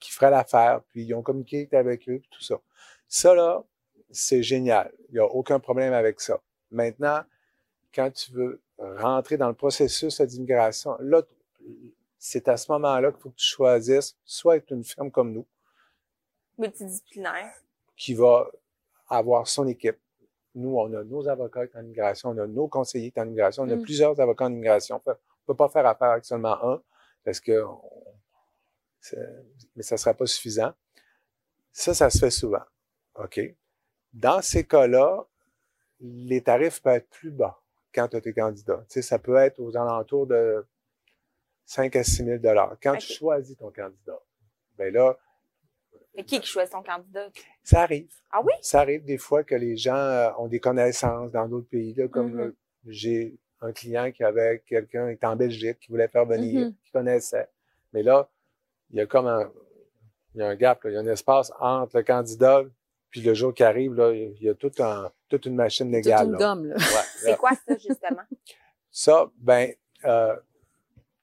qui 0.00 0.12
ferait 0.12 0.30
l'affaire, 0.30 0.82
puis 0.90 1.04
ils 1.04 1.14
ont 1.14 1.22
communiqué 1.22 1.68
avec 1.72 2.08
eux, 2.08 2.20
tout 2.30 2.42
ça. 2.42 2.60
Ça, 3.08 3.34
là, 3.34 3.64
c'est 4.10 4.42
génial. 4.42 4.92
Il 5.08 5.14
n'y 5.14 5.20
a 5.20 5.24
aucun 5.24 5.58
problème 5.58 5.92
avec 5.92 6.20
ça. 6.20 6.40
Maintenant, 6.70 7.22
quand 7.94 8.10
tu 8.10 8.32
veux 8.32 8.60
rentrer 8.78 9.36
dans 9.36 9.48
le 9.48 9.54
processus 9.54 10.20
d'immigration, 10.20 10.96
là, 11.00 11.22
c'est 12.18 12.48
à 12.48 12.56
ce 12.56 12.70
moment-là 12.72 13.12
qu'il 13.12 13.20
faut 13.20 13.30
que 13.30 13.36
tu 13.36 13.46
choisisses 13.46 14.16
soit 14.24 14.56
être 14.56 14.72
une 14.72 14.84
firme 14.84 15.10
comme 15.10 15.32
nous. 15.32 15.46
Multidisciplinaire. 16.58 17.54
Qui 17.96 18.14
va 18.14 18.50
avoir 19.08 19.46
son 19.46 19.66
équipe. 19.66 19.98
Nous, 20.54 20.76
on 20.76 20.92
a 20.94 21.02
nos 21.02 21.28
avocats 21.28 21.66
en 21.74 21.80
immigration, 21.80 22.30
on 22.30 22.38
a 22.38 22.46
nos 22.46 22.68
conseillers 22.68 23.12
en 23.16 23.24
immigration, 23.24 23.64
on 23.64 23.70
a 23.70 23.76
mm. 23.76 23.82
plusieurs 23.82 24.20
avocats 24.20 24.44
en 24.44 24.52
immigration. 24.52 25.00
On 25.04 25.10
ne 25.10 25.14
peut 25.46 25.56
pas 25.56 25.68
faire 25.68 25.86
affaire 25.86 26.10
avec 26.10 26.24
seulement 26.24 26.62
un 26.64 26.82
parce 27.24 27.40
que 27.40 27.64
mais 29.76 29.82
ça 29.82 29.96
ne 29.96 29.98
sera 29.98 30.14
pas 30.14 30.26
suffisant. 30.26 30.72
Ça, 31.72 31.94
ça 31.94 32.08
se 32.10 32.18
fait 32.18 32.30
souvent. 32.30 32.62
OK? 33.16 33.40
Dans 34.12 34.40
ces 34.42 34.64
cas-là, 34.64 35.26
les 36.00 36.42
tarifs 36.42 36.80
peuvent 36.80 36.94
être 36.94 37.08
plus 37.10 37.30
bas 37.30 37.60
quand 37.92 38.08
tu 38.08 38.16
as 38.16 38.20
tes 38.20 38.32
candidats. 38.32 38.84
Tu 38.88 38.94
sais, 38.94 39.02
ça 39.02 39.18
peut 39.18 39.36
être 39.36 39.58
aux 39.60 39.76
alentours 39.76 40.26
de 40.26 40.66
5 41.66 41.96
à 41.96 42.04
6 42.04 42.24
000 42.24 42.38
Quand 42.82 42.96
tu 42.96 43.12
choisis 43.12 43.56
ton 43.56 43.70
candidat, 43.70 44.20
ben 44.76 44.92
là... 44.92 45.16
Mais 46.16 46.24
qui 46.24 46.40
qui 46.40 46.46
choisit 46.46 46.72
son 46.72 46.82
candidat? 46.82 47.28
Ça 47.62 47.82
arrive. 47.82 48.12
Ah 48.30 48.40
oui? 48.42 48.52
Ça 48.60 48.80
arrive 48.80 49.04
des 49.04 49.18
fois 49.18 49.42
que 49.44 49.54
les 49.54 49.76
gens 49.76 49.94
euh, 49.94 50.30
ont 50.38 50.48
des 50.48 50.60
connaissances 50.60 51.32
dans 51.32 51.48
d'autres 51.48 51.68
pays. 51.68 51.94
Là, 51.94 52.08
comme 52.08 52.48
mm-hmm. 52.48 52.54
j'ai 52.86 53.36
un 53.60 53.72
client 53.72 54.12
qui 54.12 54.22
avait 54.22 54.62
quelqu'un 54.66 55.08
qui 55.08 55.14
était 55.14 55.26
en 55.26 55.36
Belgique, 55.36 55.78
qui 55.80 55.90
voulait 55.90 56.08
faire 56.08 56.26
venir, 56.26 56.68
mm-hmm. 56.68 56.74
qui 56.84 56.90
connaissait. 56.92 57.48
Mais 57.92 58.02
là, 58.02 58.28
il 58.90 58.98
y 58.98 59.00
a 59.00 59.06
comme 59.06 59.26
un, 59.26 59.50
il 60.34 60.40
y 60.40 60.42
a 60.42 60.48
un 60.48 60.54
gap, 60.54 60.80
il 60.84 60.92
y 60.92 60.96
a 60.96 61.00
un 61.00 61.06
espace 61.06 61.52
entre 61.58 61.96
le 61.96 62.02
candidat 62.02 62.64
puis 63.14 63.20
le 63.20 63.32
jour 63.32 63.54
qui 63.54 63.62
arrive, 63.62 63.94
là, 63.94 64.10
il 64.12 64.42
y 64.42 64.48
a 64.48 64.54
tout 64.54 64.72
un, 64.80 65.08
toute 65.28 65.46
une 65.46 65.54
machine 65.54 65.88
légale. 65.88 66.26
Toute 66.26 66.32
une 66.32 66.36
gomme, 66.36 66.66
là. 66.66 66.74
c'est 67.16 67.36
quoi 67.36 67.52
ça, 67.52 67.76
justement? 67.76 68.24
Ça, 68.90 69.30
ben, 69.38 69.72
euh, 70.04 70.34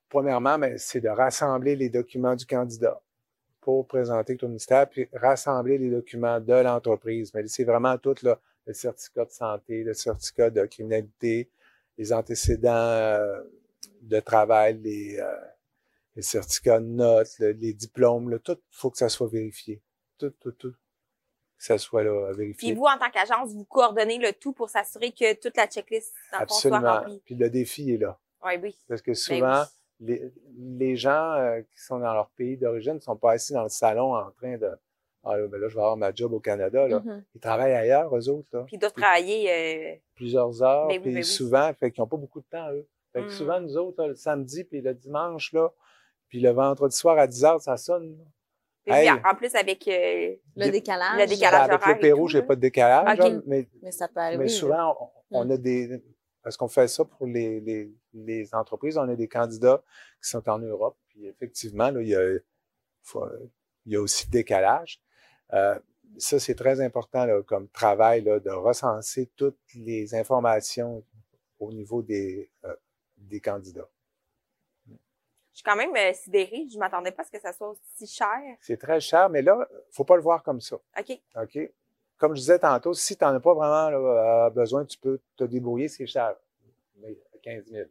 premièrement, 0.07 0.57
ben, 0.57 0.77
c'est 0.77 1.01
de 1.01 1.09
rassembler 1.09 1.75
les 1.75 1.89
documents 1.89 2.33
du 2.33 2.45
candidat 2.45 3.01
pour 3.61 3.87
présenter 3.87 4.37
au 4.41 4.47
ministère, 4.47 4.89
puis 4.89 5.07
rassembler 5.13 5.77
les 5.77 5.89
documents 5.89 6.39
de 6.39 6.53
l'entreprise. 6.53 7.31
Mais 7.33 7.47
c'est 7.47 7.63
vraiment 7.63 7.97
tout 7.97 8.15
là, 8.23 8.39
le 8.65 8.73
certificat 8.73 9.25
de 9.25 9.31
santé, 9.31 9.83
le 9.83 9.93
certificat 9.93 10.49
de 10.49 10.65
criminalité, 10.65 11.49
les 11.97 12.11
antécédents 12.11 12.71
euh, 12.71 13.41
de 14.01 14.19
travail, 14.19 14.79
les, 14.81 15.19
euh, 15.19 15.27
les 16.15 16.21
certificats 16.21 16.79
de 16.79 16.85
notes, 16.85 17.37
les 17.39 17.73
diplômes, 17.73 18.39
tout, 18.39 18.57
il 18.57 18.77
faut 18.77 18.89
que 18.89 18.97
ça 18.97 19.09
soit 19.09 19.27
vérifié. 19.27 19.81
Tout, 20.17 20.33
tout, 20.39 20.51
tout. 20.51 20.71
Que 20.71 21.63
ça 21.63 21.77
soit 21.77 22.03
là, 22.03 22.31
vérifié. 22.33 22.71
Puis 22.71 22.73
vous, 22.73 22.85
en 22.85 22.97
tant 22.97 23.11
qu'agence, 23.11 23.53
vous 23.53 23.65
coordonnez 23.65 24.17
le 24.17 24.33
tout 24.33 24.53
pour 24.53 24.69
s'assurer 24.69 25.11
que 25.11 25.39
toute 25.39 25.55
la 25.55 25.67
checklist 25.67 26.13
dans 26.31 26.39
Absolument. 26.39 26.79
soit 26.79 26.99
remplie. 26.99 27.21
Puis 27.25 27.35
le 27.35 27.49
défi 27.49 27.91
est 27.91 27.97
là. 27.97 28.19
Oui, 28.43 28.53
oui. 28.61 28.77
Parce 28.87 29.03
que 29.03 29.11
ben 29.11 29.15
souvent, 29.15 29.63
les, 30.01 30.31
les, 30.57 30.95
gens 30.95 31.33
euh, 31.33 31.61
qui 31.61 31.81
sont 31.81 31.99
dans 31.99 32.13
leur 32.13 32.29
pays 32.31 32.57
d'origine 32.57 32.95
ne 32.95 32.99
sont 32.99 33.15
pas 33.15 33.33
assis 33.33 33.53
dans 33.53 33.63
le 33.63 33.69
salon 33.69 34.15
en 34.15 34.31
train 34.31 34.57
de 34.57 34.69
ah 35.23 35.37
là, 35.37 35.47
ben 35.47 35.61
là, 35.61 35.67
je 35.67 35.75
vais 35.75 35.81
avoir 35.81 35.97
ma 35.97 36.11
job 36.13 36.33
au 36.33 36.39
Canada. 36.39 36.87
Là. 36.87 36.99
Mm-hmm. 36.99 37.23
Ils 37.35 37.41
travaillent 37.41 37.73
ailleurs, 37.73 38.15
eux 38.15 38.29
autres. 38.29 38.47
Là. 38.53 38.63
Puis 38.65 38.75
ils 38.75 38.79
doivent 38.79 38.93
travailler 38.93 39.51
euh... 39.51 39.95
plusieurs 40.15 40.63
heures. 40.63 40.87
Ben 40.87 40.99
puis 40.99 41.23
souvent, 41.23 41.71
fait 41.79 41.91
qu'ils 41.91 42.01
n'ont 42.01 42.07
pas 42.07 42.17
beaucoup 42.17 42.41
de 42.41 42.45
temps, 42.49 42.71
eux. 42.71 42.87
Fait 43.13 43.21
que 43.21 43.27
mm. 43.27 43.31
souvent, 43.31 43.59
nous 43.59 43.77
autres, 43.77 44.07
le 44.07 44.15
samedi 44.15 44.63
puis 44.63 44.81
le 44.81 44.93
dimanche, 44.93 45.53
là, 45.53 45.69
puis 46.27 46.39
le 46.39 46.49
vendredi 46.49 46.95
soir 46.95 47.19
à 47.19 47.27
10 47.27 47.43
h 47.43 47.59
ça 47.59 47.77
sonne. 47.77 48.17
en 48.87 49.35
plus, 49.35 49.53
avec 49.53 49.87
euh, 49.87 50.35
le 50.55 50.69
décalage. 50.71 51.19
Le 51.19 51.27
décalage 51.27 51.69
avec 51.69 51.85
le 51.85 51.99
Pérou, 51.99 52.27
j'ai 52.27 52.41
pas 52.41 52.55
de 52.55 52.61
décalage. 52.61 53.19
mais, 53.45 53.67
mais, 53.81 53.91
ça 53.91 54.07
peut 54.07 54.21
arriver. 54.21 54.43
Mais 54.43 54.49
souvent, 54.49 55.11
on, 55.29 55.49
a 55.49 55.57
des. 55.57 56.01
Parce 56.43 56.57
qu'on 56.57 56.67
fait 56.67 56.87
ça 56.87 57.05
pour 57.05 57.27
les, 57.27 57.59
les, 57.59 57.91
les, 58.13 58.55
entreprises, 58.55 58.97
on 58.97 59.07
a 59.07 59.15
des 59.15 59.27
candidats 59.27 59.83
qui 60.21 60.29
sont 60.29 60.47
en 60.49 60.59
Europe. 60.59 60.97
Puis 61.09 61.27
effectivement, 61.27 61.91
là, 61.91 62.01
il, 62.01 62.07
y 62.09 62.15
a, 62.15 62.37
il 63.85 63.91
y 63.91 63.95
a 63.95 64.01
aussi 64.01 64.29
décalage. 64.29 65.01
Euh, 65.53 65.77
ça, 66.17 66.39
c'est 66.39 66.55
très 66.55 66.81
important 66.81 67.25
là, 67.25 67.41
comme 67.43 67.69
travail 67.69 68.23
là, 68.23 68.39
de 68.39 68.49
recenser 68.49 69.31
toutes 69.35 69.59
les 69.75 70.15
informations 70.15 71.03
au 71.59 71.71
niveau 71.71 72.01
des, 72.01 72.49
euh, 72.65 72.75
des 73.17 73.39
candidats 73.39 73.89
je 75.51 75.57
suis 75.57 75.63
quand 75.63 75.75
même 75.75 75.95
euh, 75.95 76.13
sidérée. 76.13 76.65
Je 76.71 76.77
m'attendais 76.77 77.11
pas 77.11 77.23
à 77.23 77.25
ce 77.25 77.31
que 77.31 77.39
ça 77.39 77.53
soit 77.53 77.69
aussi 77.69 78.07
cher. 78.07 78.39
C'est 78.61 78.77
très 78.77 78.99
cher, 78.99 79.29
mais 79.29 79.41
là, 79.41 79.67
faut 79.91 80.05
pas 80.05 80.15
le 80.15 80.21
voir 80.21 80.41
comme 80.43 80.61
ça. 80.61 80.77
OK. 80.97 81.19
OK? 81.35 81.59
Comme 82.21 82.35
je 82.35 82.41
disais 82.41 82.59
tantôt, 82.59 82.93
si 82.93 83.17
tu 83.17 83.23
n'en 83.23 83.33
as 83.33 83.39
pas 83.39 83.55
vraiment 83.55 83.89
là, 83.89 84.51
besoin, 84.51 84.85
tu 84.85 84.95
peux 84.99 85.19
te 85.35 85.43
débrouiller, 85.43 85.87
c'est 85.87 86.05
cher. 86.05 86.35
15 87.41 87.63
000. 87.65 87.89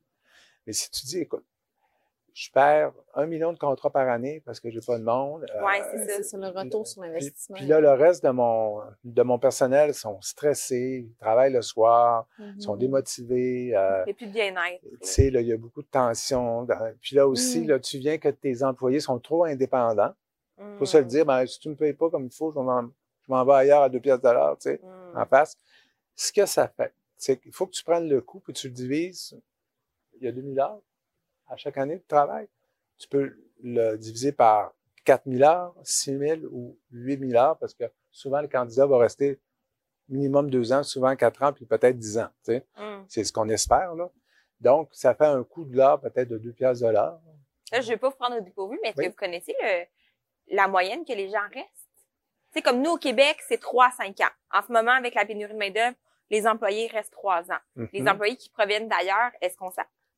Mais 0.64 0.73
si 0.73 0.88
tu 0.88 1.05
dis, 1.05 1.19
écoute, 1.19 1.45
je 2.33 2.49
perds 2.53 2.93
un 3.14 3.27
million 3.27 3.53
de 3.53 3.59
contrats 3.59 3.90
par 3.90 4.09
année 4.09 4.40
parce 4.47 4.61
que 4.61 4.71
j'ai 4.71 4.79
pas 4.79 5.01
de 5.01 5.03
monde. 5.03 5.45
Oui, 5.61 5.75
c'est 5.90 6.07
ça. 6.07 6.23
C'est 6.23 6.37
le 6.37 6.47
retour 6.47 6.87
sur 6.87 7.03
l'investissement. 7.03 7.57
Puis, 7.57 7.66
là, 7.66 7.81
le 7.81 7.90
reste 7.90 8.23
de 8.23 8.31
mon, 8.31 8.81
de 9.03 9.23
mon 9.25 9.40
personnel 9.40 9.95
sont 9.95 10.21
stressés, 10.21 11.09
ils 11.09 11.16
travaillent 11.16 11.53
le 11.53 11.62
soir, 11.62 12.29
ils 12.38 12.62
sont 12.62 12.77
mm-hmm. 12.77 12.79
démotivés. 12.79 13.77
Euh, 13.77 14.05
Et 14.07 14.14
plus 14.14 14.29
de 14.29 14.33
bien-être. 14.33 14.81
Tu 14.81 14.97
sais, 15.03 15.31
là, 15.31 15.40
il 15.40 15.49
y 15.49 15.53
a 15.53 15.57
beaucoup 15.57 15.83
de 15.83 15.88
tensions. 15.90 16.69
Puis 17.01 17.16
là 17.16 17.27
aussi, 17.27 17.62
mm. 17.62 17.69
là, 17.69 17.81
tu 17.81 17.99
viens 17.99 18.19
que 18.19 18.29
tes 18.29 18.62
employés 18.62 19.01
sont 19.01 19.19
trop 19.19 19.43
indépendants. 19.43 20.14
Il 20.61 20.79
faut 20.79 20.87
se 20.87 20.99
le 20.99 21.05
mm. 21.05 21.09
dire, 21.09 21.27
ben, 21.27 21.45
si 21.47 21.59
tu 21.59 21.66
ne 21.66 21.73
me 21.73 21.79
payes 21.79 21.95
pas 21.95 22.11
comme 22.11 22.27
il 22.27 22.33
faut, 22.33 22.53
je 22.53 22.61
m'en 23.31 23.45
vais 23.45 23.55
ailleurs 23.55 23.83
à 23.83 23.88
deux 23.88 24.01
pièces 24.01 24.21
de 24.21 24.29
l'heure, 24.29 24.57
tu 24.59 24.71
sais, 24.71 24.81
mm. 24.83 25.19
en 25.19 25.27
face. 25.27 25.57
Ce 26.14 26.33
que 26.33 26.47
ça 26.47 26.69
fait, 26.69 26.93
c'est 27.16 27.38
qu'il 27.38 27.53
faut 27.53 27.66
que 27.66 27.73
tu 27.73 27.85
prennes 27.85 28.09
le 28.09 28.21
coût 28.21 28.43
et 28.49 28.53
tu 28.53 28.69
le 28.69 28.75
divises. 28.75 29.38
Il 30.19 30.25
y 30.25 30.29
a 30.29 30.33
2000 30.33 30.59
heures 30.61 30.81
à 31.49 31.57
chaque 31.57 31.79
année 31.79 31.97
de 31.97 32.05
travail. 32.07 32.49
Tu 32.99 33.09
peux 33.09 33.37
le 33.62 33.97
diviser 33.97 34.33
par 34.33 34.75
4 35.05 35.23
000 35.27 35.43
heures, 35.43 35.75
6 35.83 36.19
000 36.19 36.40
ou 36.51 36.79
8 36.93 37.31
000 37.31 37.43
heures 37.43 37.57
parce 37.59 37.75
que 37.75 37.85
souvent 38.11 38.40
le 38.40 38.49
candidat 38.49 38.87
va 38.87 38.99
rester 38.99 39.40
minimum 40.09 40.51
deux 40.51 40.73
ans, 40.73 40.83
souvent 40.83 41.14
quatre 41.16 41.43
ans, 41.43 41.53
puis 41.53 41.64
peut-être 41.64 41.97
dix 41.97 42.19
ans. 42.19 42.29
Tu 42.45 42.53
sais. 42.53 42.66
Mm. 42.77 43.05
C'est 43.09 43.25
ce 43.25 43.33
qu'on 43.33 43.49
espère. 43.49 43.95
Là. 43.95 44.11
Donc, 44.61 44.90
ça 44.93 45.14
fait 45.14 45.27
un 45.27 45.43
coût 45.43 45.64
de 45.64 45.77
l'heure 45.77 46.01
peut-être 46.01 46.29
de 46.29 46.38
2 46.38 46.53
piastres 46.53 46.87
de 46.87 46.93
l'heure. 46.93 47.21
Là, 47.73 47.81
je 47.81 47.87
ne 47.87 47.93
vais 47.93 47.97
pas 47.97 48.09
vous 48.11 48.16
prendre 48.16 48.37
au 48.37 48.40
dépourvu, 48.40 48.79
mais 48.83 48.90
est-ce 48.90 49.01
que 49.01 49.09
vous 49.09 49.16
connaissez 49.16 49.55
le, 49.62 49.85
la 50.55 50.68
moyenne 50.68 51.05
que 51.05 51.12
les 51.12 51.28
gens 51.28 51.49
restent? 51.53 51.80
C'est 52.53 52.62
comme 52.62 52.82
nous 52.82 52.92
au 52.92 52.98
Québec, 52.98 53.38
c'est 53.48 53.61
3 53.61 53.86
à 53.86 53.90
5 53.90 54.20
ans. 54.20 54.32
En 54.53 54.62
ce 54.62 54.72
moment, 54.72 54.92
avec 54.92 55.14
la 55.14 55.24
pénurie 55.24 55.53
de 55.53 55.59
main-d'œuvre, 55.59 55.96
les 56.30 56.46
employés 56.46 56.88
restent 56.88 57.12
3 57.12 57.51
ans. 57.51 57.59
Les 57.76 58.01
mm-hmm. 58.01 58.11
employés 58.11 58.36
qui 58.36 58.51
proviennent 58.51 58.88
d'ailleurs, 58.88 59.30
est-ce 59.40 59.57
qu'on 59.57 59.70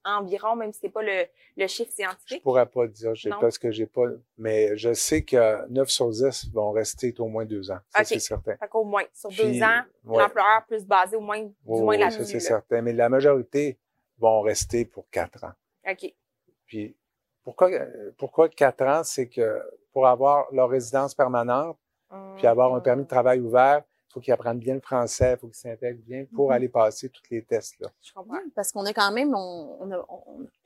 environ, 0.05 0.57
même 0.57 0.73
si 0.73 0.81
c'est 0.81 0.89
pas 0.89 1.03
le, 1.03 1.27
le, 1.57 1.67
chiffre 1.67 1.93
scientifique? 1.93 2.39
Je 2.39 2.43
pourrais 2.43 2.67
pas 2.67 2.87
dire, 2.87 3.15
j'ai, 3.15 3.31
parce 3.31 3.59
que 3.59 3.71
j'ai 3.71 3.87
pas, 3.87 4.07
mais 4.37 4.77
je 4.77 4.93
sais 4.93 5.23
que 5.23 5.69
9 5.69 5.89
sur 5.89 6.11
10 6.11 6.51
vont 6.53 6.73
rester 6.73 7.15
au 7.19 7.29
moins 7.29 7.45
deux 7.45 7.71
ans. 7.71 7.79
Ça, 7.91 8.05
c'est 8.05 8.19
certain. 8.19 8.57
Fait 8.57 8.69
qu'au 8.69 8.85
moins, 8.85 9.05
sur 9.13 9.31
deux 9.31 9.63
ans, 9.63 9.83
l'employeur 10.05 10.65
peut 10.69 10.79
se 10.79 10.85
baser 10.85 11.17
au 11.17 11.21
moins, 11.21 11.41
du 11.41 11.55
moins 11.65 11.97
la 11.97 12.11
Ça, 12.11 12.25
c'est 12.25 12.41
certain. 12.41 12.83
Mais 12.83 12.93
la 12.93 13.09
majorité 13.09 13.79
vont 14.19 14.41
rester 14.41 14.85
pour 14.85 15.09
quatre 15.11 15.45
ans. 15.45 15.53
OK. 15.89 16.13
Puis, 16.67 16.97
pourquoi, 17.45 17.71
pourquoi 18.19 18.49
quatre 18.49 18.85
ans? 18.85 19.05
C'est 19.05 19.29
que 19.29 19.61
pour 19.93 20.07
avoir 20.07 20.47
leur 20.53 20.69
résidence 20.69 21.15
permanente, 21.15 21.79
puis 22.37 22.47
avoir 22.47 22.75
un 22.75 22.81
permis 22.81 23.05
de 23.05 23.09
travail 23.09 23.41
ouvert, 23.41 23.83
faut 24.13 24.21
qu'ils 24.21 24.33
apprennent 24.33 24.59
bien 24.59 24.75
le 24.75 24.81
français, 24.81 25.33
il 25.33 25.39
faut 25.39 25.47
qu'ils 25.47 25.57
s'intègrent 25.57 26.03
bien 26.03 26.27
pour 26.35 26.51
mm-hmm. 26.51 26.55
aller 26.55 26.69
passer 26.69 27.09
tous 27.09 27.23
les 27.31 27.43
tests. 27.43 27.81
Là. 27.81 27.91
Je 28.03 28.13
comprends. 28.13 28.39
Parce 28.55 28.71
qu'on 28.71 28.85
a 28.85 28.93
quand 28.93 29.11
même, 29.13 29.35
on, 29.35 29.79
on, 29.81 29.91
a, 29.91 30.07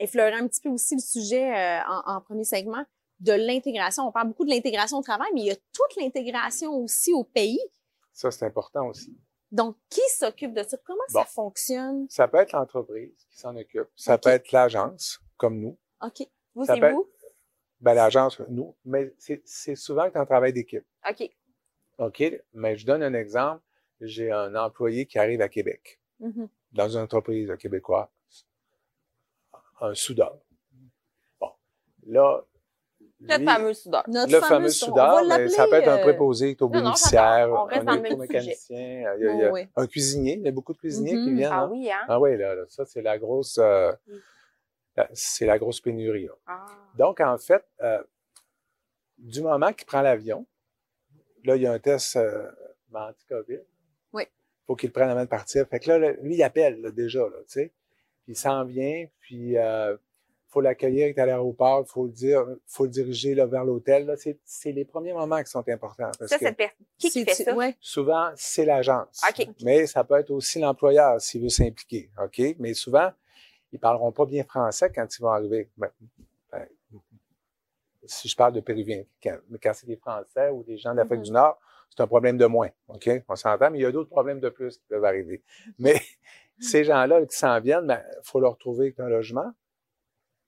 effleuré 0.01 0.33
un 0.33 0.47
petit 0.49 0.61
peu 0.61 0.69
aussi 0.69 0.97
le 0.97 1.01
sujet 1.01 1.55
euh, 1.57 1.81
en, 1.87 2.21
premier 2.21 2.45
segment. 2.45 2.85
de 3.21 3.33
l'intégration. 3.33 4.07
On 4.07 4.13
parle 4.13 4.29
beaucoup 4.29 4.45
de 4.45 4.51
l'intégration 4.51 4.99
au 4.99 5.03
travail, 5.03 5.29
mais 5.33 5.43
il 5.43 5.47
y 5.47 5.51
a 5.53 5.57
toute 5.57 5.97
l'intégration 5.97 6.73
aussi 6.77 7.13
au 7.13 7.25
pays. 7.25 7.61
Ça, 8.13 8.31
c'est 8.31 8.45
important 8.45 8.89
aussi. 8.89 9.17
Donc, 9.53 9.77
qui 9.89 10.01
s'occupe 10.09 10.53
de 10.53 10.63
ça? 10.65 10.77
Comment 10.85 11.05
ça 11.09 11.25
fonctionne? 11.25 12.07
Ça 12.11 12.27
peut 12.27 12.39
être 12.39 12.53
l'entreprise 12.53 13.27
qui 13.31 13.39
s'en 13.39 13.57
occupe. 13.57 13.89
Ça 13.95 14.19
peut 14.19 14.31
être 14.31 14.51
l'agence, 14.51 15.21
comme 15.37 15.61
nous. 15.61 15.79
OK. 16.03 16.27
Vous, 16.55 16.65
c'est 16.65 16.81
vous? 16.91 17.09
Ben, 17.81 17.95
l'agence, 17.95 18.41
nous. 18.49 18.75
Mais 18.85 19.15
c'est 19.19 19.77
souvent 19.77 20.09
un 20.13 20.25
travail 20.25 20.53
d'équipe. 20.53 20.85
OK. 21.09 21.31
OK. 21.99 22.23
Mais 22.55 22.77
je 22.77 22.87
donne 22.87 23.03
un 23.03 23.15
exemple. 23.15 23.63
J'ai 24.01 24.31
un 24.31 24.55
employé 24.55 25.07
qui 25.07 25.19
arrive 25.19 25.41
à 25.41 25.49
Québec, 25.49 26.01
mm-hmm. 26.21 26.49
dans 26.73 26.89
une 26.91 27.01
entreprise 27.01 27.51
québécoise, 27.59 28.09
un 29.81 29.95
soudeur. 29.95 30.37
Bon. 31.41 31.51
Là, 32.07 32.45
le 33.21 33.45
fameux 33.45 33.73
soudeur. 33.73 34.05
le 34.07 34.41
fameux 34.41 34.69
soudeur, 34.69 35.25
mais 35.27 35.49
ça 35.49 35.67
peut 35.67 35.77
être 35.77 35.89
un 35.89 35.99
euh, 35.99 36.03
préposé 36.03 36.57
au 36.61 36.69
bénéficiaire, 36.69 37.55
un 37.55 37.69
électromécanicien, 37.69 39.15
il 39.17 39.23
y 39.23 39.27
a, 39.27 39.33
il 39.33 39.41
y 39.41 39.45
a 39.45 39.67
un 39.77 39.87
cuisinier, 39.87 40.35
il 40.35 40.43
y 40.43 40.49
a 40.49 40.53
beaucoup 40.53 40.75
de 40.75 40.79
cuisiniers 40.79 41.13
qui 41.13 41.31
mm-hmm. 41.31 41.37
viennent. 41.37 41.53
Ah 41.53 41.61
hein. 41.61 41.69
oui, 41.71 41.91
hein? 41.91 42.05
Ah 42.09 42.21
oui, 42.21 42.37
là, 42.37 42.55
ça 42.69 42.85
c'est 42.85 43.03
la 43.03 43.19
grosse, 43.19 43.59
euh, 43.59 43.93
c'est 45.15 45.47
la 45.47 45.59
grosse 45.59 45.81
pénurie. 45.81 46.29
Ah. 46.47 46.67
Donc 46.97 47.21
en 47.21 47.39
fait, 47.39 47.65
euh, 47.81 48.03
du 49.17 49.41
moment 49.41 49.73
qu'il 49.73 49.87
prend 49.87 50.03
l'avion, 50.03 50.47
là 51.47 51.57
il 51.57 51.63
y 51.63 51.67
a 51.67 51.73
un 51.73 51.79
test 51.79 52.17
euh, 52.17 52.51
anti-COVID. 52.93 53.61
Oui. 54.13 54.25
Faut 54.67 54.77
qu'il 54.77 54.93
prenne 54.93 55.09
avant 55.09 55.25
de 55.25 55.29
partir. 55.29 55.67
Fait 55.69 55.81
que 55.81 55.91
là, 55.91 56.13
lui 56.23 56.37
il 56.37 56.43
appelle 56.43 56.93
déjà, 56.93 57.21
là, 57.21 57.39
tu 57.41 57.45
sais. 57.61 57.73
Puis 58.25 58.33
il 58.33 58.37
s'en 58.37 58.65
vient, 58.65 59.07
puis 59.21 59.57
euh, 59.57 59.97
faut 60.49 60.61
l'accueillir 60.61 61.13
à 61.19 61.27
l'aéroport, 61.27 61.85
il 61.87 61.91
faut 61.91 62.07
le 62.07 62.13
dire, 62.13 62.45
faut 62.67 62.85
le 62.85 62.91
diriger 62.91 63.35
là, 63.35 63.47
vers 63.47 63.65
l'hôtel. 63.65 64.13
C'est 64.45 64.73
les 64.73 64.85
premiers 64.85 65.13
moments 65.13 65.43
qui 65.43 65.51
sont 65.51 65.69
importants. 65.69 66.11
Parce 66.19 66.31
ça, 66.31 66.39
c'est 66.39 66.57
qui, 66.99 67.11
qui 67.11 67.25
fait 67.25 67.35
ça? 67.35 67.55
Souvent, 67.79 68.31
c'est 68.37 68.65
l'agence. 68.65 69.23
OK. 69.29 69.49
Mais 69.63 69.87
ça 69.87 70.03
peut 70.03 70.19
être 70.19 70.31
aussi 70.31 70.59
l'employeur 70.59 71.21
s'il 71.21 71.43
veut 71.43 71.51
s'impliquer. 71.51 72.11
OK? 72.23 72.41
Mais 72.59 72.75
souvent, 72.75 73.11
ils 73.73 73.79
parleront 73.79 74.13
pas 74.13 74.25
bien 74.25 74.45
français 74.45 74.91
quand 74.95 75.07
ils 75.17 75.21
vont 75.21 75.29
arriver. 75.29 75.69
Ben, 75.77 75.91
ben, 76.01 76.25
si 78.07 78.29
je 78.29 78.37
parle 78.37 78.53
de 78.53 78.61
Péruviens, 78.61 79.05
mais 79.49 79.59
quand 79.63 79.73
c'est 79.75 79.87
des 79.87 79.97
Français 79.97 80.51
ou 80.51 80.63
des 80.63 80.77
gens 80.77 80.95
d'Afrique 80.95 81.21
mm-hmm. 81.21 81.25
du 81.25 81.33
Nord, 81.33 81.59
c'est 81.91 82.03
un 82.03 82.07
problème 82.07 82.37
de 82.37 82.47
moins. 82.47 82.69
OK? 82.89 83.09
On 83.29 83.37
s'entend, 83.37 83.71
mais 83.71 83.79
il 83.79 83.83
y 83.83 83.87
a 83.87 83.93
d'autres 83.93 84.11
problèmes 84.11 84.41
de 84.41 84.49
plus 84.49 84.77
qui 84.77 84.85
peuvent 84.89 85.05
arriver. 85.05 85.43
Mais 85.79 86.01
ces 86.61 86.85
gens-là 86.85 87.25
qui 87.27 87.37
s'en 87.37 87.59
viennent, 87.61 87.87
ben, 87.87 88.03
faut 88.23 88.41
leur 88.41 88.59
trouver 88.59 88.95
un 88.99 89.09
logement. 89.09 89.51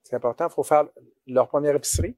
C'est 0.03 0.17
important. 0.17 0.49
Il 0.49 0.53
faut 0.53 0.63
faire 0.63 0.87
leur 1.27 1.49
première 1.49 1.75
épicerie. 1.75 2.17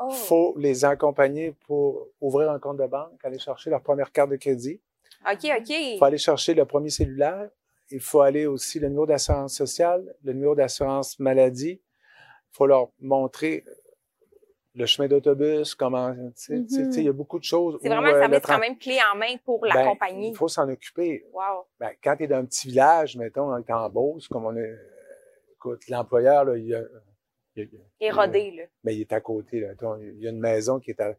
Il 0.00 0.04
oh. 0.06 0.10
faut 0.10 0.54
les 0.58 0.84
accompagner 0.84 1.52
pour 1.66 2.08
ouvrir 2.20 2.50
un 2.50 2.58
compte 2.58 2.76
de 2.76 2.86
banque, 2.86 3.24
aller 3.24 3.38
chercher 3.38 3.70
leur 3.70 3.82
première 3.82 4.12
carte 4.12 4.30
de 4.30 4.36
crédit. 4.36 4.80
OK, 5.26 5.50
OK. 5.58 5.68
Il 5.70 5.96
faut 5.98 6.04
aller 6.04 6.18
chercher 6.18 6.54
le 6.54 6.64
premier 6.64 6.90
cellulaire. 6.90 7.50
Il 7.90 8.00
faut 8.00 8.20
aller 8.20 8.46
aussi 8.46 8.78
le 8.78 8.88
numéro 8.88 9.06
d'assurance 9.06 9.54
sociale, 9.54 10.14
le 10.22 10.34
numéro 10.34 10.54
d'assurance 10.54 11.18
maladie. 11.18 11.80
Il 11.80 12.56
faut 12.56 12.66
leur 12.66 12.90
montrer 13.00 13.64
le 14.78 14.86
chemin 14.86 15.08
d'autobus, 15.08 15.74
comment, 15.74 16.14
tu 16.14 16.30
sais, 16.34 16.54
Mm-hmm. 16.54 16.98
il 16.98 17.04
y 17.04 17.08
a 17.08 17.12
beaucoup 17.12 17.38
de 17.38 17.44
choses. 17.44 17.78
C'est 17.82 17.88
vraiment 17.88 18.06
un 18.06 18.14
euh, 18.14 18.20
service 18.20 18.38
le 18.38 18.46
quand 18.46 18.58
même 18.58 18.78
clé 18.78 18.98
en 19.12 19.16
main 19.16 19.36
pour 19.44 19.64
la 19.66 19.74
ben, 19.74 19.88
compagnie. 19.88 20.30
Il 20.30 20.36
faut 20.36 20.48
s'en 20.48 20.68
occuper. 20.68 21.26
Wow. 21.32 21.66
Ben, 21.80 21.90
quand 22.02 22.16
tu 22.16 22.24
es 22.24 22.26
dans 22.28 22.36
un 22.36 22.44
petit 22.44 22.68
village, 22.68 23.16
mettons, 23.16 23.52
on 23.52 23.58
est 23.58 23.70
en 23.70 23.90
Beauce, 23.90 24.28
comme 24.28 24.46
on 24.46 24.56
est, 24.56 24.74
écoute, 25.52 25.88
l'employeur, 25.88 26.44
là, 26.44 26.56
il, 26.56 26.74
a, 26.74 26.82
il, 27.56 27.62
a, 27.62 27.66
Érodé, 28.00 28.52
là. 28.52 28.62
Mais 28.84 28.94
il 28.94 29.00
est 29.00 29.12
à 29.12 29.20
côté, 29.20 29.60
là. 29.60 29.68
Il 30.00 30.22
y 30.22 30.26
a 30.26 30.30
une 30.30 30.40
maison 30.40 30.78
qui 30.78 30.90
est 30.90 31.00
à, 31.00 31.14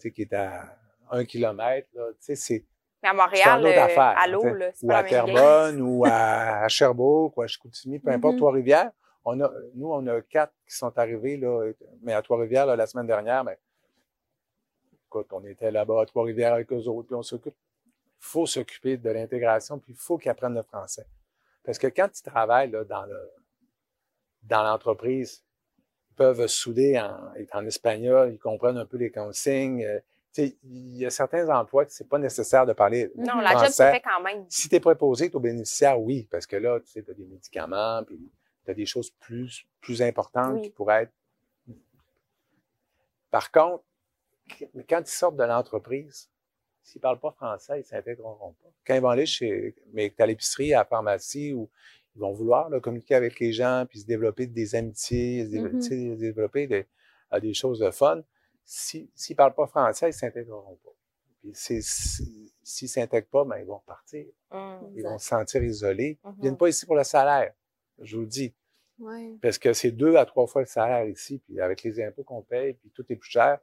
qui 0.00 0.22
est 0.22 0.32
à 0.32 0.76
un 1.10 1.24
kilomètre, 1.24 1.88
là. 1.94 2.08
Tu 2.12 2.16
sais, 2.20 2.34
c'est, 2.34 2.64
mais 3.02 3.10
à 3.10 3.14
Montréal, 3.14 3.64
euh, 3.64 3.84
affaire, 3.84 4.14
à 4.18 4.26
l'eau, 4.26 4.42
là, 4.42 4.70
ou 4.82 4.88
pas 4.88 4.98
à. 4.98 5.04
Terrebonne, 5.04 5.80
ou 5.82 6.04
à, 6.04 6.64
à 6.64 6.68
Sherbrooke, 6.68 7.36
ou 7.36 7.42
à 7.42 7.46
Chicoutimi, 7.46 7.98
peu 8.00 8.10
importe, 8.10 8.34
Mhm. 8.34 8.38
Trois-Rivières. 8.40 8.90
On 9.28 9.40
a, 9.40 9.50
nous, 9.74 9.92
on 9.92 10.06
a 10.06 10.20
quatre 10.22 10.54
qui 10.68 10.76
sont 10.76 10.96
arrivés, 10.96 11.36
là, 11.36 11.72
mais 12.02 12.12
à 12.12 12.22
Trois-Rivières, 12.22 12.64
la 12.64 12.86
semaine 12.86 13.08
dernière, 13.08 13.42
mais, 13.42 13.58
écoute, 15.08 15.26
on 15.32 15.44
était 15.44 15.72
là-bas 15.72 16.02
à 16.02 16.06
Trois-Rivières 16.06 16.54
avec 16.54 16.72
eux 16.72 16.86
autres, 16.86 17.08
puis 17.08 17.16
on 17.16 17.24
s'occupe. 17.24 17.56
Il 18.18 18.24
faut 18.28 18.46
s'occuper 18.46 18.96
de 18.96 19.10
l'intégration, 19.10 19.80
puis 19.80 19.92
il 19.92 19.98
faut 19.98 20.16
qu'ils 20.16 20.30
apprennent 20.30 20.54
le 20.54 20.62
français. 20.62 21.06
Parce 21.64 21.76
que 21.76 21.88
quand 21.88 22.08
ils 22.16 22.22
travaillent, 22.22 22.70
là, 22.70 22.84
dans 22.84 23.04
le, 23.04 23.18
dans 24.44 24.62
l'entreprise, 24.62 25.44
ils 26.10 26.14
peuvent 26.14 26.46
souder 26.46 27.00
en, 27.52 27.66
espagnol, 27.66 28.30
ils 28.32 28.38
comprennent 28.38 28.78
un 28.78 28.86
peu 28.86 28.96
les 28.96 29.10
consignes. 29.10 29.84
euh, 29.84 29.98
il 30.38 30.98
y 30.98 31.04
a 31.04 31.10
certains 31.10 31.48
emplois 31.48 31.84
que 31.84 31.92
c'est 31.92 32.08
pas 32.08 32.18
nécessaire 32.18 32.64
de 32.64 32.74
parler 32.74 33.10
Non, 33.16 33.40
la 33.40 33.52
job 33.52 33.66
se 33.68 33.72
français. 33.72 33.92
fait 33.92 34.02
quand 34.02 34.20
même. 34.22 34.44
Si 34.50 34.68
tu 34.68 34.76
es 34.76 34.80
préposé, 34.80 35.26
tu 35.26 35.32
es 35.32 35.36
au 35.36 35.40
bénéficiaire, 35.40 35.98
oui, 36.00 36.28
parce 36.30 36.46
que 36.46 36.56
là, 36.56 36.78
tu 36.80 36.92
sais, 36.92 37.04
as 37.10 37.14
des 37.14 37.24
médicaments, 37.24 38.04
puis 38.04 38.20
tu 38.66 38.70
as 38.72 38.74
des 38.74 38.84
choses 38.86 39.10
plus, 39.10 39.66
plus 39.80 40.02
importantes 40.02 40.54
Oui. 40.56 40.62
qui 40.62 40.70
pourraient 40.70 41.04
être. 41.04 41.12
Par 43.30 43.50
contre, 43.50 43.84
qu- 44.48 44.68
quand 44.88 45.00
ils 45.00 45.06
sortent 45.06 45.36
de 45.36 45.44
l'entreprise, 45.44 46.30
s'ils 46.82 47.00
parlent 47.00 47.20
pas 47.20 47.32
français, 47.32 47.80
ils 47.80 47.84
s'intégreront 47.84 48.52
pas. 48.62 48.68
Quand 48.86 48.94
ils 48.94 49.00
vont 49.00 49.08
aller 49.08 49.26
chez, 49.26 49.74
mais 49.92 50.12
à 50.18 50.26
l'épicerie, 50.26 50.72
à 50.74 50.78
la 50.78 50.84
pharmacie, 50.84 51.52
ou 51.52 51.68
ils 52.14 52.20
vont 52.20 52.32
vouloir 52.32 52.70
là, 52.70 52.80
communiquer 52.80 53.14
avec 53.14 53.40
les 53.40 53.52
gens, 53.52 53.84
puis 53.88 54.00
se 54.00 54.06
développer 54.06 54.46
des 54.46 54.74
amitiés, 54.74 55.44
se 55.46 55.56
Mhm. 55.56 56.16
développer 56.16 56.66
des, 56.66 56.86
à 57.30 57.40
des 57.40 57.54
choses 57.54 57.80
de 57.80 57.90
fun. 57.90 58.22
Si, 58.64 59.10
s'ils 59.14 59.36
parlent 59.36 59.54
pas 59.54 59.66
français, 59.66 60.10
ils 60.10 60.12
s'intégreront 60.14 60.76
pas. 60.82 60.90
Puis 61.40 61.52
s'ils 61.54 62.88
s'intègrent 62.88 63.28
pas, 63.28 63.44
ben, 63.44 63.58
ils 63.58 63.66
vont 63.66 63.78
repartir. 63.78 64.26
Hum. 64.50 64.90
Ils 64.96 65.02
vont 65.02 65.18
se 65.18 65.26
sentir 65.28 65.62
isolés. 65.62 66.18
Ils 66.24 66.28
Mhm. 66.30 66.36
viennent 66.40 66.56
pas 66.56 66.68
ici 66.68 66.86
pour 66.86 66.96
le 66.96 67.04
salaire, 67.04 67.52
je 68.02 68.16
vous 68.16 68.22
le 68.22 68.28
dis. 68.28 68.54
Ouais. 68.98 69.34
Parce 69.42 69.58
que 69.58 69.72
c'est 69.72 69.90
deux 69.90 70.16
à 70.16 70.24
trois 70.24 70.46
fois 70.46 70.62
le 70.62 70.66
salaire 70.66 71.06
ici, 71.06 71.38
puis 71.46 71.60
avec 71.60 71.82
les 71.82 72.02
impôts 72.02 72.24
qu'on 72.24 72.42
paye, 72.42 72.74
puis 72.74 72.90
tout 72.94 73.04
est 73.10 73.16
plus 73.16 73.30
cher. 73.30 73.58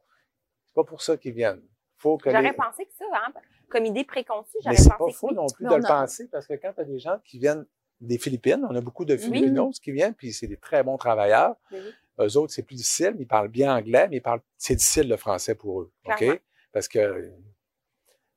C'est 0.67 0.75
pas 0.75 0.83
pour 0.83 1.01
ça 1.01 1.17
qu'ils 1.17 1.33
viennent. 1.33 1.61
Faut 1.97 2.17
que 2.17 2.29
J'aurais 2.29 2.43
les... 2.43 2.53
pensé 2.53 2.85
que 2.85 2.93
ça, 2.97 3.05
hein, 3.13 3.33
comme 3.69 3.85
idée 3.85 4.03
préconçue, 4.03 4.49
Mais 4.57 4.61
j'aurais 4.63 4.75
c'est 4.77 4.89
pensé 4.89 4.97
pas 4.99 5.05
que 5.07 5.13
faux 5.17 5.31
non 5.33 5.47
plus 5.47 5.63
Mais 5.65 5.71
de 5.71 5.75
le 5.77 5.85
a- 5.85 5.87
penser, 5.87 6.27
parce 6.27 6.45
que 6.45 6.53
quand 6.53 6.73
tu 6.73 6.81
as 6.81 6.85
des 6.85 6.99
gens 6.99 7.17
qui 7.25 7.39
viennent 7.39 7.65
des 8.01 8.17
Philippines, 8.17 8.63
on 8.69 8.75
a 8.75 8.81
beaucoup 8.81 9.05
de 9.05 9.13
Oui. 9.13 9.19
Philippinos 9.19 9.79
qui 9.79 9.91
viennent, 9.91 10.13
puis 10.13 10.33
c'est 10.33 10.47
des 10.47 10.57
très 10.57 10.83
bons 10.83 10.97
travailleurs. 10.97 11.55
Oui, 11.71 11.79
oui. 11.81 11.91
Eux 12.19 12.37
autres, 12.37 12.53
c'est 12.53 12.61
plus 12.63 12.75
difficile, 12.75 13.13
mais 13.15 13.23
ils 13.23 13.27
parlent 13.27 13.47
bien 13.47 13.75
anglais, 13.75 14.07
mais 14.09 14.17
ils 14.17 14.21
parlent, 14.21 14.41
c'est 14.57 14.75
difficile 14.75 15.07
le 15.09 15.17
français 15.17 15.55
pour 15.55 15.81
eux. 15.81 15.91
Clairement. 16.03 16.33
OK? 16.35 16.41
Parce 16.71 16.87
que, 16.87 17.31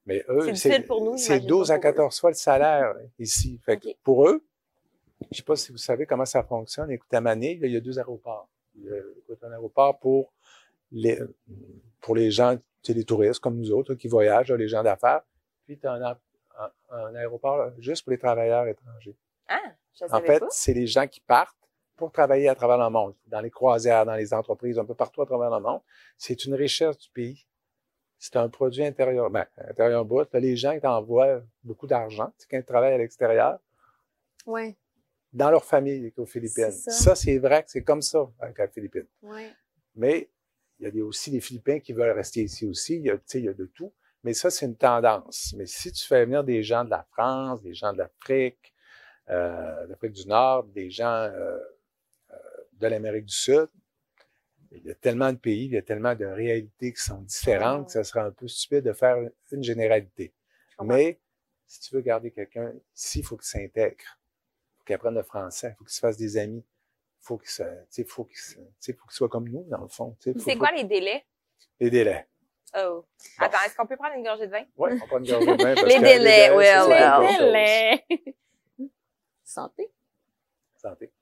mais 0.06 0.24
eux, 0.28 0.42
C'est 0.46 0.52
difficile 0.52 0.86
pour 0.86 1.04
nous, 1.04 1.18
c'est 1.18 1.24
j'imagine 1.34 1.48
12 1.48 1.68
pas 1.68 1.74
à 1.74 1.78
pour 1.78 1.88
eux. 1.88 1.92
14 1.92 2.20
fois 2.20 2.30
le 2.30 2.36
salaire 2.36 2.94
ici. 3.18 3.60
Fait 3.64 3.76
que 3.78 3.88
pour 4.04 4.28
eux, 4.28 4.46
je 5.30 5.36
sais 5.38 5.42
pas 5.42 5.56
si 5.56 5.72
vous 5.72 5.78
savez 5.78 6.06
comment 6.06 6.24
ça 6.26 6.42
fonctionne. 6.42 6.90
Écoute, 6.90 7.12
à 7.12 7.20
Mané, 7.20 7.58
il 7.62 7.70
y 7.70 7.76
a 7.76 7.80
deux 7.80 7.98
aéroports. 7.98 8.48
Il 8.76 8.84
y 8.84 8.90
a 8.90 9.46
un 9.46 9.52
aéroport 9.52 9.98
pour 9.98 10.32
les, 10.92 11.18
pour 12.00 12.14
les 12.14 12.30
gens, 12.30 12.56
les 12.88 13.04
touristes 13.04 13.40
comme 13.40 13.56
nous 13.56 13.72
autres, 13.72 13.94
qui 13.94 14.08
voyagent, 14.08 14.52
les 14.52 14.68
gens 14.68 14.82
d'affaires. 14.82 15.22
Puis 15.64 15.78
tu 15.78 15.86
as 15.86 15.92
un, 15.92 16.02
a- 16.02 16.20
un- 16.58 16.96
un 17.06 17.14
aéroport 17.14 17.70
juste 17.78 18.04
pour 18.04 18.12
les 18.12 18.18
travailleurs 18.18 18.66
étrangers. 18.66 19.16
Ah, 19.48 19.58
je 19.98 20.04
En 20.04 20.08
savais 20.08 20.26
fait, 20.26 20.42
c'est 20.50 20.74
les 20.74 20.86
gens 20.86 21.06
qui 21.06 21.20
partent 21.20 21.56
pour 21.96 22.12
travailler 22.12 22.48
à 22.48 22.54
travers 22.54 22.76
le 22.78 22.90
monde, 22.90 23.14
dans 23.26 23.40
les 23.40 23.50
croisières, 23.50 24.04
dans 24.04 24.14
les 24.16 24.34
entreprises, 24.34 24.78
un 24.78 24.84
peu 24.84 24.94
partout 24.94 25.22
à 25.22 25.26
travers 25.26 25.50
le 25.50 25.60
monde. 25.60 25.80
C'est 26.18 26.44
une 26.44 26.54
richesse 26.54 26.98
du 26.98 27.08
pays. 27.10 27.46
C'est 28.18 28.36
un 28.36 28.48
produit 28.48 28.84
intérieur, 28.84 29.30
ben, 29.30 29.46
intérieur 29.56 30.04
brut. 30.04 30.28
Les 30.34 30.56
gens 30.56 30.72
ils 30.72 30.80
t'envoient 30.80 31.40
beaucoup 31.64 31.86
d'argent 31.86 32.32
quand 32.50 32.56
ils 32.58 32.64
travaillent 32.64 32.94
à 32.94 32.98
l'extérieur, 32.98 33.58
Ouais. 34.46 34.76
Dans 35.36 35.50
leur 35.50 35.64
famille 35.64 36.12
aux 36.16 36.24
Philippines. 36.24 36.70
Ça. 36.70 36.90
Ça, 36.90 37.14
c'est 37.14 37.38
vrai 37.38 37.62
que 37.62 37.70
c'est 37.70 37.82
comme 37.82 38.00
ça 38.00 38.26
avec 38.40 38.58
les 38.58 38.68
Philippines. 38.68 39.06
Ouais. 39.22 39.52
Mais 39.94 40.30
il 40.78 40.94
y 40.94 41.00
a 41.00 41.04
aussi 41.04 41.30
des 41.30 41.40
Philippins 41.40 41.78
qui 41.78 41.92
veulent 41.92 42.16
rester 42.16 42.42
ici 42.42 42.66
aussi. 42.66 42.96
Il 42.96 43.02
y 43.02 43.10
a, 43.10 43.18
il 43.34 43.44
y 43.44 43.48
a 43.48 43.52
de 43.52 43.66
tout. 43.66 43.92
Mais 44.24 44.32
ça, 44.32 44.50
c'est 44.50 44.64
une 44.64 44.76
tendance. 44.76 45.54
Mais 45.56 45.66
si 45.66 45.92
tu 45.92 46.06
fais 46.06 46.24
venir 46.24 46.42
des 46.42 46.62
gens 46.62 46.84
de 46.84 46.90
la 46.90 47.06
France, 47.12 47.62
des 47.62 47.74
gens 47.74 47.92
de 47.92 47.98
l'Afrique, 47.98 48.74
euh, 49.28 49.86
d'Afrique 49.86 50.12
du 50.12 50.26
Nord, 50.26 50.64
des 50.64 50.90
gens 50.90 51.06
euh, 51.06 51.58
euh, 52.30 52.36
de 52.72 52.86
l'Amérique 52.86 53.26
du 53.26 53.34
Sud, 53.34 53.68
il 54.72 54.84
y 54.84 54.90
a 54.90 54.94
tellement 54.94 55.32
de 55.32 55.38
pays, 55.38 55.66
il 55.66 55.72
y 55.72 55.76
a 55.76 55.82
tellement 55.82 56.14
de 56.14 56.24
réalités 56.24 56.92
qui 56.92 57.02
sont 57.02 57.20
différentes 57.20 57.86
que 57.86 57.92
ça 57.92 58.04
serait 58.04 58.20
un 58.20 58.32
peu 58.32 58.48
stupide 58.48 58.84
de 58.84 58.92
faire 58.92 59.16
une 59.52 59.62
généralité. 59.62 60.34
Mais 60.82 61.20
si 61.66 61.80
tu 61.80 61.94
veux 61.94 62.00
garder 62.00 62.30
quelqu'un 62.30 62.72
ici, 62.94 63.20
il 63.20 63.24
faut 63.24 63.36
qu'il 63.36 63.46
s'intègre. 63.46 64.15
Il 64.86 64.92
faut 64.92 64.92
qu'il 64.92 64.94
apprenne 64.94 65.14
le 65.16 65.22
français. 65.24 65.70
Il 65.72 65.74
faut 65.78 65.84
qu'il 65.84 65.92
se 65.94 65.98
fasse 66.00 66.16
des 66.16 66.36
amis. 66.36 66.64
Il 66.64 67.24
faut 67.26 67.38
qu'il 67.38 67.48
se, 67.48 67.62
tu 67.62 67.68
sais, 67.90 68.04
faut 68.04 68.24
qu'il 68.24 68.36
se- 68.38 68.54
tu 68.54 68.60
sais, 68.78 68.92
faut 68.92 69.04
qu'il 69.06 69.16
soit 69.16 69.28
comme 69.28 69.48
nous, 69.48 69.64
dans 69.68 69.80
le 69.82 69.88
fond. 69.88 70.16
C'est 70.20 70.38
faut- 70.38 70.56
quoi 70.58 70.70
les 70.70 70.84
délais? 70.84 71.24
Les 71.80 71.90
délais. 71.90 72.28
Oh. 72.78 73.04
Attends, 73.38 73.58
est-ce 73.66 73.74
qu'on 73.74 73.86
peut 73.86 73.96
prendre 73.96 74.14
une 74.14 74.22
gorgée 74.22 74.46
de 74.46 74.52
vin? 74.52 74.64
Oui, 74.76 74.90
on 75.02 75.06
prend 75.08 75.18
une 75.18 75.26
gorgée 75.26 75.56
de 75.56 75.62
vin. 75.62 75.74
parce 75.74 75.86
Les 75.88 75.94
que 75.96 76.02
délais, 76.02 76.50
well. 76.54 77.26
chose. 77.26 77.38
Délai. 77.38 78.04
Santé. 79.42 79.90
Santé. 80.76 81.12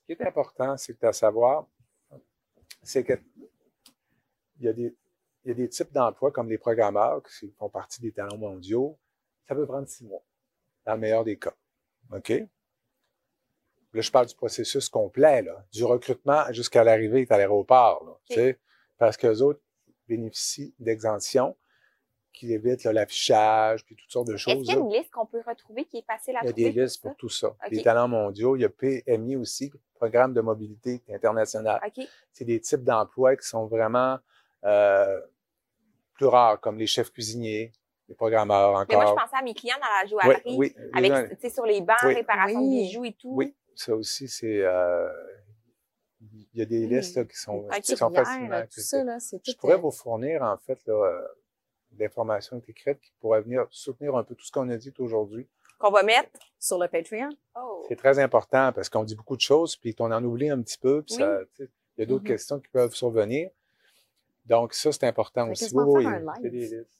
Ce 0.00 0.06
qui 0.06 0.12
est 0.12 0.26
important, 0.26 0.76
c'est 0.76 1.00
de 1.00 1.12
savoir, 1.12 1.66
c'est 2.82 3.04
que 3.04 3.12
il 4.58 4.64
y 4.66 4.68
a 4.68 4.72
des, 4.72 4.96
il 5.44 5.48
y 5.48 5.50
a 5.52 5.54
des 5.54 5.68
types 5.68 5.92
d'emplois 5.92 6.32
comme 6.32 6.48
les 6.48 6.58
programmeurs 6.58 7.22
qui 7.22 7.50
font 7.58 7.68
partie 7.68 8.00
des 8.00 8.10
talents 8.10 8.38
mondiaux. 8.38 8.98
Ça 9.46 9.54
peut 9.54 9.66
prendre 9.66 9.86
six 9.86 10.04
mois, 10.04 10.22
dans 10.84 10.94
le 10.94 11.00
meilleur 11.00 11.22
des 11.24 11.38
cas. 11.38 11.54
OK? 12.12 12.32
Là, 13.94 14.02
je 14.02 14.10
parle 14.10 14.26
du 14.26 14.34
processus 14.34 14.88
complet, 14.88 15.42
là, 15.42 15.64
du 15.72 15.84
recrutement 15.84 16.44
jusqu'à 16.52 16.84
l'arrivée 16.84 17.26
à 17.30 17.38
l'aéroport. 17.38 18.04
Là, 18.04 18.12
tu 18.28 18.34
sais, 18.34 18.58
parce 18.98 19.16
qu'eux 19.16 19.40
autres 19.40 19.60
bénéficient 20.08 20.74
d'exemptions 20.78 21.56
qui 22.34 22.52
évitent 22.52 22.84
l'affichage, 22.84 23.84
puis 23.84 23.96
toutes 23.96 24.10
sortes 24.12 24.28
de 24.28 24.36
choses. 24.36 24.54
Est-ce 24.54 24.62
qu'il 24.62 24.74
y 24.74 24.76
a 24.76 24.80
une 24.80 24.92
liste 24.92 25.10
qu'on 25.10 25.26
peut 25.26 25.42
retrouver 25.46 25.84
qui 25.86 25.98
est 25.98 26.06
facile 26.06 26.36
à 26.36 26.40
Il 26.42 26.46
y 26.46 26.48
a 26.48 26.52
trouver? 26.52 26.70
des 26.72 26.80
listes 26.82 27.02
pour 27.02 27.16
tout 27.16 27.28
ça. 27.28 27.56
Les 27.70 27.82
talents 27.82 28.06
mondiaux, 28.08 28.54
il 28.56 28.62
y 28.62 28.64
a 28.64 28.68
PMI 28.68 29.36
aussi, 29.36 29.72
Programme 29.94 30.32
de 30.32 30.40
mobilité 30.40 31.02
internationale. 31.10 31.80
C'est 32.32 32.44
des 32.44 32.60
types 32.60 32.84
d'emplois 32.84 33.34
qui 33.36 33.48
sont 33.48 33.66
vraiment 33.66 34.18
euh, 34.64 35.20
plus 36.14 36.26
rares, 36.26 36.60
comme 36.60 36.78
les 36.78 36.86
chefs 36.86 37.10
cuisiniers, 37.10 37.72
les 38.08 38.14
programmeurs 38.14 38.74
encore. 38.74 38.86
Mais 38.88 38.94
moi, 38.94 39.06
je 39.18 39.24
pensais 39.24 39.36
à 39.36 39.42
mes 39.42 39.54
clients 39.54 39.76
dans 39.80 40.00
la 40.00 40.06
joaillerie, 40.06 40.56
oui, 40.56 40.72
oui, 40.76 41.10
avec, 41.10 41.30
tu 41.30 41.36
sais, 41.40 41.50
sur 41.52 41.64
les 41.66 41.80
bancs, 41.80 41.96
Oui. 42.04 42.14
réparation 42.14 42.60
de 42.62 42.68
bijoux 42.68 43.04
et 43.06 43.12
tout. 43.14 43.32
Oui, 43.34 43.56
ça 43.78 43.94
aussi, 43.94 44.28
c'est... 44.28 44.62
euh, 44.62 45.08
il 46.20 46.46
y 46.54 46.62
a 46.62 46.64
des 46.64 46.80
Oui. 46.80 46.88
listes 46.96 47.16
là, 47.16 47.24
qui 47.24 47.36
sont, 47.36 47.58
Ok. 47.66 47.80
qui 47.80 47.96
sont 47.96 48.10
facilement 48.10 48.62
tout 48.62 48.80
ça, 48.80 49.04
là, 49.04 49.18
Je 49.20 49.36
tout, 49.52 49.56
pourrais 49.58 49.74
euh, 49.74 49.76
vous 49.78 49.90
fournir, 49.92 50.42
en 50.42 50.56
fait, 50.58 50.84
là, 50.86 50.94
euh, 50.94 51.28
d'informations 51.92 52.60
écrites 52.66 53.00
qui 53.00 53.12
pourraient 53.20 53.40
venir 53.40 53.66
soutenir 53.70 54.16
un 54.16 54.24
peu 54.24 54.34
tout 54.34 54.44
ce 54.44 54.50
qu'on 54.52 54.68
a 54.68 54.76
dit 54.76 54.92
aujourd'hui. 54.98 55.48
Qu'on 55.78 55.90
va 55.92 56.02
mettre. 56.02 56.30
sur 56.58 56.76
le 56.78 56.88
Patreon. 56.88 57.28
Oh. 57.54 57.84
C'est 57.88 57.94
très 57.94 58.18
important 58.18 58.72
parce 58.72 58.88
qu'on 58.88 59.04
dit 59.04 59.14
beaucoup 59.14 59.36
de 59.36 59.40
choses, 59.40 59.76
puis 59.76 59.94
qu'on 59.94 60.10
en 60.10 60.24
oublie 60.24 60.50
un 60.50 60.60
petit 60.60 60.76
peu, 60.78 61.02
puis 61.02 61.14
Oui. 61.14 61.20
ça, 61.22 61.38
il 61.60 61.68
y 61.98 62.02
a 62.02 62.06
d'autres 62.06 62.24
Mhm. 62.24 62.28
questions 62.28 62.58
qui 62.58 62.66
peuvent 62.68 62.94
survenir. 62.96 63.50
Donc, 64.44 64.74
ça, 64.74 64.90
c'est 64.90 65.04
important 65.04 65.44
Fait 65.46 65.52
aussi. 65.52 65.70
Oui, 65.72 66.04
un 66.04 66.18
live. 66.18 66.42
des 66.42 66.50
listes. 66.50 66.98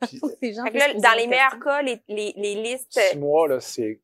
Puis, 0.10 0.20
les 0.42 0.52
gens 0.52 0.64
là, 0.64 0.92
dans 0.94 1.16
les 1.16 1.26
meilleurs 1.26 1.58
cas, 1.58 1.80
les, 1.80 2.02
les, 2.08 2.34
les 2.36 2.54
listes. 2.56 2.92
six 2.92 3.16
mois, 3.18 3.48
là, 3.48 3.60
c'est... 3.60 3.98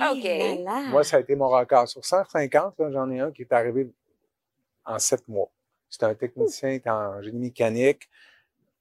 Ah, 0.00 0.12
OK. 0.12 0.90
Moi, 0.90 1.04
ça 1.04 1.16
a 1.16 1.20
été 1.20 1.34
mon 1.36 1.48
record. 1.48 1.88
Sur 1.88 2.04
150, 2.04 2.78
là, 2.78 2.90
j'en 2.90 3.10
ai 3.10 3.20
un 3.20 3.30
qui 3.32 3.42
est 3.42 3.52
arrivé 3.52 3.90
en 4.84 4.98
sept 4.98 5.26
mois. 5.28 5.48
C'est 5.88 6.02
un 6.04 6.14
technicien 6.14 6.78
qui 6.78 6.88
est 6.88 6.90
en 6.90 7.22
génie 7.22 7.38
mécanique, 7.38 8.08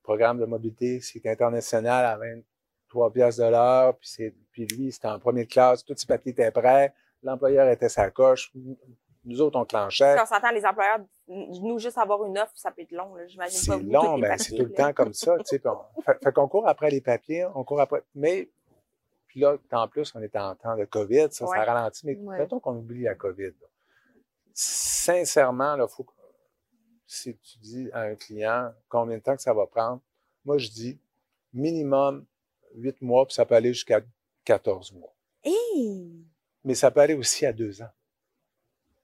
programme 0.03 0.39
de 0.39 0.45
mobilité, 0.45 0.99
c'est 1.01 1.25
international 1.25 2.05
à 2.05 2.17
23 2.17 3.11
piastres 3.11 3.43
de 3.43 3.49
l'heure, 3.49 3.95
puis, 3.97 4.09
c'est, 4.09 4.33
puis 4.51 4.65
lui, 4.67 4.91
c'était 4.91 5.07
en 5.07 5.19
première 5.19 5.47
classe, 5.47 5.83
tous 5.85 5.95
ses 5.97 6.05
papiers 6.07 6.31
étaient 6.31 6.51
prêts, 6.51 6.93
l'employeur 7.23 7.69
était 7.69 7.89
sa 7.89 8.09
coche, 8.11 8.51
nous 9.27 9.41
autres, 9.41 9.57
on 9.59 9.65
clenchait. 9.65 10.15
Si 10.15 10.21
on 10.21 10.25
s'entend, 10.27 10.51
les 10.51 10.63
employeurs, 10.65 10.99
nous, 11.27 11.79
juste 11.79 11.97
avoir 11.97 12.23
une 12.25 12.37
offre, 12.37 12.51
ça 12.53 12.69
peut 12.71 12.83
être 12.83 12.91
long. 12.91 13.15
J'imagine 13.27 13.57
C'est 13.57 13.79
long, 13.79 14.17
les 14.17 14.21
ben, 14.21 14.37
c'est 14.37 14.55
tout 14.55 14.63
le 14.63 14.71
temps 14.73 14.93
comme 14.93 15.13
ça, 15.13 15.35
tu 15.39 15.45
sais. 15.45 15.59
puis 15.59 15.67
on- 15.69 16.01
Fait, 16.03 16.17
fait 16.23 16.31
qu'on 16.31 16.47
court 16.47 16.67
après 16.67 16.91
les 16.91 17.01
papiers, 17.01 17.47
on 17.55 17.63
court 17.63 17.81
après. 17.81 18.03
Mais, 18.13 18.49
puis 19.35 19.41
là, 19.41 19.57
en 19.73 19.87
plus, 19.89 20.15
on 20.15 20.21
est 20.21 20.33
en 20.37 20.55
temps 20.55 20.77
de 20.77 20.85
COVID, 20.85 21.27
ça, 21.31 21.45
Ouais. 21.45 21.57
ça 21.57 21.65
ralentit. 21.65 22.05
Mais 22.05 22.15
Ouais. 22.15 22.37
mettons 22.37 22.61
qu'on 22.61 22.77
oublie 22.77 23.01
la 23.03 23.15
COVID. 23.15 23.47
là. 23.61 23.67
Sincèrement, 24.53 25.75
là, 25.75 25.85
faut 25.89 26.05
que, 26.05 26.13
si 27.05 27.35
tu 27.37 27.57
dis 27.59 27.89
à 27.91 27.99
un 28.03 28.15
client 28.15 28.73
combien 28.87 29.17
de 29.17 29.21
temps 29.21 29.35
que 29.35 29.41
ça 29.41 29.53
va 29.53 29.65
prendre, 29.67 30.01
moi, 30.45 30.57
je 30.57 30.69
dis 30.69 30.97
minimum 31.51 32.25
8 32.75 33.01
mois, 33.01 33.25
puis 33.25 33.33
ça 33.35 33.45
peut 33.45 33.55
aller 33.55 33.73
jusqu'à 33.73 33.99
14 34.45 34.93
mois. 34.93 35.13
Hey! 35.43 36.25
Mais 36.63 36.73
ça 36.75 36.89
peut 36.91 37.01
aller 37.01 37.13
aussi 37.13 37.45
à 37.45 37.51
deux 37.51 37.81
ans. 37.81 37.91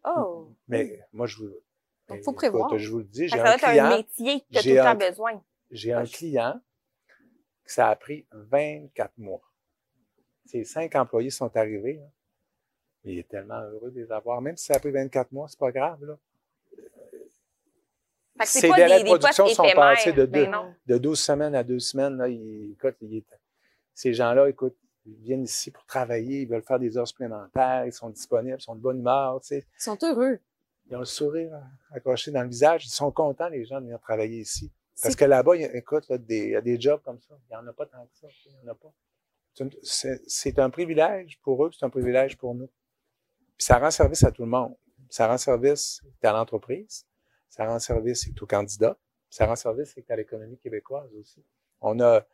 Oh. 0.05 0.47
Mais 0.69 1.05
moi, 1.11 1.27
je 1.27 1.37
vous. 1.39 1.49
Ben, 2.07 2.23
faut 2.23 2.31
prévoir. 2.31 2.69
écoute, 2.69 2.79
je 2.79 2.89
vous 2.89 2.99
le 2.99 3.03
dis, 3.03 3.27
j'ai 3.27 3.37
un 3.39 3.45
être 3.45 3.65
un 3.65 3.71
client. 3.71 3.89
métier 3.89 4.39
que 4.41 4.45
tu 4.51 4.57
as 4.57 4.61
tout 4.63 4.69
le 4.69 4.75
temps 4.77 4.85
un- 4.87 4.95
besoin. 5.09 5.43
J'ai 5.71 5.91
un 5.93 6.05
client 6.05 6.61
que 7.65 7.71
ça 7.73 7.89
a 7.89 7.95
pris 7.97 8.25
24 8.31 9.17
mois. 9.17 9.41
Ses 10.45 10.63
cinq 10.63 10.95
employés 10.95 11.29
sont 11.29 11.55
arrivés. 11.55 11.95
là. 11.95 12.05
Il 13.03 13.17
est 13.17 13.27
tellement 13.27 13.59
heureux 13.61 13.89
de 13.91 13.99
les 14.01 14.11
avoir. 14.11 14.41
Même 14.41 14.57
si 14.57 14.65
ça 14.65 14.75
a 14.75 14.79
pris 14.79 14.91
24 14.91 15.31
mois, 15.31 15.47
c'est 15.47 15.57
pas 15.59 15.71
grave. 15.71 16.03
Là. 16.05 16.17
Ces 18.45 18.67
pas 18.69 18.75
délais 18.75 18.99
de 18.99 19.05
production 19.05 19.47
sont 19.47 19.63
éphémères. 19.63 19.75
passés 19.95 20.13
de 20.13 20.25
deux. 20.25 20.43
Ben 20.45 20.51
non. 20.51 20.73
De 20.87 20.97
12 20.97 21.19
semaines 21.19 21.55
à 21.55 21.63
deux 21.63 21.79
semaines, 21.79 22.17
là, 22.17 22.27
il- 22.27 22.71
écoute, 22.73 22.95
il 23.01 23.17
est- 23.17 23.25
ces 23.93 24.13
gens-là, 24.13 24.49
écoute, 24.49 24.75
ils 25.05 25.15
viennent 25.15 25.43
ici 25.43 25.69
pour 25.69 25.85
travailler, 25.85 26.41
ils 26.41 26.47
veulent 26.47 26.63
faire 26.63 26.79
des 26.79 26.97
heures 26.97 27.07
supplémentaires, 27.07 27.85
ils 27.85 27.93
sont 27.93 28.09
disponibles, 28.09 28.57
ils 28.59 28.63
sont 28.63 28.75
de 28.75 28.81
bonne 28.81 28.99
humeur, 28.99 29.39
tu 29.41 29.47
sais. 29.47 29.65
Ils 29.77 29.81
sont 29.83 29.97
heureux. 30.03 30.39
Ils 30.89 30.95
ont 30.95 30.99
le 30.99 31.05
sourire 31.05 31.51
accroché 31.91 32.31
dans 32.31 32.41
le 32.41 32.49
visage. 32.49 32.85
Ils 32.85 32.89
sont 32.89 33.11
contents, 33.11 33.47
les 33.49 33.63
gens, 33.65 33.75
de 33.79 33.85
venir 33.85 33.99
travailler 33.99 34.39
ici. 34.39 34.71
Parce 35.01 35.15
que 35.15 35.25
là-bas, 35.25 35.55
il 35.55 35.61
y 35.61 35.65
a- 35.65 35.75
écoute, 35.75 36.07
là, 36.09 36.17
des, 36.17 36.37
il 36.39 36.49
y 36.51 36.55
a 36.55 36.61
des 36.61 36.79
jobs 36.79 37.01
comme 37.03 37.19
ça. 37.21 37.35
Il 37.49 37.49
n'y 37.49 37.55
en 37.55 37.65
a 37.67 37.73
pas 37.73 37.85
tant 37.85 38.03
que 38.05 38.15
ça. 38.19 38.27
Il 38.45 38.65
y 38.65 38.69
en 38.69 38.71
a 38.71 38.75
pas. 38.75 38.91
C'est 39.53 40.59
un 40.59 40.69
privilège 40.69 41.39
pour 41.41 41.65
eux, 41.65 41.71
c'est 41.71 41.85
un 41.85 41.89
privilège 41.89 42.37
pour 42.37 42.55
nous. 42.55 42.67
Puis 43.57 43.65
ça 43.65 43.77
rend 43.77 43.91
service 43.91 44.23
à 44.23 44.31
tout 44.31 44.43
le 44.43 44.49
monde. 44.49 44.75
Ça 45.09 45.27
rend 45.27 45.37
service 45.37 46.01
à 46.23 46.31
l'entreprise, 46.31 47.05
ça 47.49 47.65
rend 47.65 47.79
service 47.79 48.29
aux 48.39 48.45
candidats, 48.45 48.97
ça 49.29 49.45
rend 49.45 49.55
service 49.55 49.95
à 50.09 50.15
l'économie 50.15 50.57
québécoise 50.57 51.13
aussi. 51.15 51.43
On 51.81 51.99
a, 51.99 52.25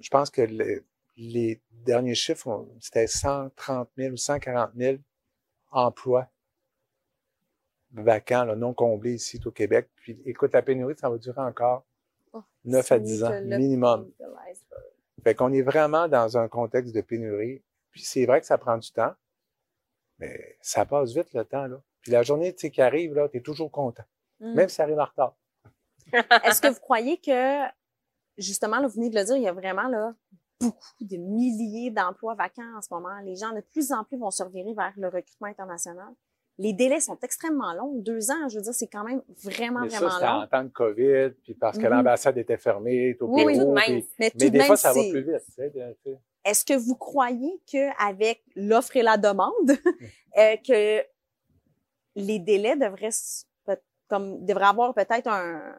je 0.00 0.08
pense 0.10 0.30
que 0.30 0.42
les, 0.42 0.82
les 1.16 1.62
derniers 1.70 2.14
chiffres, 2.14 2.66
c'était 2.80 3.06
130 3.06 3.88
000 3.96 4.12
ou 4.12 4.16
140 4.16 4.72
000 4.76 4.98
emplois 5.70 6.28
vacants, 7.92 8.44
là, 8.44 8.56
non 8.56 8.74
comblés 8.74 9.14
ici 9.14 9.40
au 9.44 9.52
Québec. 9.52 9.88
Puis 9.96 10.20
écoute, 10.26 10.52
la 10.52 10.62
pénurie, 10.62 10.96
ça 10.98 11.08
va 11.08 11.16
durer 11.16 11.40
encore 11.40 11.86
Oh, 12.34 12.42
9 12.64 12.80
à 12.80 12.82
c'est 12.96 13.00
10 13.00 13.24
ans 13.24 13.42
minimum. 13.42 14.10
Fait 15.24 15.34
qu'on 15.34 15.52
est 15.52 15.62
vraiment 15.62 16.06
dans 16.06 16.36
un 16.36 16.48
contexte 16.48 16.94
de 16.94 17.00
pénurie. 17.00 17.62
Puis 17.90 18.02
c'est 18.02 18.26
vrai 18.26 18.40
que 18.40 18.46
ça 18.46 18.58
prend 18.58 18.76
du 18.76 18.90
temps, 18.92 19.14
mais 20.18 20.58
ça 20.60 20.84
passe 20.84 21.14
vite 21.14 21.32
le 21.32 21.44
temps. 21.44 21.66
Là. 21.66 21.80
Puis 22.02 22.12
la 22.12 22.22
journée 22.22 22.52
tu 22.52 22.60
sais, 22.60 22.70
qui 22.70 22.82
arrive, 22.82 23.14
là, 23.14 23.28
tu 23.28 23.38
es 23.38 23.40
toujours 23.40 23.70
content. 23.70 24.04
Mm. 24.40 24.54
Même 24.54 24.68
si 24.68 24.76
ça 24.76 24.82
arrive 24.82 24.98
en 24.98 25.06
retard. 25.06 25.34
Est-ce 26.44 26.60
que 26.60 26.68
vous 26.68 26.80
croyez 26.80 27.18
que, 27.18 27.62
justement, 28.36 28.78
là, 28.78 28.86
vous 28.86 28.94
venez 28.94 29.10
de 29.10 29.18
le 29.18 29.24
dire, 29.24 29.36
il 29.36 29.42
y 29.42 29.48
a 29.48 29.52
vraiment 29.52 29.88
là, 29.88 30.14
beaucoup 30.60 30.94
de 31.00 31.16
milliers 31.16 31.90
d'emplois 31.90 32.34
vacants 32.34 32.76
en 32.76 32.82
ce 32.82 32.92
moment. 32.92 33.18
Les 33.20 33.36
gens 33.36 33.52
de 33.52 33.60
plus 33.60 33.92
en 33.92 34.04
plus 34.04 34.18
vont 34.18 34.30
se 34.30 34.42
revirer 34.42 34.74
vers 34.74 34.92
le 34.96 35.08
recrutement 35.08 35.48
international. 35.48 36.12
Les 36.58 36.72
délais 36.72 37.00
sont 37.00 37.18
extrêmement 37.22 37.72
longs. 37.74 37.94
Deux 37.96 38.30
ans, 38.30 38.48
je 38.48 38.56
veux 38.56 38.62
dire, 38.62 38.74
c'est 38.74 38.86
quand 38.86 39.02
même 39.02 39.22
vraiment, 39.42 39.80
Mais 39.80 39.90
ça, 39.90 39.98
vraiment 39.98 40.12
c'était 40.14 40.26
en 40.28 40.40
long. 40.42 40.46
temps 40.46 40.62
de 40.64 40.68
COVID, 40.68 41.30
puis 41.42 41.54
parce 41.54 41.76
que 41.78 41.82
Mhm. 41.82 41.90
l'ambassade 41.90 42.38
était 42.38 42.56
fermée, 42.58 43.16
au 43.20 43.26
Oui, 43.26 43.42
oui, 43.44 43.58
tout 43.58 43.64
de 43.66 43.74
puis- 43.74 43.92
même. 43.94 44.02
Mais 44.20 44.30
Mais 44.36 44.46
de 44.46 44.48
des 44.50 44.58
même, 44.58 44.66
fois, 44.68 44.76
ça 44.76 44.92
va 44.92 45.00
plus 45.00 45.22
vite. 45.22 45.42
tu 45.46 45.52
sais, 45.52 45.70
tu 45.72 45.78
sais. 46.04 46.18
Est-ce 46.44 46.64
que 46.64 46.74
vous 46.74 46.94
croyez 46.94 47.60
qu'avec 47.66 48.44
l'offre 48.54 48.96
et 48.96 49.02
la 49.02 49.16
demande, 49.16 49.52
euh, 50.38 50.56
que 50.66 51.02
les 52.14 52.38
délais 52.38 52.76
devraient, 52.76 53.08
comme, 54.08 54.44
devraient 54.44 54.66
avoir 54.66 54.94
peut-être 54.94 55.26
un, 55.26 55.74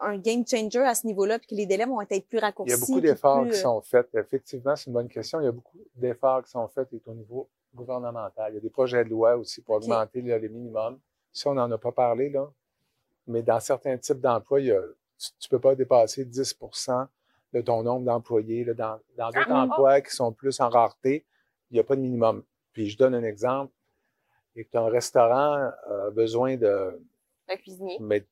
un 0.00 0.16
game 0.18 0.44
changer 0.46 0.80
à 0.80 0.94
ce 0.96 1.06
niveau-là, 1.06 1.38
puis 1.38 1.48
que 1.48 1.54
les 1.54 1.66
délais 1.66 1.84
vont 1.84 2.00
être 2.00 2.26
plus 2.28 2.38
raccourcis? 2.38 2.72
Il 2.72 2.78
y 2.78 2.82
a 2.82 2.86
beaucoup 2.86 3.00
d'efforts 3.00 3.42
plus, 3.42 3.50
qui 3.52 3.58
euh, 3.58 3.62
sont 3.62 3.80
faits. 3.82 4.08
Effectivement, 4.14 4.74
c'est 4.74 4.86
une 4.86 4.92
bonne 4.94 5.08
question. 5.08 5.40
Il 5.40 5.44
y 5.44 5.48
a 5.48 5.52
beaucoup 5.52 5.78
d'efforts 5.94 6.42
qui 6.44 6.50
sont 6.50 6.66
faits 6.68 6.88
et 6.92 7.00
au 7.06 7.14
niveau 7.14 7.48
gouvernemental. 7.74 8.52
Il 8.52 8.54
y 8.56 8.58
a 8.58 8.60
des 8.60 8.70
projets 8.70 9.04
de 9.04 9.10
loi 9.10 9.36
aussi 9.36 9.60
pour 9.62 9.76
augmenter 9.76 10.22
là, 10.22 10.38
les 10.38 10.48
minimums. 10.48 10.98
Ça, 11.32 11.50
on 11.50 11.54
n'en 11.54 11.70
a 11.70 11.78
pas 11.78 11.92
parlé, 11.92 12.30
là. 12.30 12.50
Mais 13.26 13.42
dans 13.42 13.60
certains 13.60 13.96
types 13.98 14.20
d'emplois, 14.20 14.60
il 14.60 14.74
tu 15.18 15.32
ne 15.46 15.48
peux 15.50 15.60
pas 15.60 15.74
dépasser 15.74 16.24
10 16.24 16.56
de 17.52 17.60
ton 17.60 17.82
nombre 17.82 18.04
d'employés. 18.04 18.64
Dans 18.64 19.00
dans 19.16 19.30
d'autres 19.30 19.46
Ah, 19.50 19.64
emplois 19.64 20.00
qui 20.00 20.14
sont 20.14 20.32
plus 20.32 20.60
en 20.60 20.68
rareté, 20.68 21.24
il 21.70 21.74
n'y 21.74 21.80
a 21.80 21.84
pas 21.84 21.96
de 21.96 22.00
minimum. 22.00 22.44
Puis 22.72 22.90
je 22.90 22.96
donne 22.96 23.14
un 23.14 23.24
exemple. 23.24 23.72
Et 24.56 24.64
que 24.64 24.76
un 24.76 24.88
restaurant 24.88 25.70
a 25.88 26.10
besoin 26.10 26.56
de, 26.56 27.00
Le 27.48 27.56
cuisinier. 27.56 27.96
mais 28.00 28.24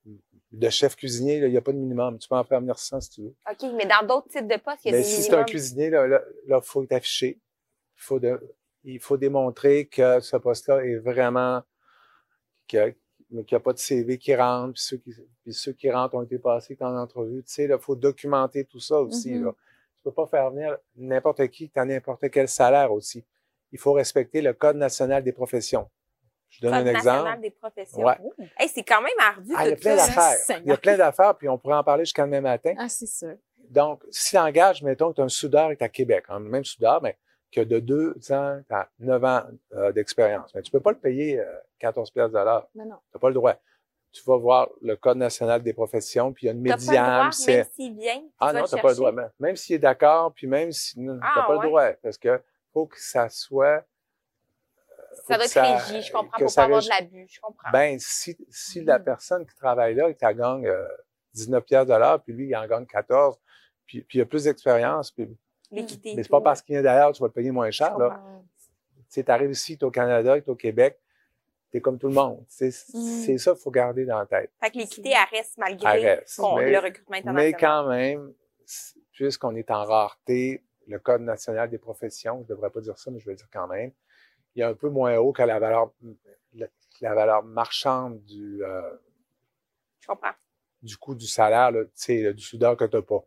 de 0.53 0.69
chef 0.71 0.97
cuisinier, 0.97 1.37
il 1.37 1.51
n'y 1.51 1.57
a 1.57 1.61
pas 1.61 1.73
de 1.73 1.79
minimum. 1.79 2.19
Tu 2.19 2.29
peux 2.29 2.35
en 2.35 2.43
faire 2.45 2.61
venir 2.61 2.79
100 2.79 3.01
si 3.01 3.11
tu 3.11 3.23
veux. 3.23 3.35
OK, 3.51 3.73
mais 3.75 3.87
dans 3.87 4.05
d'autres 4.07 4.29
types 4.29 4.49
de 4.49 4.57
postes, 4.57 4.85
il 4.85 4.91
y 4.91 4.95
a 4.95 4.97
Mais 4.99 5.03
des 5.03 5.09
si 5.09 5.23
c'est 5.23 5.29
un 5.29 5.37
minimums. 5.37 5.47
cuisinier, 5.47 5.91
là, 5.91 6.21
là, 6.47 6.61
faut 6.63 6.83
être 6.83 6.93
affiché. 6.93 7.39
Il 7.97 8.03
faut, 8.03 8.19
de, 8.19 8.41
il 8.87 9.01
faut 9.01 9.17
démontrer 9.17 9.87
que 9.87 10.21
ce 10.21 10.37
poste-là 10.37 10.85
est 10.85 10.97
vraiment, 10.97 11.63
qu'il 12.69 12.95
n'y 13.31 13.55
a 13.55 13.61
pas 13.61 13.73
de 13.73 13.79
CV 13.79 14.17
qui 14.19 14.35
rentre, 14.35 14.75
puis 14.75 14.83
ceux 14.83 14.97
qui, 14.99 15.15
puis 15.43 15.53
ceux 15.53 15.73
qui 15.73 15.91
rentrent 15.91 16.15
ont 16.15 16.23
été 16.23 16.39
passés 16.39 16.77
en 16.81 16.97
entrevue. 16.97 17.43
Tu 17.43 17.53
sais, 17.53 17.65
il 17.65 17.79
faut 17.79 17.97
documenter 17.97 18.65
tout 18.65 18.81
ça 18.81 19.01
aussi. 19.01 19.35
Mhm. 19.35 19.47
là. 19.47 19.55
Tu 19.97 20.03
peux 20.05 20.13
pas 20.13 20.27
faire 20.27 20.51
venir 20.51 20.77
n'importe 20.95 21.47
qui 21.49 21.71
à 21.75 21.85
n'importe 21.85 22.31
quel 22.31 22.49
salaire 22.49 22.93
aussi. 22.93 23.25
Il 23.73 23.79
faut 23.79 23.93
respecter 23.93 24.41
le 24.41 24.53
Code 24.53 24.77
national 24.77 25.25
des 25.25 25.33
professions. 25.33 25.91
Je 26.49 26.61
donne 26.61 26.71
Code 26.71 26.87
un 26.87 26.93
national 26.93 27.21
exemple. 27.21 27.41
des 27.43 27.51
professions. 27.51 28.05
Ouais. 28.05 28.17
Hey, 28.57 28.69
c'est 28.69 28.85
quand 28.85 29.03
même 29.03 29.11
ardu 29.19 29.53
Ah, 29.57 29.67
il 29.67 29.71
y 29.71 29.73
a 29.73 29.77
plein 29.77 29.97
d'affaires. 29.97 30.61
Il 30.65 30.69
y 30.69 30.73
a 30.73 30.77
plein 30.77 30.97
d'affaires, 30.97 31.37
puis 31.37 31.49
on 31.49 31.59
pourrait 31.59 31.75
en 31.75 31.83
parler 31.83 32.05
jusqu'à 32.05 32.25
demain 32.25 32.41
matin. 32.41 32.75
Ah, 32.79 32.89
c'est 32.89 33.07
sûr. 33.07 33.35
Donc, 33.69 34.05
si 34.11 34.37
l'engage, 34.37 34.81
mettons, 34.85 35.11
que 35.11 35.17
tu 35.17 35.21
as 35.23 35.25
un 35.25 35.29
soudeur 35.29 35.73
et 35.73 35.77
à 35.81 35.89
Québec, 35.89 36.27
hein, 36.29 36.39
même 36.39 36.65
soudeur, 36.65 37.03
mais 37.03 37.19
qui 37.51 37.61
a 37.61 37.65
de 37.65 37.79
2 37.79 38.33
ans 38.33 38.61
à 38.71 38.89
9 38.99 39.25
ans 39.25 39.43
euh, 39.75 39.93
d'expérience, 39.93 40.55
mais 40.55 40.63
tu 40.63 40.71
peux 40.71 40.81
pas 40.81 40.93
le 40.93 40.99
payer 40.99 41.41
euh, 41.41 41.59
14 41.79 42.11
pièces 42.11 42.31
de 42.31 42.39
l'heure. 42.39 42.69
Mais 42.75 42.85
non. 42.85 42.97
Tu 42.97 43.17
n'as 43.17 43.21
pas 43.21 43.29
le 43.29 43.35
droit. 43.35 43.55
tu 44.13 44.23
vas 44.25 44.37
voir 44.37 44.69
le 44.83 44.97
Code 44.97 45.19
national 45.19 45.63
des 45.63 45.73
professions, 45.73 46.33
puis 46.33 46.45
il 46.45 46.47
y 46.47 46.51
a 46.51 46.53
une 46.53 46.61
médiane. 46.61 47.33
C'est... 47.33 47.57
Même 47.57 47.67
s'il 47.75 47.95
vient, 47.95 48.23
ah 48.41 48.53
non, 48.53 48.65
tu 48.65 48.75
n'as 48.75 48.83
pas 48.83 48.91
le 48.91 48.97
droit. 48.97 49.13
Même, 49.39 49.57
s'il 49.57 49.77
est 49.77 49.81
d'accord, 49.81 50.33
puis 50.33 50.47
même 50.47 50.73
si 50.73 50.95
tu 50.95 51.01
n'as 51.01 51.19
ah, 51.23 51.45
pas 51.47 51.55
le 51.55 51.69
droit. 51.69 51.93
Parce 52.03 52.19
que 52.19 52.41
faut 52.73 52.87
que 52.87 53.01
ça 53.01 53.29
soit. 53.29 53.85
Ça 55.27 55.37
doit 55.37 55.47
être 55.47 55.89
régi, 55.89 56.03
je 56.07 56.13
comprends, 56.13 56.39
pour 56.39 56.55
pas 56.55 56.63
avoir 56.63 56.83
de 56.83 56.89
l'abus, 56.89 57.27
je 57.29 57.41
comprends. 57.41 57.71
Ben, 57.73 57.99
si, 57.99 58.37
si 58.51 58.85
la 58.85 58.99
mm-hmm. 58.99 59.05
personne 59.05 59.47
qui 59.47 59.57
travaille 59.57 59.95
là, 59.95 60.09
elle 60.09 60.37
gagne 60.37 60.71
19 61.35 61.65
pièces 61.65 61.87
de 61.87 61.95
l'heure, 61.95 62.23
puis 62.23 62.33
lui, 62.33 62.49
il 62.49 62.57
en 62.57 62.67
gagne 62.67 62.87
14, 62.87 63.37
puis, 63.87 64.03
puis 64.03 64.19
il 64.19 64.23
a 64.23 64.27
plus 64.27 64.45
d'expérience, 64.45 65.11
puis 65.11 65.29
L'équité. 65.71 66.15
Mais 66.15 66.23
c'est 66.23 66.29
pas 66.29 66.41
parce 66.41 66.63
qu'il 66.63 66.75
vient 66.75 66.83
d'ailleurs 66.83 67.13
tu 67.13 67.21
vas 67.21 67.29
le 67.29 67.33
payer 67.33 67.51
moins 67.51 67.71
cher. 67.71 67.99
Là. 67.99 68.21
Tu 69.11 69.25
arrives 69.27 69.51
ici, 69.51 69.77
tu 69.77 69.85
es 69.85 69.87
au 69.87 69.91
Canada, 69.91 70.41
tu 70.41 70.47
es 70.47 70.51
au 70.51 70.57
Québec, 70.57 70.99
tu 71.71 71.79
es 71.79 71.81
comme 71.81 71.99
tout 71.99 72.09
le 72.09 72.15
monde. 72.15 72.45
C'est 72.49 72.69
mm. 72.93 73.39
ça 73.39 73.53
qu'il 73.53 73.63
faut 73.63 73.71
garder 73.71 74.05
dans 74.05 74.19
la 74.19 74.27
tête. 74.27 74.51
Fait 74.61 74.71
que 74.71 74.79
l'équité, 74.79 75.11
elle 75.11 75.39
reste 75.39 75.59
malgré 75.59 76.17
le 76.17 76.79
recrutement 76.79 77.17
international. 77.17 77.35
Mais 77.35 77.53
quand 77.53 77.89
même, 77.89 78.33
puisqu'on 79.13 79.55
est 79.57 79.71
en 79.71 79.85
rareté, 79.85 80.63
le 80.87 80.99
Code 80.99 81.23
national 81.23 81.69
des 81.69 81.79
professions, 81.79 82.39
je 82.39 82.45
ne 82.45 82.49
devrais 82.49 82.71
pas 82.71 82.81
dire 82.81 82.99
ça, 82.99 83.11
mais 83.11 83.19
je 83.19 83.27
vais 83.27 83.35
dire 83.35 83.49
quand 83.53 83.67
même, 83.67 83.93
il 84.55 84.63
est 84.63 84.65
un 84.65 84.75
peu 84.75 84.89
moins 84.89 85.17
haut 85.17 85.33
que 85.33 85.43
la 85.43 85.59
valeur, 85.59 85.93
la, 86.55 87.15
valeur 87.15 87.43
marchande 87.43 88.23
du, 88.25 88.63
euh, 88.65 88.81
je 90.01 90.07
comprends. 90.07 90.33
du 90.83 90.97
coût 90.97 91.15
du 91.15 91.27
salaire, 91.27 91.71
là, 91.71 91.85
du 91.85 92.41
soudeur 92.43 92.77
que 92.77 92.85
tu 92.85 92.97
n'as 92.97 93.03
pas. 93.03 93.25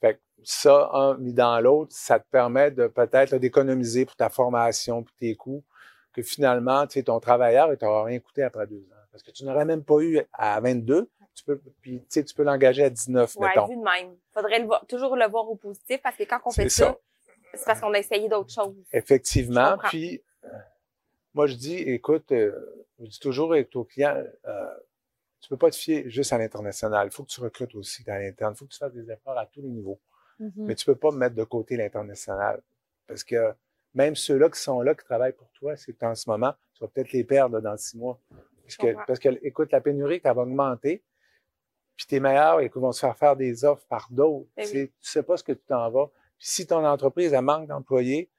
Fait 0.00 0.14
que 0.14 0.20
ça, 0.42 0.90
un 0.92 1.16
mis 1.18 1.34
dans 1.34 1.60
l'autre, 1.60 1.92
ça 1.94 2.18
te 2.18 2.26
permet 2.30 2.70
de 2.70 2.86
peut-être 2.86 3.36
d'économiser 3.36 4.06
pour 4.06 4.16
ta 4.16 4.28
formation, 4.28 5.02
pour 5.02 5.14
tes 5.16 5.34
coûts, 5.34 5.64
que 6.12 6.22
finalement, 6.22 6.86
tu 6.86 6.94
sais, 6.94 7.02
ton 7.04 7.20
travailleur, 7.20 7.72
il 7.72 7.78
t'aura 7.78 8.04
rien 8.04 8.18
coûté 8.18 8.42
après 8.42 8.66
deux 8.66 8.86
ans. 8.92 8.96
Parce 9.12 9.22
que 9.22 9.30
tu 9.30 9.44
n'aurais 9.44 9.64
même 9.64 9.84
pas 9.84 10.00
eu 10.00 10.20
à 10.32 10.60
22, 10.60 11.10
tu 11.34 11.44
peux, 11.44 11.60
puis, 11.80 12.00
tu 12.00 12.06
sais, 12.08 12.24
tu 12.24 12.34
peux 12.34 12.42
l'engager 12.42 12.84
à 12.84 12.90
19, 12.90 13.36
ouais, 13.36 13.48
mettons. 13.48 13.66
vu 13.66 13.76
de 13.76 13.82
même. 13.82 14.16
Faudrait 14.32 14.58
le 14.60 14.66
voir, 14.66 14.86
toujours 14.86 15.16
le 15.16 15.26
voir 15.26 15.48
au 15.48 15.56
positif, 15.56 16.00
parce 16.02 16.16
que 16.16 16.24
quand 16.24 16.40
on 16.44 16.50
fait 16.50 16.68
ça, 16.68 16.96
c'est 17.54 17.64
parce 17.64 17.80
qu'on 17.80 17.92
a 17.94 17.98
essayé 17.98 18.28
d'autres 18.28 18.52
choses. 18.52 18.76
Effectivement. 18.92 19.76
Puis, 19.84 20.22
moi, 21.34 21.46
je 21.46 21.54
dis, 21.54 21.76
écoute, 21.76 22.32
euh, 22.32 22.52
je 23.00 23.06
dis 23.06 23.20
toujours 23.20 23.52
avec 23.52 23.70
ton 23.70 23.84
client, 23.84 24.22
euh, 24.46 24.66
tu 25.40 25.48
peux 25.48 25.56
pas 25.56 25.70
te 25.70 25.76
fier 25.76 26.08
juste 26.08 26.32
à 26.32 26.38
l'international. 26.38 27.08
Il 27.08 27.14
faut 27.14 27.24
que 27.24 27.30
tu 27.30 27.40
recrutes 27.40 27.74
aussi 27.74 28.08
à 28.10 28.18
l'interne. 28.18 28.54
Il 28.54 28.58
faut 28.58 28.66
que 28.66 28.72
tu 28.72 28.78
fasses 28.78 28.92
des 28.92 29.10
efforts 29.10 29.38
à 29.38 29.46
tous 29.46 29.62
les 29.62 29.68
niveaux. 29.68 30.00
Mm-hmm. 30.40 30.52
Mais 30.56 30.74
tu 30.74 30.84
peux 30.84 30.96
pas 30.96 31.10
mettre 31.10 31.34
de 31.34 31.44
côté 31.44 31.76
l'international. 31.76 32.62
Parce 33.06 33.24
que 33.24 33.54
même 33.94 34.14
ceux-là 34.14 34.50
qui 34.50 34.60
sont 34.60 34.80
là, 34.82 34.94
qui 34.94 35.04
travaillent 35.04 35.32
pour 35.32 35.50
toi, 35.52 35.76
c'est 35.76 35.92
qu'en 35.94 36.14
ce 36.14 36.28
moment, 36.28 36.54
tu 36.74 36.84
vas 36.84 36.88
peut-être 36.88 37.12
les 37.12 37.24
perdre 37.24 37.60
dans 37.60 37.76
six 37.76 37.96
mois. 37.96 38.20
Parce 38.62 38.76
que, 38.76 39.06
parce 39.06 39.18
que, 39.18 39.28
écoute, 39.42 39.72
la 39.72 39.80
pénurie, 39.80 40.20
elle 40.22 40.34
va 40.34 40.42
augmenter. 40.42 41.02
Puis 41.96 42.06
tes 42.06 42.20
meilleurs, 42.20 42.62
ils 42.62 42.70
vont 42.70 42.92
se 42.92 43.00
faire 43.00 43.16
faire 43.16 43.36
des 43.36 43.64
offres 43.64 43.84
par 43.88 44.08
d'autres. 44.10 44.48
Eh 44.56 44.62
tu, 44.62 44.68
sais, 44.68 44.92
sais 45.00 45.22
pas 45.22 45.36
ce 45.36 45.44
que 45.44 45.52
tu 45.52 45.64
t'en 45.66 45.90
vas. 45.90 46.06
Puis 46.38 46.48
si 46.48 46.66
ton 46.66 46.84
entreprise, 46.86 47.32
elle 47.32 47.42
manque 47.42 47.66
d'employés, 47.66 48.30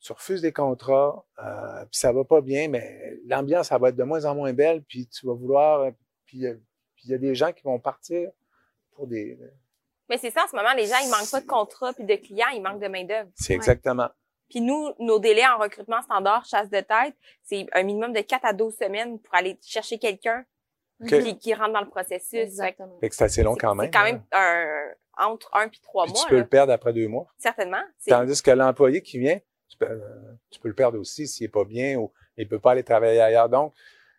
tu 0.00 0.12
refuses 0.12 0.42
des 0.42 0.52
contrats, 0.52 1.24
euh, 1.42 1.84
puis 1.86 1.98
ça 1.98 2.12
va 2.12 2.24
pas 2.24 2.42
bien, 2.42 2.68
mais 2.68 3.18
l'ambiance, 3.26 3.68
ça 3.68 3.78
va 3.78 3.88
être 3.88 3.96
de 3.96 4.04
moins 4.04 4.26
en 4.26 4.34
moins 4.34 4.52
belle, 4.52 4.82
puis 4.82 5.08
tu 5.08 5.26
vas 5.26 5.32
vouloir 5.32 5.90
puis 6.38 7.04
il 7.04 7.10
y 7.10 7.14
a 7.14 7.18
des 7.18 7.34
gens 7.34 7.52
qui 7.52 7.62
vont 7.62 7.78
partir 7.78 8.30
pour 8.92 9.06
des. 9.06 9.38
Mais 10.08 10.18
c'est 10.18 10.30
ça, 10.30 10.44
en 10.44 10.48
ce 10.48 10.56
moment, 10.56 10.72
les 10.76 10.86
gens, 10.86 10.96
ils 11.02 11.10
manquent 11.10 11.30
pas 11.30 11.40
de 11.40 11.46
contrats 11.46 11.92
puis 11.94 12.04
de 12.04 12.14
clients, 12.16 12.48
ils 12.54 12.62
manquent 12.62 12.80
de 12.80 12.88
main-d'œuvre. 12.88 13.30
C'est 13.34 13.54
exactement. 13.54 14.08
Puis 14.50 14.60
nous, 14.60 14.92
nos 14.98 15.18
délais 15.18 15.46
en 15.46 15.58
recrutement 15.58 16.02
standard, 16.02 16.44
chasse 16.44 16.68
de 16.68 16.80
tête, 16.80 17.16
c'est 17.42 17.66
un 17.72 17.82
minimum 17.82 18.12
de 18.12 18.20
4 18.20 18.44
à 18.44 18.52
12 18.52 18.76
semaines 18.76 19.18
pour 19.18 19.34
aller 19.34 19.58
chercher 19.62 19.98
quelqu'un 19.98 20.44
qui, 21.40 21.54
rentre 21.54 21.72
dans 21.72 21.80
le 21.80 21.88
processus. 21.88 22.34
Exactement. 22.34 22.98
Fait 23.00 23.08
que 23.08 23.14
c'est 23.14 23.24
assez 23.24 23.42
long 23.42 23.56
quand 23.56 23.74
même. 23.74 23.86
C'est 23.86 23.98
quand 23.98 24.04
même 24.04 24.22
un, 24.32 24.92
entre 25.16 25.50
un 25.54 25.68
puis 25.68 25.80
trois 25.80 26.06
mois. 26.06 26.16
Tu 26.22 26.28
peux 26.28 26.38
le 26.38 26.46
perdre 26.46 26.72
après 26.72 26.92
deux 26.92 27.08
mois. 27.08 27.26
Certainement. 27.38 27.82
Tandis 28.06 28.42
que 28.42 28.50
l'employé 28.50 29.00
qui 29.00 29.18
vient, 29.18 29.38
tu 29.68 29.78
peux, 29.78 29.86
euh, 29.86 30.34
tu 30.50 30.60
peux 30.60 30.68
le 30.68 30.74
perdre 30.74 30.98
aussi 30.98 31.26
s'il 31.26 31.46
est 31.46 31.48
pas 31.48 31.64
bien 31.64 31.96
ou 31.96 32.12
il 32.36 32.48
peut 32.48 32.60
pas 32.60 32.72
aller 32.72 32.84
travailler 32.84 33.20
ailleurs. 33.20 33.48
Donc, 33.48 33.74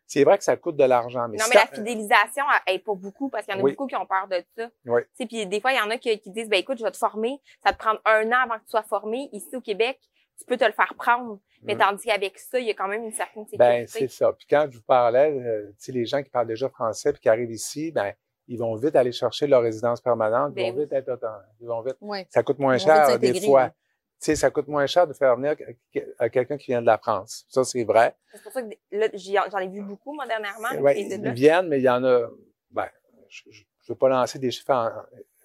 c'est 0.07 0.23
vrai 0.23 0.37
que 0.37 0.43
ça 0.43 0.55
coûte 0.55 0.75
de 0.75 0.83
l'argent. 0.83 1.27
Mais 1.27 1.37
non, 1.37 1.45
mais 1.49 1.55
la 1.55 1.67
fidélisation 1.67 2.43
est 2.67 2.79
pas 2.79 2.93
beaucoup 2.93 3.29
parce 3.29 3.45
qu'il 3.45 3.55
y 3.55 3.57
en 3.57 3.59
a 3.59 3.69
beaucoup 3.69 3.87
qui 3.87 3.95
ont 3.95 4.05
peur 4.05 4.27
de 4.27 4.43
ça. 4.57 4.69
Oui. 4.85 5.01
Puis 5.17 5.47
des 5.47 5.59
fois, 5.59 5.71
il 5.73 5.77
y 5.77 5.81
en 5.81 5.89
a 5.89 5.97
qui, 5.97 6.19
disent, 6.27 6.49
ben 6.49 6.59
écoute, 6.59 6.77
je 6.77 6.83
vais 6.83 6.91
te 6.91 6.97
former. 6.97 7.41
Ça 7.65 7.73
te 7.73 7.77
prend 7.77 7.95
un 8.05 8.27
an 8.31 8.43
avant 8.43 8.55
que 8.55 8.65
tu 8.65 8.71
sois 8.71 8.83
formé. 8.83 9.29
Ici 9.31 9.55
au 9.55 9.61
Québec, 9.61 9.99
tu 10.37 10.45
peux 10.45 10.57
te 10.57 10.65
le 10.65 10.73
faire 10.73 10.93
prendre. 10.97 11.39
Mais 11.63 11.75
mm. 11.75 11.79
tandis 11.79 12.05
qu'avec 12.05 12.37
ça, 12.37 12.59
il 12.59 12.67
y 12.67 12.71
a 12.71 12.73
quand 12.73 12.87
même 12.87 13.03
une 13.03 13.11
certaine 13.11 13.45
sécurité. 13.45 13.57
Ben, 13.57 13.87
c'est 13.87 14.09
ça. 14.09 14.31
Puis 14.33 14.45
quand 14.49 14.67
je 14.69 14.77
vous 14.77 14.83
parlais, 14.83 15.31
euh, 15.31 15.69
tu 15.69 15.75
sais, 15.85 15.91
les 15.91 16.05
gens 16.05 16.21
qui 16.21 16.29
parlent 16.29 16.47
déjà 16.47 16.69
français 16.69 17.11
puis 17.11 17.21
qui 17.21 17.29
arrivent 17.29 17.51
ici, 17.51 17.91
ben, 17.91 18.13
ils 18.47 18.59
vont 18.59 18.75
vite 18.75 18.95
aller 18.95 19.11
chercher 19.11 19.47
leur 19.47 19.63
résidence 19.63 20.01
permanente. 20.01 20.53
Ils 20.55 20.55
ben 20.55 20.73
vont 20.73 20.81
vite 20.81 20.93
être 20.93 21.19
Ils 21.59 21.67
vont 21.67 21.81
vite. 21.81 21.97
Ça 22.29 22.43
coûte 22.43 22.59
moins 22.59 22.77
cher 22.77 23.17
des 23.17 23.41
fois 23.41 23.71
tu 23.71 23.75
sais, 24.25 24.35
ça 24.35 24.51
coûte 24.51 24.67
moins 24.67 24.85
cher 24.85 25.07
de 25.07 25.13
faire 25.13 25.35
venir 25.35 25.55
à 26.19 26.29
quelqu'un 26.29 26.57
qui 26.57 26.67
vient 26.67 26.81
de 26.81 26.85
la 26.85 26.97
France. 26.97 27.45
Ça, 27.49 27.63
c'est 27.63 27.83
vrai. 27.83 28.15
C'est 28.33 28.43
pour 28.43 28.51
ça 28.51 28.61
que 28.61 28.75
là, 28.91 29.07
j'en 29.49 29.59
ai 29.59 29.67
vu 29.67 29.81
beaucoup, 29.81 30.13
moi, 30.13 30.27
dernièrement. 30.27 30.69
Oui, 30.79 30.93
ils 30.97 31.31
viennent, 31.31 31.67
mais 31.67 31.79
il 31.79 31.83
y 31.83 31.89
en 31.89 32.03
a, 32.03 32.29
ben, 32.71 32.87
je 33.29 33.49
ne 33.49 33.53
veux 33.89 33.95
pas 33.95 34.09
lancer 34.09 34.39
des 34.39 34.51
chiffres 34.51 34.71
en, 34.71 34.89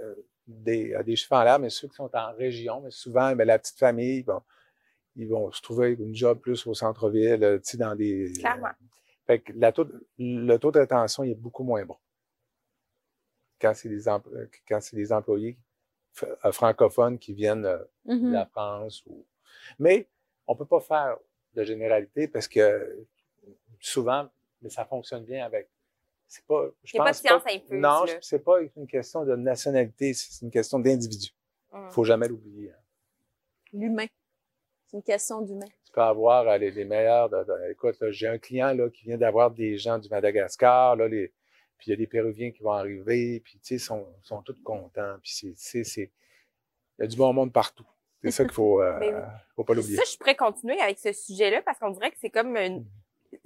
euh, 0.01 0.15
des, 0.47 0.97
des 1.05 1.17
chiffres 1.17 1.35
en 1.35 1.43
l'air, 1.43 1.59
mais 1.59 1.71
ceux 1.71 1.89
qui 1.89 1.95
sont 1.95 2.11
en 2.15 2.33
région, 2.35 2.81
mais 2.81 2.91
souvent, 2.91 3.35
ben, 3.35 3.47
la 3.47 3.59
petite 3.59 3.79
famille, 3.79 4.23
bon, 4.23 4.41
ils 5.17 5.29
vont 5.29 5.51
se 5.53 5.63
trouver 5.63 5.97
une 5.99 6.15
job 6.15 6.39
plus 6.41 6.67
au 6.67 6.75
centre-ville, 6.75 7.61
tu 7.63 7.71
sais, 7.71 7.77
dans 7.77 7.95
des... 7.95 8.33
Clairement. 8.39 8.71
fait 9.27 9.41
que 9.41 9.53
la 9.55 9.73
taux, 9.73 9.87
le 10.19 10.57
taux 10.57 10.73
de 10.73 10.79
rétention, 10.79 11.25
il 11.25 11.33
est 11.33 11.35
beaucoup 11.35 11.65
moins 11.65 11.85
bon 11.85 11.97
quand 13.61 13.75
c'est 13.75 13.89
des, 13.89 14.01
c'est 14.81 14.97
des 14.97 15.13
employés 15.13 15.59
euh, 15.59 15.70
francophones 16.53 17.19
qui 17.19 17.35
viennent 17.35 17.67
euh, 17.67 17.79
de 18.05 18.15
mm-hmm. 18.15 18.33
la 18.33 18.47
France. 18.47 19.05
Ou... 19.07 19.25
Mais 19.79 20.09
on 20.47 20.55
peut 20.55 20.67
pas 20.67 20.81
faire 20.81 21.17
de 21.55 21.65
généralité 21.65 22.29
parce 22.29 22.49
que 22.49 23.07
souvent, 23.81 24.29
mais 24.63 24.71
ça 24.71 24.85
fonctionne 24.85 25.25
bien 25.25 25.45
avec. 25.45 25.69
C'est 26.27 26.45
pas. 26.45 26.67
Je 26.85 26.97
pense 26.97 27.05
pas 27.05 27.11
de 27.11 27.17
science 27.17 27.43
pas, 27.43 27.77
Non, 27.77 28.05
c'est 28.21 28.45
pas 28.45 28.61
une 28.77 28.87
question 28.87 29.25
de 29.25 29.35
nationalité, 29.35 30.15
c'est 30.15 30.45
une 30.45 30.51
question 30.51 30.79
d'individu. 30.79 31.31
Il 31.73 31.79
mm. 31.79 31.91
faut 31.91 32.05
jamais 32.05 32.29
l'oublier. 32.29 32.71
Hein. 32.71 32.83
L'humain. 33.73 34.07
C'est 34.87 34.97
une 34.97 35.03
question 35.03 35.41
d'humain. 35.41 35.67
Tu 35.85 35.93
peux 35.93 36.01
avoir 36.01 36.49
euh, 36.49 36.59
les, 36.59 36.85
meilleurs. 36.85 37.31
écoute, 37.69 37.97
j'ai 38.11 38.27
un 38.27 38.39
client 38.39 38.75
là, 38.75 38.89
qui 38.91 39.05
vient 39.05 39.19
d'avoir 39.19 39.51
des 39.51 39.77
gens 39.77 39.99
du 39.99 40.09
Madagascar. 40.09 40.97
Là, 40.97 41.07
les, 41.09 41.33
puis 41.81 41.89
il 41.89 41.91
y 41.91 41.95
a 41.95 41.97
des 41.97 42.07
Péruviens 42.07 42.51
qui 42.51 42.63
vont 42.63 42.73
arriver, 42.73 43.41
puis 43.41 43.55
tu 43.55 43.61
sais, 43.63 43.79
sont, 43.79 44.07
sont 44.23 44.43
tous 44.43 44.63
contents. 44.63 45.17
Puis 45.23 45.55
c'est, 45.57 45.83
c'est, 45.83 46.13
il 46.99 47.01
y 47.01 47.05
a 47.05 47.07
du 47.07 47.17
bon 47.17 47.33
monde 47.33 47.53
partout. 47.55 47.87
C'est 48.23 48.31
ça 48.31 48.45
qu'il 48.45 48.53
faut, 48.53 48.83
euh, 48.83 48.99
ben 49.01 49.33
faut 49.57 49.65
pas 49.65 49.73
l'oublier. 49.73 49.97
Ça, 49.97 50.05
je 50.05 50.19
pourrais 50.19 50.37
continuer 50.37 50.79
avec 50.79 50.99
ce 50.99 51.11
sujet-là 51.11 51.63
parce 51.63 51.79
qu'on 51.79 51.91
dirait 51.91 52.11
que 52.11 52.19
c'est 52.21 52.29
comme 52.29 52.55
une, 52.59 52.85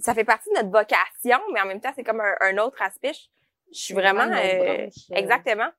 ça 0.01 0.15
fait 0.15 0.25
partie 0.25 0.51
de 0.51 0.57
notre 0.57 0.71
vocation, 0.71 1.39
mais 1.53 1.61
en 1.61 1.67
même 1.67 1.81
temps, 1.81 1.93
c'est 1.95 2.03
comme 2.03 2.21
un, 2.21 2.59
autre 2.59 2.83
aspect. 2.83 3.13
Je, 3.73 3.79
suis 3.79 3.95
vraiment, 3.95 4.27
euh, 4.33 4.89
exactement. 5.13 5.71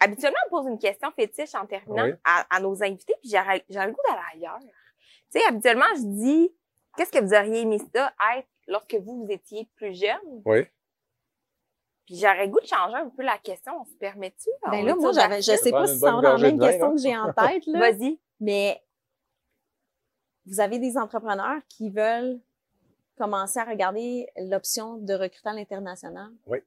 Habituellement, 0.00 0.38
on 0.46 0.50
pose 0.50 0.70
une 0.70 0.78
question 0.78 1.10
fétiche 1.12 1.54
en 1.54 1.66
terminant 1.66 2.16
à, 2.24 2.60
nos 2.60 2.82
invités, 2.82 3.14
puis 3.20 3.30
j'ai 3.30 3.38
le 3.38 3.92
goût 3.92 4.00
d'aller 4.08 4.22
ailleurs. 4.34 4.60
Tu 5.30 5.38
sais, 5.38 5.46
habituellement, 5.46 5.84
je 5.96 6.02
dis, 6.02 6.54
qu'est-ce 6.96 7.12
que 7.12 7.22
vous 7.22 7.34
auriez 7.34 7.60
aimé 7.60 7.78
ça 7.94 8.10
être 8.36 8.48
lorsque 8.66 8.94
vous, 8.94 9.26
vous 9.26 9.30
étiez 9.30 9.68
plus 9.76 9.98
jeune? 9.98 10.42
Oui. 10.46 10.66
Puis 12.08 12.16
j'aurais 12.16 12.48
goût 12.48 12.58
de 12.58 12.66
changer 12.66 12.94
un 12.94 13.10
peu 13.10 13.22
la 13.22 13.36
question. 13.36 13.82
On 13.82 13.84
se 13.84 13.92
permet-tu? 13.96 14.48
Ben 14.70 14.82
là, 14.82 14.94
moi, 14.94 15.12
j'avais, 15.12 15.42
je 15.42 15.54
sais 15.54 15.70
pas 15.70 15.86
si 15.86 15.98
c'est 15.98 16.06
dans 16.06 16.22
la 16.22 16.38
même 16.38 16.58
question 16.58 16.92
que 16.92 17.02
j'ai 17.02 17.14
en 17.14 17.30
tête, 17.34 17.66
là. 17.66 17.78
Vas-y. 17.92 18.18
Mais 18.40 18.82
vous 20.46 20.58
avez 20.58 20.78
des 20.78 20.96
entrepreneurs 20.96 21.60
qui 21.68 21.90
veulent 21.90 22.40
commencer 23.18 23.58
à 23.58 23.64
regarder 23.64 24.26
l'option 24.38 24.96
de 24.96 25.12
recruter 25.12 25.50
à 25.50 25.52
l'international? 25.52 26.30
Oui. 26.46 26.60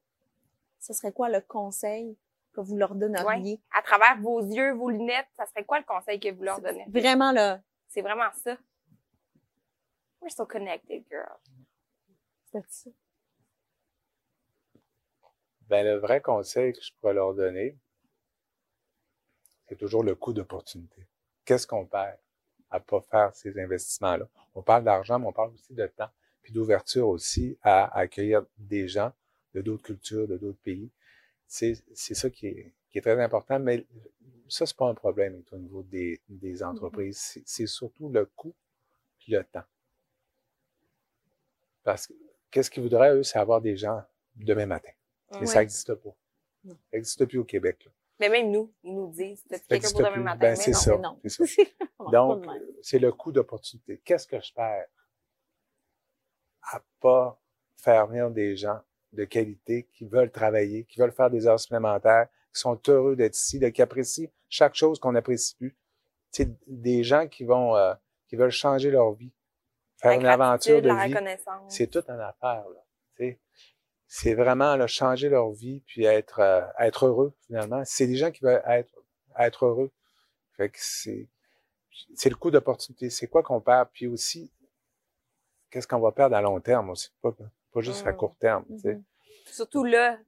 Ce 0.79 0.93
serait 0.93 1.11
quoi 1.11 1.27
le 1.27 1.41
conseil 1.41 2.15
que 2.53 2.61
vous 2.61 2.77
leur 2.77 2.93
donneriez? 2.93 3.53
Oui. 3.53 3.61
À 3.75 3.81
travers 3.81 4.21
vos 4.21 4.41
yeux, 4.41 4.73
vos 4.73 4.91
lunettes, 4.91 5.29
ça 5.35 5.47
serait 5.47 5.65
quoi 5.65 5.79
le 5.79 5.85
conseil 5.85 6.19
que 6.19 6.31
vous 6.31 6.43
leur 6.43 6.61
donnez? 6.61 6.85
Vraiment 6.87 7.31
là. 7.31 7.61
C'est 7.87 8.03
vraiment 8.03 8.29
ça. 8.35 8.55
We're 10.21 10.31
so 10.31 10.45
connected, 10.45 11.03
girl. 11.09 11.39
C'est 12.51 12.63
ça. 12.69 12.91
Ben, 15.71 15.85
le 15.85 15.95
vrai 15.95 16.19
conseil 16.19 16.73
que 16.73 16.81
je 16.81 16.91
pourrais 16.99 17.13
leur 17.13 17.33
donner, 17.33 17.77
c'est 19.69 19.77
toujours 19.77 20.03
le 20.03 20.15
coût 20.15 20.33
d'opportunité. 20.33 21.07
Qu'est-ce 21.45 21.65
qu'on 21.65 21.85
perd 21.85 22.17
à 22.69 22.81
pas 22.81 22.99
faire 22.99 23.33
ces 23.33 23.57
investissements-là? 23.57 24.27
On 24.53 24.63
parle 24.63 24.83
d'argent, 24.83 25.17
mais 25.17 25.27
on 25.27 25.31
parle 25.31 25.53
aussi 25.53 25.73
de 25.73 25.87
temps, 25.87 26.09
puis 26.41 26.51
d'ouverture 26.51 27.07
aussi 27.07 27.57
à, 27.61 27.85
accueillir 27.97 28.45
des 28.57 28.89
gens 28.89 29.13
de 29.53 29.61
d'autres 29.61 29.83
cultures, 29.83 30.27
de 30.27 30.35
d'autres 30.35 30.59
pays. 30.61 30.91
C'est 31.47 31.75
ça 31.93 32.29
qui 32.29 32.47
est, 32.47 32.73
qui 32.89 32.97
est 32.97 33.01
très 33.01 33.21
important, 33.23 33.57
mais 33.57 33.85
ça, 34.49 34.65
c'est 34.65 34.75
pas 34.75 34.89
un 34.89 34.93
problème 34.93 35.41
au 35.53 35.57
niveau 35.57 35.83
des, 35.83 36.19
des 36.27 36.57
mm-hmm. 36.57 36.65
entreprises. 36.65 37.41
C'est 37.45 37.67
surtout 37.67 38.09
le 38.09 38.25
coût 38.25 38.53
et 39.25 39.31
le 39.31 39.43
temps. 39.45 39.63
Parce 41.85 42.07
que 42.07 42.13
qu'est-ce 42.51 42.69
qu'ils 42.69 42.83
voudraient, 42.83 43.15
eux, 43.15 43.23
c'est 43.23 43.39
avoir 43.39 43.61
des 43.61 43.77
gens 43.77 44.03
demain 44.35 44.65
matin. 44.65 44.91
Et 45.33 45.37
Ouais. 45.39 45.45
ça 45.45 45.59
n'existe 45.59 45.93
pas. 45.95 46.09
Non. 46.63 46.73
Ça 46.73 46.97
n'existe 46.97 47.25
plus 47.25 47.37
au 47.39 47.43
Québec. 47.45 47.83
là. 47.85 47.91
Mais 48.19 48.29
même 48.29 48.51
nous, 48.51 48.71
ils 48.83 48.93
nous 48.93 49.09
disent, 49.11 49.39
Ça 49.49 49.57
quelqu'un 49.57 49.65
n'existe 49.75 49.93
pour 49.93 50.01
demain 50.01 50.11
plus. 50.13 50.23
matin? 50.23 50.37
Ben, 50.39 50.49
Mais 50.51 50.55
c'est 50.55 50.73
ça. 50.73 50.95
mais 50.95 51.01
non. 51.01 51.19
c'est 51.25 51.75
Donc, 52.11 52.45
c'est 52.83 52.99
le 52.99 53.11
coût 53.11 53.31
d'opportunité. 53.31 53.99
Qu'est-ce 54.05 54.27
que 54.27 54.39
je 54.39 54.53
perds 54.53 54.85
à 56.71 56.81
pas 56.99 57.39
faire 57.77 58.07
venir 58.07 58.29
des 58.29 58.55
gens 58.55 58.79
de 59.13 59.25
qualité 59.25 59.87
qui 59.93 60.05
veulent 60.05 60.31
travailler, 60.31 60.83
qui 60.85 60.99
veulent 60.99 61.11
faire 61.11 61.29
des 61.29 61.47
heures 61.47 61.59
supplémentaires, 61.59 62.27
qui 62.53 62.59
sont 62.61 62.79
heureux 62.87 63.15
d'être 63.15 63.35
ici, 63.35 63.59
de- 63.59 63.69
qui 63.69 63.81
apprécient 63.81 64.29
chaque 64.49 64.75
chose 64.75 64.99
qu'on 64.99 65.13
n'apprécie 65.13 65.55
plus? 65.55 65.75
C'est 66.31 66.49
des 66.67 67.03
gens 67.03 67.27
qui 67.27 67.43
vont, 67.43 67.75
euh, 67.75 67.93
qui 68.27 68.35
veulent 68.35 68.51
changer 68.51 68.91
leur 68.91 69.11
vie, 69.13 69.31
faire 69.97 70.11
La 70.11 70.17
une 70.17 70.25
aventure 70.27 70.81
de 70.81 70.87
la 70.87 71.07
vie. 71.07 71.13
reconnaissance. 71.13 71.73
C'est 71.75 71.87
toute 71.87 72.07
une 72.09 72.19
affaire, 72.21 72.65
là. 72.69 72.85
C'est 74.13 74.33
vraiment 74.33 74.75
là, 74.75 74.87
changer 74.87 75.29
leur 75.29 75.51
vie 75.51 75.79
puis 75.87 76.03
être, 76.03 76.39
euh, 76.39 76.61
être 76.79 77.05
heureux, 77.05 77.33
finalement. 77.45 77.81
C'est 77.85 78.07
des 78.07 78.17
gens 78.17 78.29
qui 78.29 78.43
veulent 78.43 78.61
être, 78.67 78.93
être 79.39 79.65
heureux. 79.65 79.89
Fait 80.57 80.67
que 80.67 80.77
c'est, 80.81 81.29
c'est 82.13 82.29
le 82.29 82.35
coût 82.35 82.51
d'opportunité. 82.51 83.09
C'est 83.09 83.27
quoi 83.27 83.41
qu'on 83.41 83.61
perd? 83.61 83.87
Puis 83.93 84.07
aussi, 84.07 84.51
qu'est-ce 85.69 85.87
qu'on 85.87 86.01
va 86.01 86.11
perdre 86.11 86.35
à 86.35 86.41
long 86.41 86.59
terme 86.59 86.89
aussi? 86.89 87.09
Pas, 87.21 87.31
pas 87.71 87.79
juste 87.79 88.05
à 88.05 88.11
Mm. 88.11 88.17
court 88.17 88.35
terme. 88.37 88.65
Mhm. 88.67 89.01
Surtout 89.45 89.85
là, 89.85 90.19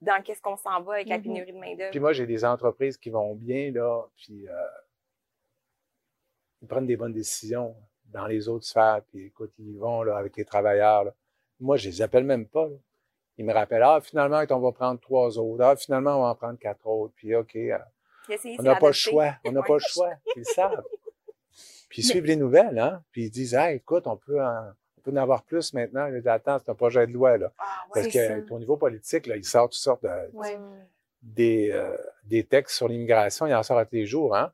dans 0.00 0.22
qu'est-ce 0.22 0.40
qu'on 0.40 0.56
s'en 0.56 0.80
va 0.82 0.94
avec 0.94 1.08
la 1.08 1.16
Mhm. 1.18 1.22
pénurie 1.24 1.52
de 1.52 1.58
main-d'œuvre. 1.58 1.90
Puis 1.90 1.98
moi, 1.98 2.12
j'ai 2.12 2.26
des 2.26 2.44
entreprises 2.44 2.96
qui 2.96 3.10
vont 3.10 3.34
bien, 3.34 3.72
là, 3.72 4.04
puis 4.18 4.46
euh, 4.48 4.66
ils 6.62 6.68
prennent 6.68 6.86
des 6.86 6.96
bonnes 6.96 7.12
décisions 7.12 7.74
dans 8.04 8.28
les 8.28 8.48
autres 8.48 8.66
sphères, 8.66 9.02
puis 9.08 9.26
écoute, 9.26 9.52
ils 9.58 9.70
y 9.72 9.76
vont 9.78 10.04
là, 10.04 10.16
avec 10.16 10.36
les 10.36 10.44
travailleurs. 10.44 11.02
Là. 11.02 11.14
Moi, 11.58 11.76
je 11.76 11.88
les 11.88 12.02
appelle 12.02 12.22
même 12.22 12.46
pas. 12.46 12.68
là. 12.68 12.76
Ils 13.38 13.44
me 13.44 13.52
rappellent, 13.52 13.82
ah, 13.82 14.00
finalement, 14.02 14.42
on 14.48 14.58
va 14.60 14.72
prendre 14.72 15.00
trois 15.00 15.38
autres. 15.38 15.62
Ah, 15.62 15.76
finalement, 15.76 16.18
on 16.18 16.22
va 16.22 16.28
en 16.28 16.34
prendre 16.34 16.58
quatre 16.58 16.86
autres. 16.86 17.12
Puis, 17.16 17.34
OK, 17.34 17.54
euh, 17.56 17.78
on 18.58 18.62
n'a 18.62 18.76
pas 18.76 18.86
le 18.88 18.92
choix. 18.92 19.34
On 19.44 19.52
n'a 19.52 19.62
pas 19.66 19.74
le 19.74 19.80
choix. 19.80 20.10
Ils 20.34 20.40
le 20.40 20.44
savent. 20.44 20.82
Puis, 21.88 22.02
ils 22.02 22.04
suivent 22.04 22.24
les 22.24 22.36
nouvelles, 22.36 22.78
hein. 22.78 23.02
Puis, 23.12 23.26
ils 23.26 23.30
disent, 23.30 23.54
ah, 23.54 23.72
écoute, 23.72 24.06
on 24.06 24.16
peut 24.16 24.42
en, 24.42 24.70
on 24.98 25.00
peut 25.02 25.10
en 25.12 25.16
avoir 25.16 25.42
plus 25.44 25.72
maintenant. 25.74 26.10
Disent, 26.10 26.26
Attends, 26.26 26.58
c'est 26.58 26.70
un 26.70 26.74
projet 26.74 27.06
de 27.06 27.12
loi, 27.12 27.36
là. 27.36 27.52
Ah, 27.58 27.64
Parce 27.92 28.06
ouais. 28.06 28.12
c'est 28.12 28.40
que 28.42 28.48
ça. 28.48 28.54
au 28.54 28.58
niveau 28.58 28.76
politique, 28.76 29.26
là, 29.26 29.36
il 29.36 29.44
sort 29.44 29.68
toutes 29.68 29.74
sortes 29.74 30.02
de, 30.02 30.08
Ouais. 30.32 30.58
Des, 31.22 31.70
euh, 31.72 31.96
des 32.24 32.44
textes 32.44 32.76
sur 32.76 32.88
l'immigration, 32.88 33.46
il 33.46 33.54
en 33.54 33.62
sort 33.62 33.78
à 33.78 33.84
tous 33.84 33.96
les 33.96 34.06
jours, 34.06 34.36
hein? 34.36 34.52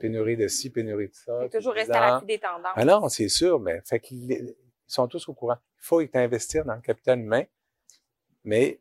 Pénurie 0.00 0.36
de 0.36 0.48
ci, 0.48 0.70
pénurie 0.70 1.08
de 1.08 1.14
ça. 1.14 1.40
Faut 1.42 1.48
toujours 1.48 1.74
rester 1.74 1.92
à 1.94 2.00
l'affût 2.12 2.26
des 2.26 2.38
tendances. 2.38 2.72
Ah 2.74 2.84
non, 2.84 3.08
c'est 3.08 3.28
sûr, 3.28 3.58
mais 3.60 3.80
fait 3.84 4.00
qu'ils 4.00 4.32
ils 4.32 4.54
sont 4.86 5.06
tous 5.06 5.28
au 5.28 5.34
courant. 5.34 5.56
Il 5.76 5.84
faut 5.84 6.02
investir 6.14 6.64
dans 6.64 6.74
le 6.74 6.80
capital 6.80 7.18
humain, 7.20 7.44
mais 8.44 8.80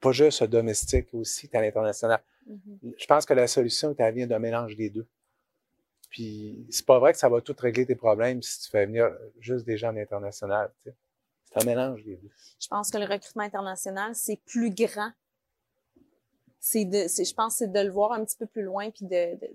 pas 0.00 0.12
juste 0.12 0.42
domestique 0.44 1.08
aussi, 1.14 1.48
à 1.52 1.60
l'international. 1.60 2.22
Mhm. 2.46 2.94
Je 2.98 3.06
pense 3.06 3.24
que 3.24 3.34
la 3.34 3.46
solution, 3.46 3.94
elle 3.96 4.14
vient 4.14 4.26
d'un 4.26 4.38
mélange 4.38 4.76
des 4.76 4.90
deux. 4.90 5.06
Puis 6.10 6.66
c'est 6.70 6.84
pas 6.84 6.98
vrai 6.98 7.12
que 7.12 7.18
ça 7.18 7.28
va 7.28 7.40
tout 7.40 7.54
régler 7.58 7.86
tes 7.86 7.94
problèmes 7.94 8.42
si 8.42 8.60
tu 8.60 8.70
fais 8.70 8.84
venir 8.84 9.10
juste 9.38 9.64
des 9.64 9.78
gens 9.78 9.88
à 9.88 9.92
l'international. 9.92 10.70
tu. 10.82 10.90
C'est 11.46 11.62
un 11.62 11.66
mélange 11.66 12.02
des 12.04 12.16
deux. 12.16 12.30
Je 12.60 12.68
pense 12.68 12.90
que 12.90 12.98
le 12.98 13.04
recrutement 13.04 13.42
international, 13.42 14.14
c'est 14.14 14.40
plus 14.44 14.70
grand. 14.74 15.10
C'est 16.60 16.84
de, 16.84 17.06
je 17.08 17.34
pense, 17.34 17.54
que 17.54 17.58
c'est 17.58 17.72
de 17.72 17.80
le 17.80 17.90
voir 17.90 18.12
un 18.12 18.24
petit 18.24 18.36
peu 18.36 18.46
plus 18.46 18.62
loin 18.62 18.90
puis 18.90 19.04
de, 19.04 19.34
de, 19.38 19.50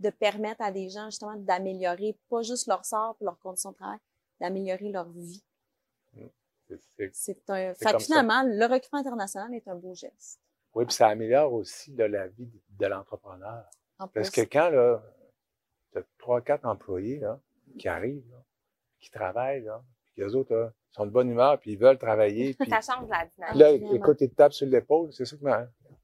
de 0.00 0.10
permettre 0.10 0.62
à 0.62 0.70
des 0.70 0.88
gens, 0.90 1.06
justement, 1.06 1.36
d'améliorer 1.36 2.16
pas 2.28 2.42
juste 2.42 2.66
leur 2.66 2.84
sort 2.84 3.16
et 3.20 3.24
leurs 3.24 3.38
conditions 3.38 3.70
de 3.70 3.76
travail, 3.76 3.98
d'améliorer 4.40 4.90
leur 4.90 5.08
vie. 5.10 5.42
C'est- 7.12 7.50
un, 7.50 7.74
fait 7.74 7.84
ça. 7.90 7.98
finalement, 7.98 8.42
le 8.44 8.64
recrutement 8.66 8.98
international 9.00 9.52
est 9.54 9.66
un 9.68 9.74
beau 9.74 9.94
geste. 9.94 10.40
Oui, 10.74 10.84
puis 10.86 10.94
ça 10.94 11.08
améliore 11.08 11.52
aussi 11.52 11.94
là, 11.94 12.08
la 12.08 12.26
vie 12.28 12.50
de 12.78 12.86
l'entrepreneur. 12.86 13.64
En 13.98 14.08
Parce 14.08 14.30
que 14.30 14.40
quand 14.40 14.70
là, 14.70 15.02
tu 15.92 15.98
as 15.98 16.02
trois, 16.18 16.40
quatre 16.40 16.64
employés 16.66 17.20
là, 17.20 17.38
qui 17.78 17.86
arrivent, 17.88 18.28
là, 18.30 18.42
qui 19.00 19.10
travaillent, 19.10 19.62
là, 19.62 19.82
puis 20.04 20.22
les 20.22 20.34
autres 20.34 20.54
là, 20.54 20.72
sont 20.90 21.06
de 21.06 21.10
bonne 21.10 21.30
humeur, 21.30 21.58
puis 21.60 21.72
ils 21.72 21.78
veulent 21.78 21.98
travailler, 21.98 22.54
puis 22.58 22.68
Ça 22.70 22.80
change 22.80 23.08
la 23.08 23.26
dynamique. 23.26 23.60
là, 23.60 23.70
Vraiment. 23.70 23.94
écoute, 23.94 24.20
il 24.20 24.30
te 24.30 24.34
tape 24.34 24.52
sur 24.52 24.66
l'épaule, 24.66 25.12
c'est 25.12 25.24
ça 25.24 25.36
que 25.36 25.44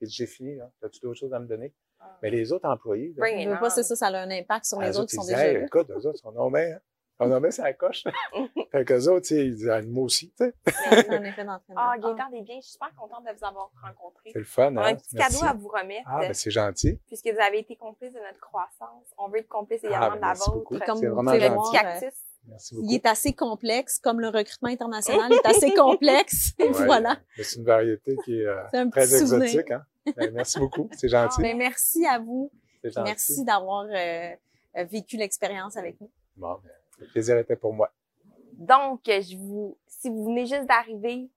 dit, 0.06 0.12
j'ai 0.12 0.26
fini, 0.26 0.56
là. 0.56 0.70
As-tu 0.82 1.00
d'autres 1.00 1.18
choses 1.18 1.34
à 1.34 1.38
me 1.40 1.46
donner? 1.46 1.74
Ah. 1.98 2.18
Mais 2.22 2.30
les 2.30 2.52
autres 2.52 2.68
employés, 2.68 3.12
là, 3.16 3.26
veux 3.54 3.58
pas, 3.60 3.70
c'est 3.70 3.82
ça, 3.82 3.96
ça 3.96 4.06
a 4.06 4.22
un 4.22 4.30
impact 4.30 4.64
sur 4.64 4.80
les 4.80 4.88
eux 4.90 4.98
autres 5.00 5.10
qui 5.10 5.16
ils 5.16 5.20
sont 5.20 5.26
déjà 5.26 5.46
Hey, 5.48 5.54
là. 5.58 5.66
écoute, 5.66 5.90
eux 5.90 6.06
autres 6.06 6.18
sont 6.18 6.32
nommés, 6.32 6.72
hein. 6.72 6.80
On 7.22 7.28
nommé 7.28 7.50
ça 7.50 7.70
coche. 7.74 8.04
fait 8.72 8.84
qu'eux 8.86 9.08
autres, 9.08 9.26
tu 9.26 9.34
sais, 9.34 9.46
ils 9.46 9.54
disent, 9.54 9.68
ah, 9.68 9.82
moi 9.82 10.04
aussi, 10.04 10.30
tu 10.30 10.44
sais. 10.44 10.54
C'est 10.66 11.10
un 11.10 11.22
effet 11.22 11.44
d'entraînement. 11.44 11.76
Ah, 11.76 11.94
Gaëtan 11.98 12.30
Desbiens, 12.30 12.56
je 12.56 12.62
suis 12.62 12.72
super 12.72 12.94
contente 12.96 13.24
de 13.24 13.38
vous 13.38 13.44
avoir 13.46 13.70
rencontré. 13.82 14.30
C'est 14.32 14.38
le 14.38 14.44
fun, 14.44 14.72
On 14.72 14.76
a 14.78 14.86
hein. 14.86 14.92
un 14.92 14.94
petit 14.96 15.16
Merci. 15.16 15.38
cadeau 15.40 15.46
à 15.50 15.52
vous 15.54 15.68
remettre, 15.68 16.06
Ah, 16.06 16.20
ben, 16.20 16.32
c'est 16.32 16.50
gentil. 16.50 16.98
puisque 17.06 17.26
vous 17.26 17.40
avez 17.40 17.58
été 17.58 17.76
complice 17.76 18.12
de 18.12 18.18
notre 18.18 18.40
croissance. 18.40 19.04
On 19.18 19.28
veut 19.28 19.38
être 19.38 19.48
complice 19.48 19.80
Ah, 19.84 19.88
également 19.88 20.08
ben, 20.10 20.16
de 20.16 20.20
la 20.22 20.26
merci 20.28 20.50
beaucoup. 20.50 20.74
vôtre. 20.74 20.86
Comme 20.86 20.96
C'est 20.98 21.06
vous 21.08 21.14
vraiment 21.14 21.32
Le 21.32 21.38
petit 21.38 21.72
cactus. 21.72 22.14
Merci 22.48 22.74
beaucoup. 22.74 22.86
Il 22.88 22.94
est 22.94 23.06
assez 23.06 23.32
complexe, 23.34 23.98
comme 23.98 24.20
le 24.20 24.28
recrutement 24.28 24.70
international 24.70 25.30
est 25.30 25.46
assez 25.46 25.74
complexe. 25.74 26.52
Ouais, 26.58 26.70
voilà. 26.86 27.18
C'est 27.36 27.56
une 27.58 27.64
variété 27.66 28.16
qui 28.24 28.40
est 28.40 28.46
euh, 28.46 28.64
très 28.70 28.86
petit 29.06 29.14
exotique, 29.16 29.70
hein. 29.70 29.84
Ben, 30.16 30.32
merci 30.32 30.58
beaucoup. 30.58 30.88
C'est 30.96 31.08
gentil. 31.08 31.42
Ben, 31.42 31.56
merci 31.58 32.06
à 32.06 32.18
vous. 32.18 32.50
C'est 32.82 32.90
gentil. 32.92 33.04
Merci 33.10 33.44
d'avoir 33.44 33.84
euh, 33.84 34.30
euh, 34.76 34.84
vécu 34.84 35.18
l'expérience 35.18 35.76
avec 35.76 36.00
nous. 36.00 36.10
Bon, 36.36 36.54
ben, 36.64 36.70
le 37.00 37.06
plaisir 37.06 37.36
était 37.38 37.56
pour 37.56 37.72
moi. 37.72 37.90
Donc, 38.52 39.00
je 39.06 39.36
vous, 39.36 39.78
si 39.86 40.10
vous 40.10 40.26
venez 40.26 40.46
juste 40.46 40.66
d'arriver, 40.66 41.30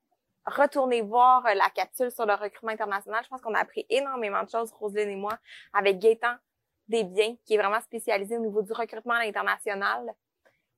retournez 0.46 1.02
voir 1.02 1.46
euh, 1.46 1.54
la 1.54 1.70
capsule 1.70 2.12
sur 2.12 2.26
le 2.26 2.34
recrutement 2.34 2.72
international. 2.72 3.22
Je 3.24 3.30
pense 3.30 3.42
qu'on 3.42 3.54
a 3.54 3.60
appris 3.60 3.86
énormément 3.90 4.44
de 4.44 4.50
choses, 4.50 4.72
Roselyne 4.72 5.10
et 5.10 5.16
moi, 5.16 5.38
avec 5.74 6.00
Gaëtan 6.00 6.36
Desbiens, 6.88 7.36
qui 7.46 7.54
est 7.54 7.58
vraiment 7.58 7.80
spécialisé 7.82 8.38
au 8.38 8.42
niveau 8.42 8.62
du 8.62 8.74
recrutement 8.74 9.14
à 9.14 9.26
l'international. 9.26 10.14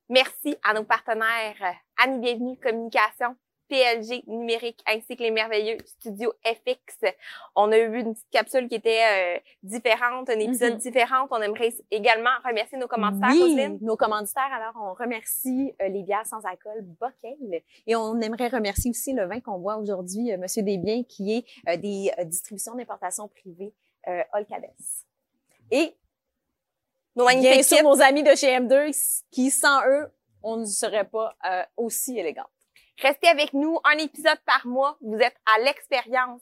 Merci 0.08 0.56
à 0.62 0.72
nos 0.72 0.84
partenaires 0.84 1.56
euh, 1.60 1.72
Annie 2.02 2.20
Bienvenue 2.20 2.58
Communication, 2.58 3.36
PLG 3.68 4.22
Numérique, 4.26 4.80
ainsi 4.86 5.16
que 5.16 5.22
les 5.22 5.30
merveilleux 5.30 5.76
Studios 5.86 6.32
FX. 6.44 7.12
On 7.54 7.72
a 7.72 7.78
eu 7.78 7.98
une 8.00 8.14
petite 8.14 8.30
capsule 8.30 8.68
qui 8.68 8.76
était 8.76 9.00
euh, 9.36 9.38
différente, 9.62 10.28
un 10.30 10.38
épisode 10.38 10.74
Mhm. 10.74 10.78
différent. 10.78 11.26
On 11.30 11.40
aimerait 11.42 11.72
également 11.90 12.30
remercier 12.44 12.78
nos 12.78 12.88
commanditaires, 12.88 13.30
oui, 13.32 13.78
nos 13.80 13.96
commanditaires. 13.96 14.50
Alors, 14.52 14.74
on 14.80 14.94
remercie 14.94 15.74
euh, 15.82 15.88
les 15.88 16.02
bières 16.02 16.26
sans 16.26 16.44
alcool 16.44 16.82
Bockel 16.82 17.62
et 17.86 17.96
on 17.96 18.20
aimerait 18.20 18.48
remercier 18.48 18.90
aussi 18.90 19.12
le 19.12 19.24
vin 19.26 19.40
qu'on 19.40 19.58
boit 19.58 19.76
aujourd'hui, 19.76 20.32
euh, 20.32 20.38
Monsieur 20.38 20.62
Desbiens, 20.62 21.02
qui 21.04 21.36
est 21.36 21.44
euh, 21.68 21.76
des 21.76 22.12
euh, 22.18 22.24
distributions 22.24 22.74
d'importation 22.74 23.28
privées 23.28 23.74
euh, 24.08 24.22
Olcades. 24.34 24.70
Et 25.70 25.96
Nos 27.16 27.26
bien 27.26 27.62
sûr, 27.62 27.82
nos 27.82 28.00
amis 28.02 28.22
de 28.22 28.34
chez 28.36 28.48
M2, 28.58 29.24
qui 29.30 29.50
sans 29.50 29.80
eux, 29.86 30.12
on 30.42 30.58
ne 30.58 30.64
serait 30.66 31.08
pas 31.08 31.34
euh, 31.50 31.62
aussi 31.76 32.18
élégant. 32.18 32.46
Restez 33.02 33.28
avec 33.28 33.52
nous 33.52 33.78
un 33.84 33.98
épisode 33.98 34.38
par 34.46 34.66
mois. 34.66 34.96
Vous 35.00 35.18
êtes 35.18 35.36
à 35.54 35.60
l'expérience 35.60 36.40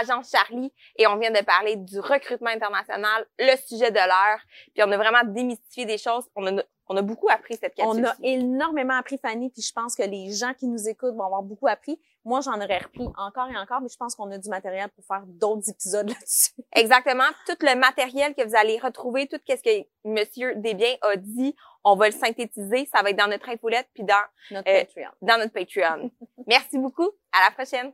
Agence 0.00 0.30
Charlie 0.30 0.72
et 0.96 1.06
on 1.06 1.16
vient 1.16 1.30
de 1.30 1.44
parler 1.44 1.76
du 1.76 1.98
recrutement 1.98 2.50
international, 2.50 3.26
le 3.38 3.56
sujet 3.56 3.90
de 3.90 3.96
l'heure. 3.96 4.40
Puis 4.74 4.82
on 4.84 4.92
a 4.92 4.96
vraiment 4.96 5.24
démystifié 5.24 5.86
des 5.86 5.98
choses. 5.98 6.24
On 6.36 6.58
a, 6.58 6.62
on 6.88 6.96
a 6.96 7.02
beaucoup 7.02 7.28
appris 7.30 7.56
cette 7.56 7.74
capsule. 7.74 8.04
On 8.04 8.08
a 8.08 8.14
énormément 8.22 8.94
appris, 8.94 9.18
Fanny, 9.18 9.50
puis 9.50 9.62
je 9.62 9.72
pense 9.72 9.94
que 9.94 10.02
les 10.02 10.32
gens 10.32 10.54
qui 10.54 10.66
nous 10.66 10.88
écoutent 10.88 11.14
vont 11.14 11.24
avoir 11.24 11.42
beaucoup 11.42 11.68
appris. 11.68 12.00
Moi, 12.24 12.40
j'en 12.42 12.60
aurais 12.60 12.78
repris 12.78 13.08
encore 13.16 13.48
et 13.48 13.56
encore, 13.56 13.80
mais 13.80 13.88
je 13.88 13.96
pense 13.96 14.14
qu'on 14.14 14.30
a 14.30 14.38
du 14.38 14.48
matériel 14.48 14.90
pour 14.90 15.04
faire 15.04 15.22
d'autres 15.26 15.70
épisodes 15.70 16.08
là-dessus. 16.08 16.52
Exactement. 16.72 17.24
Tout 17.46 17.56
le 17.60 17.74
matériel 17.74 18.34
que 18.34 18.46
vous 18.46 18.56
allez 18.56 18.78
retrouver, 18.78 19.26
tout 19.26 19.38
ce 19.48 19.54
que 19.54 19.86
Monsieur 20.04 20.54
Desbiens 20.56 20.96
a 21.02 21.16
dit, 21.16 21.54
on 21.92 21.96
va 21.96 22.06
le 22.06 22.12
synthétiser. 22.12 22.86
Ça 22.92 23.02
va 23.02 23.10
être 23.10 23.16
dans 23.18 23.28
notre 23.28 23.48
infolette 23.48 23.88
puis 23.94 24.04
dans, 24.04 24.14
Notre 24.50 24.68
Euh, 24.70 24.84
Patreon. 24.84 25.10
dans 25.22 25.38
notre 25.38 25.52
Patreon. 25.52 26.10
Merci 26.46 26.78
beaucoup. 26.78 27.10
À 27.32 27.44
la 27.48 27.50
prochaine. 27.54 27.92